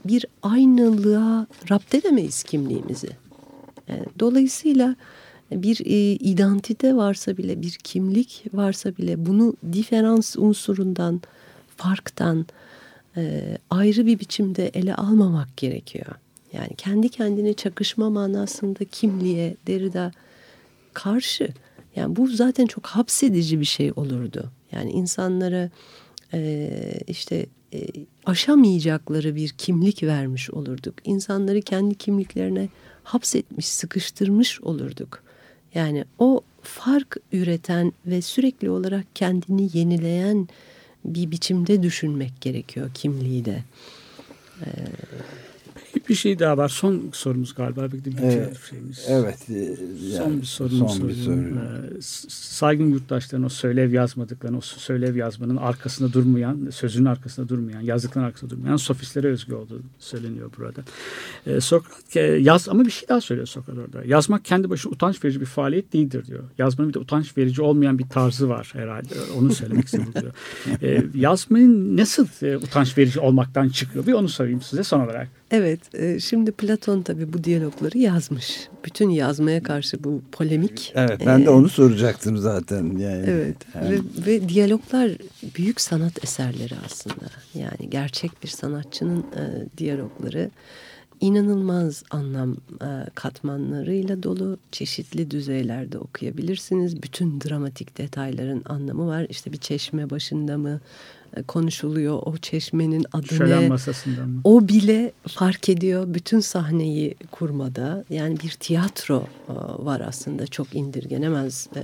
bir 0.05 0.25
aynılığa 0.41 1.47
rapt 1.71 1.95
edemeyiz 1.95 2.43
kimliğimizi. 2.43 3.09
Yani 3.87 4.05
dolayısıyla 4.19 4.95
bir 5.51 5.85
e, 5.85 6.11
identite 6.13 6.95
varsa 6.95 7.37
bile, 7.37 7.61
bir 7.61 7.71
kimlik 7.71 8.43
varsa 8.53 8.97
bile 8.97 9.25
bunu 9.25 9.55
diferans 9.73 10.35
unsurundan, 10.37 11.21
farktan 11.77 12.45
e, 13.17 13.57
ayrı 13.69 14.05
bir 14.05 14.19
biçimde 14.19 14.67
ele 14.67 14.95
almamak 14.95 15.57
gerekiyor. 15.57 16.15
Yani 16.53 16.75
kendi 16.77 17.09
kendine 17.09 17.53
çakışma 17.53 18.09
manasında 18.09 18.85
kimliğe 18.85 19.55
Derrida 19.67 20.11
karşı. 20.93 21.49
Yani 21.95 22.15
bu 22.15 22.27
zaten 22.27 22.65
çok 22.65 22.85
hapsedici 22.85 23.59
bir 23.59 23.65
şey 23.65 23.91
olurdu. 23.95 24.51
Yani 24.71 24.91
insanlara 24.91 25.69
e, 26.33 26.69
işte 27.07 27.45
e, 27.73 27.87
aşamayacakları 28.25 29.35
bir 29.35 29.49
kimlik 29.49 30.03
vermiş 30.03 30.49
olurduk. 30.49 30.95
İnsanları 31.03 31.61
kendi 31.61 31.95
kimliklerine 31.95 32.69
hapsetmiş, 33.03 33.67
sıkıştırmış 33.67 34.61
olurduk. 34.61 35.23
Yani 35.73 36.05
o 36.19 36.41
fark 36.61 37.17
üreten 37.31 37.93
ve 38.05 38.21
sürekli 38.21 38.69
olarak 38.69 39.05
kendini 39.15 39.69
yenileyen 39.77 40.47
bir 41.05 41.31
biçimde 41.31 41.83
düşünmek 41.83 42.41
gerekiyor 42.41 42.91
kimliği 42.93 43.45
de. 43.45 43.63
Ee, 44.61 44.65
bir 46.09 46.15
şey 46.15 46.39
daha 46.39 46.57
var. 46.57 46.69
Son 46.69 47.09
sorumuz 47.11 47.55
galiba. 47.55 47.91
Bir 47.91 48.05
de 48.05 48.09
evet, 48.23 48.57
şeyimiz. 48.69 49.05
Evet. 49.07 49.49
E, 49.49 49.53
yani 49.53 50.23
son 50.23 50.41
bir 50.41 50.45
sorumuz. 50.45 50.97
Son 50.97 51.09
bir 51.09 51.13
soru. 51.13 51.35
Ee, 51.35 52.01
saygın 52.29 52.89
yurttaşların 52.89 53.45
o 53.45 53.49
söylev 53.49 53.93
yazmadıklarını, 53.93 54.57
o 54.57 54.61
söylev 54.61 55.15
yazmanın 55.15 55.57
arkasında 55.57 56.13
durmayan, 56.13 56.69
sözünün 56.71 57.05
arkasında 57.05 57.49
durmayan, 57.49 57.81
yazdıkların 57.81 58.25
arkasında 58.25 58.51
durmayan 58.51 58.77
sofistlere 58.77 59.27
özgü 59.27 59.53
olduğu 59.53 59.81
söyleniyor 59.99 60.51
burada. 60.57 60.81
Ee, 61.47 61.61
Sokrat 61.61 62.15
yaz 62.39 62.69
ama 62.69 62.85
bir 62.85 62.91
şey 62.91 63.09
daha 63.09 63.21
söylüyor 63.21 63.47
Sokrat 63.47 63.77
orada. 63.77 64.03
Yazmak 64.05 64.45
kendi 64.45 64.69
başına 64.69 64.91
utanç 64.91 65.23
verici 65.23 65.41
bir 65.41 65.45
faaliyet 65.45 65.93
değildir 65.93 66.25
diyor. 66.25 66.43
Yazmanın 66.57 66.89
bir 66.89 66.93
de 66.93 66.99
utanç 66.99 67.37
verici 67.37 67.61
olmayan 67.61 67.99
bir 67.99 68.07
tarzı 68.09 68.49
var 68.49 68.69
herhalde. 68.73 69.13
Onu 69.37 69.53
söylemek 69.53 69.85
istiyorum 69.85 70.13
diyor. 70.21 70.33
Ee, 70.81 71.03
yazmanın 71.15 71.97
nasıl 71.97 72.27
e, 72.41 72.57
utanç 72.57 72.97
verici 72.97 73.19
olmaktan 73.19 73.69
çıkıyor? 73.69 74.07
Bir 74.07 74.13
onu 74.13 74.29
sorayım 74.29 74.61
size 74.61 74.83
son 74.83 74.99
olarak. 74.99 75.29
Evet, 75.55 75.95
e, 75.95 76.19
şimdi 76.19 76.51
Platon 76.51 77.01
tabii 77.01 77.33
bu 77.33 77.43
diyalogları 77.43 77.97
yazmış. 77.97 78.67
Bütün 78.85 79.09
yazmaya 79.09 79.63
karşı 79.63 80.03
bu 80.03 80.21
polemik. 80.31 80.93
Evet, 80.95 81.21
ben 81.25 81.41
de 81.41 81.45
e, 81.45 81.49
onu 81.49 81.69
soracaktım 81.69 82.37
zaten. 82.37 82.97
Yani. 82.97 83.25
Evet, 83.27 83.57
yani. 83.75 83.91
ve, 83.91 83.99
ve 84.25 84.49
diyaloglar 84.49 85.11
büyük 85.55 85.81
sanat 85.81 86.23
eserleri 86.23 86.73
aslında. 86.85 87.25
Yani 87.53 87.89
gerçek 87.89 88.43
bir 88.43 88.47
sanatçının 88.47 89.19
e, 89.19 89.43
diyalogları 89.77 90.49
inanılmaz 91.21 92.03
anlam 92.09 92.57
e, 92.81 93.09
katmanlarıyla 93.15 94.23
dolu 94.23 94.57
çeşitli 94.71 95.31
düzeylerde 95.31 95.97
okuyabilirsiniz. 95.97 97.03
Bütün 97.03 97.41
dramatik 97.41 97.97
detayların 97.97 98.63
anlamı 98.65 99.07
var. 99.07 99.27
İşte 99.29 99.51
bir 99.51 99.57
çeşme 99.57 100.09
başında 100.09 100.57
mı 100.57 100.79
konuşuluyor. 101.47 102.19
O 102.25 102.37
çeşmenin 102.37 103.05
adı 103.13 103.27
Şölen 103.27 103.61
ne? 103.61 103.67
masasında 103.67 104.25
mı? 104.25 104.41
O 104.43 104.67
bile 104.67 105.11
fark 105.27 105.69
ediyor 105.69 106.05
bütün 106.07 106.39
sahneyi 106.39 107.15
kurmada. 107.31 108.05
Yani 108.09 108.37
bir 108.39 108.49
tiyatro 108.49 109.27
e, 109.49 109.53
var 109.85 110.01
aslında 110.07 110.47
çok 110.47 110.75
indirgenemez 110.75 111.67
e, 111.75 111.81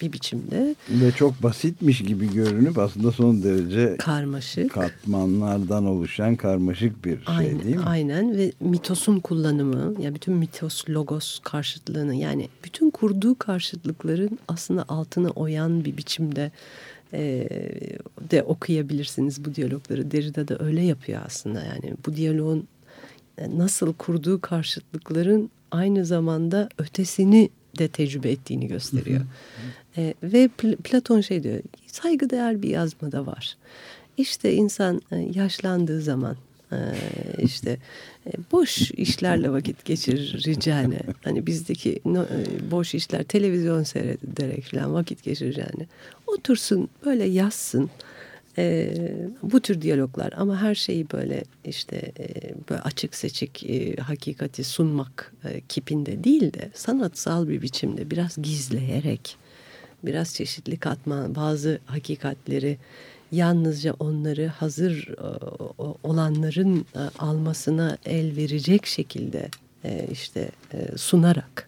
bir 0.00 0.12
biçimde. 0.12 0.74
Ve 0.90 1.12
çok 1.12 1.42
basitmiş 1.42 2.02
gibi 2.02 2.34
görünüp 2.34 2.78
aslında 2.78 3.12
son 3.12 3.42
derece 3.42 3.96
karmaşık. 3.96 4.72
Katmanlardan 4.72 5.86
oluşan 5.86 6.36
karmaşık 6.36 7.04
bir 7.04 7.24
şey 7.24 7.34
aynen, 7.36 7.62
değil 7.64 7.76
mi? 7.76 7.82
Aynen 7.86 8.36
ve 8.36 8.52
mitosun 8.60 9.20
kullanımı 9.20 9.94
yani 10.02 10.14
bütün 10.14 10.34
mitos 10.34 10.88
logos 10.88 11.38
karşıtlığını 11.38 12.14
yani 12.14 12.48
bütün 12.64 12.90
kurduğu 12.90 13.38
karşıtlıkların 13.38 14.38
aslında 14.48 14.84
altını 14.88 15.30
oyan 15.30 15.84
bir 15.84 15.96
biçimde 15.96 16.52
e, 17.12 17.48
de 18.30 18.42
okuyabilirsiniz 18.42 19.44
bu 19.44 19.54
diyalogları. 19.54 20.10
Derrida 20.10 20.48
da 20.48 20.64
öyle 20.64 20.82
yapıyor 20.82 21.22
aslında 21.26 21.62
yani 21.62 21.94
bu 22.06 22.16
diyaloğun 22.16 22.68
e, 23.38 23.58
nasıl 23.58 23.94
kurduğu 23.94 24.40
karşıtlıkların 24.40 25.50
aynı 25.70 26.04
zamanda 26.04 26.68
ötesini 26.78 27.50
de 27.78 27.88
tecrübe 27.88 28.30
ettiğini 28.30 28.68
gösteriyor. 28.68 29.20
E, 29.96 30.14
ve 30.22 30.48
Platon 30.84 31.20
şey 31.20 31.42
diyor 31.42 31.60
saygıdeğer 31.86 32.62
bir 32.62 32.68
yazma 32.68 33.12
da 33.12 33.26
var. 33.26 33.56
İşte 34.16 34.52
insan 34.52 35.02
e, 35.10 35.16
yaşlandığı 35.16 36.02
zaman 36.02 36.36
ee, 36.72 36.76
işte 37.38 37.70
e, 37.70 37.78
boş 38.52 38.90
işlerle 38.90 39.50
vakit 39.50 39.84
geçireceğine 39.84 41.00
hani 41.24 41.46
bizdeki 41.46 42.00
e, 42.06 42.70
boş 42.70 42.94
işler 42.94 43.22
televizyon 43.24 43.82
seyrederek 43.82 44.64
falan 44.64 44.94
vakit 44.94 45.22
geçireceğine 45.22 45.86
otursun 46.26 46.88
böyle 47.04 47.24
yazsın. 47.24 47.90
E, 48.58 48.92
bu 49.42 49.60
tür 49.60 49.82
diyaloglar 49.82 50.32
ama 50.36 50.62
her 50.62 50.74
şeyi 50.74 51.10
böyle 51.10 51.44
işte 51.64 52.12
böyle 52.70 52.80
açık 52.80 53.14
seçik 53.14 53.66
hakikati 54.00 54.64
sunmak 54.64 55.32
kipinde 55.68 56.24
değil 56.24 56.52
de 56.52 56.70
sanatsal 56.74 57.48
bir 57.48 57.62
biçimde 57.62 58.10
biraz 58.10 58.36
gizleyerek 58.42 59.36
biraz 60.02 60.34
çeşitli 60.34 60.76
katman 60.76 61.34
bazı 61.34 61.78
hakikatleri 61.86 62.78
yalnızca 63.32 63.94
onları 63.98 64.46
hazır 64.46 65.08
e, 65.08 65.26
olanların 66.02 66.86
e, 66.94 66.98
almasına 67.18 67.98
el 68.04 68.36
verecek 68.36 68.86
şekilde 68.86 69.48
e, 69.84 70.08
işte 70.12 70.50
sunarak 70.96 71.66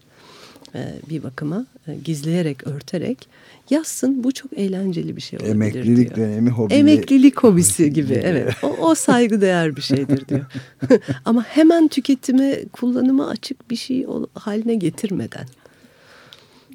bir 1.09 1.23
bakıma 1.23 1.65
gizleyerek 2.03 2.67
örterek 2.67 3.27
yazsın 3.69 4.23
bu 4.23 4.31
çok 4.31 4.53
eğlenceli 4.53 5.15
bir 5.15 5.21
şey 5.21 5.39
olabilir 5.39 5.55
Emeklilik 5.55 6.15
diyor. 6.15 6.27
dönemi 6.27 6.49
hobi. 6.49 6.73
Emeklilik 6.73 7.43
hobisi 7.43 7.93
gibi 7.93 8.13
evet 8.13 8.53
o, 8.63 8.67
o 8.67 8.95
saygıdeğer 8.95 9.75
bir 9.75 9.81
şeydir 9.81 10.27
diyor. 10.27 10.45
Ama 11.25 11.43
hemen 11.43 11.87
tüketime 11.87 12.65
kullanıma 12.71 13.27
açık 13.27 13.71
bir 13.71 13.75
şey 13.75 14.05
haline 14.33 14.75
getirmeden. 14.75 15.47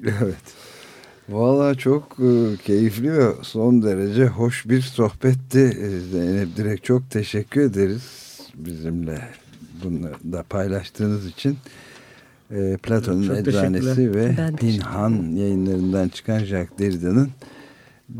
Evet. 0.03 0.35
Valla 1.29 1.75
çok 1.75 2.17
e, 2.19 2.57
keyifli 2.65 3.13
ve 3.13 3.31
son 3.41 3.83
derece 3.83 4.27
hoş 4.27 4.69
bir 4.69 4.81
sohbetti. 4.81 5.59
E, 5.59 5.99
Zeynep 5.99 6.57
Direk 6.57 6.83
çok 6.83 7.11
teşekkür 7.11 7.61
ederiz 7.61 8.03
bizimle 8.55 9.21
bunu 9.83 10.09
da 10.33 10.43
paylaştığınız 10.43 11.27
için. 11.27 11.57
E, 12.51 12.77
Platon'un 12.83 13.35
Eczanesi 13.35 14.15
ve 14.15 14.35
ben 14.37 14.55
Pinhan 14.55 15.35
yayınlarından 15.35 16.09
çıkan 16.09 16.39
Jacques 16.39 16.79
Derrida'nın 16.79 17.29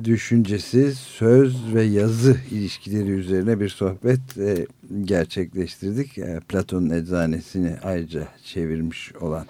düşüncesi, 0.04 0.96
söz 0.96 1.74
ve 1.74 1.84
yazı 1.84 2.38
ilişkileri 2.52 3.10
üzerine 3.10 3.60
bir 3.60 3.70
sohbet 3.70 4.38
e, 4.38 4.68
gerçekleştirdik. 5.04 6.18
E, 6.18 6.40
Platon'un 6.50 6.90
Eczanesini 6.90 7.76
ayrıca 7.84 8.28
çevirmiş 8.44 9.16
olan 9.16 9.46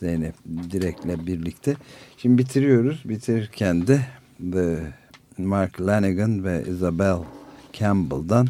Zeynep 0.00 0.34
Direk'le 0.70 1.26
birlikte. 1.26 1.76
Şimdi 2.16 2.38
bitiriyoruz. 2.38 3.02
Bitirirken 3.04 3.86
de 3.86 4.00
The 4.52 4.92
Mark 5.38 5.80
Lanigan 5.80 6.44
ve 6.44 6.64
Isabel 6.70 7.18
Campbell'dan 7.72 8.48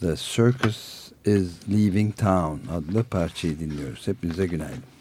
The 0.00 0.16
Circus 0.16 1.10
is 1.24 1.48
Leaving 1.68 2.16
Town 2.16 2.72
adlı 2.72 3.04
parçayı 3.04 3.58
dinliyoruz. 3.58 4.06
Hepinize 4.06 4.46
günaydın. 4.46 4.93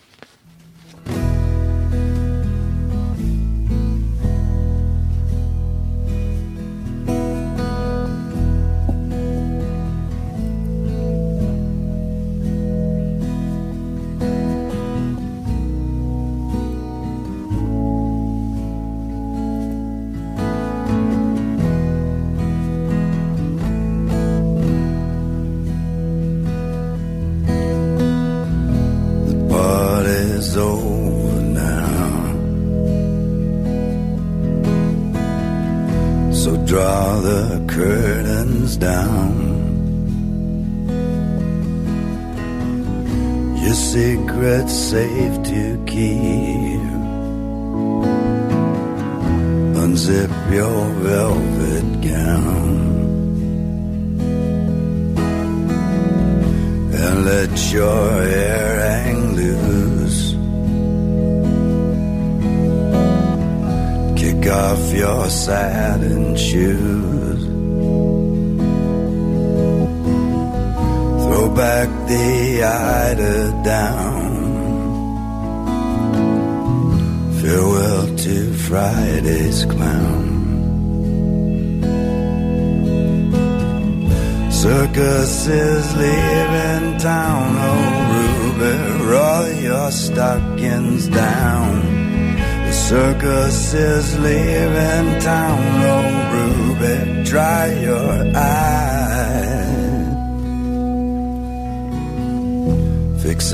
Safe 44.93 45.37
to 45.43 45.83
keep. 45.87 46.91
Unzip 49.83 50.33
your 50.59 50.81
velvet 51.07 51.87
gown 52.09 52.75
and 57.03 57.15
let 57.31 57.53
your 57.77 58.05
hair 58.33 58.69
hang 58.89 59.21
loose. 59.39 60.21
Kick 64.19 64.41
off 64.51 64.83
your 64.93 65.29
satin 65.29 66.35
shoes. 66.35 67.12
Back 71.55 71.89
the 72.07 72.63
eider 72.63 73.51
down. 73.63 74.33
Farewell 77.39 78.15
to 78.17 78.53
Friday's 78.53 79.65
clown. 79.65 80.23
Circuses 84.51 85.95
leaving 85.95 86.97
town, 86.97 87.55
oh 87.69 87.83
Ruby, 88.13 89.03
roll 89.05 89.47
your 89.61 89.91
stockings 89.91 91.07
down. 91.09 91.81
The 92.65 92.71
circus 92.71 93.73
is 93.73 94.19
leaving 94.19 95.19
town, 95.19 95.61
oh 95.93 96.07
Ruby, 96.33 97.23
dry 97.29 97.73
your 97.81 98.35
eyes. 98.35 98.92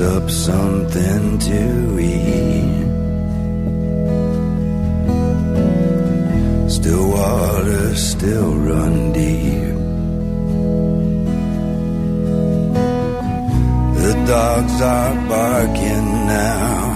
Up 0.00 0.30
something 0.30 1.38
to 1.40 1.98
eat. 2.00 2.88
Still 6.70 7.10
water, 7.10 7.94
still 7.96 8.54
run 8.56 9.12
deep. 9.12 9.74
The 14.00 14.24
dogs 14.26 14.80
are 14.80 15.14
barking 15.28 16.26
now. 16.28 16.89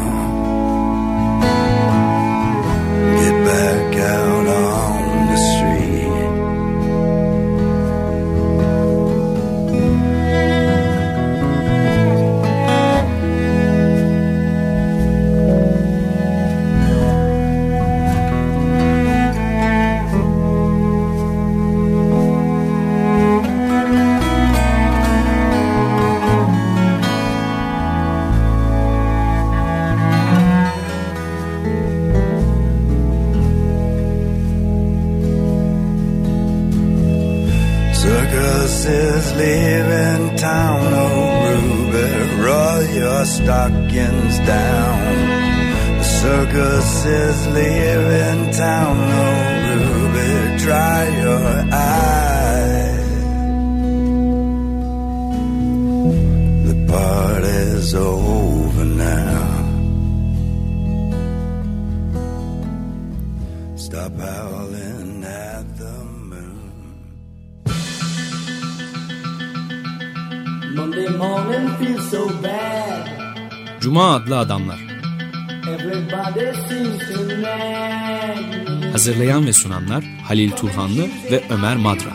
Hazırlayan 79.05 79.47
ve 79.47 79.53
sunanlar 79.53 80.05
Halil 80.05 80.51
Turhanlı 80.51 81.09
ve 81.31 81.43
Ömer 81.51 81.77
Madra. 81.77 82.11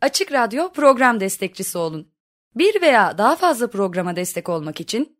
Açık 0.00 0.32
Radyo 0.32 0.72
program 0.72 1.20
destekçisi 1.20 1.78
olun. 1.78 2.08
Bir 2.54 2.82
veya 2.82 3.18
daha 3.18 3.36
fazla 3.36 3.70
programa 3.70 4.16
destek 4.16 4.48
olmak 4.48 4.80
için 4.80 5.19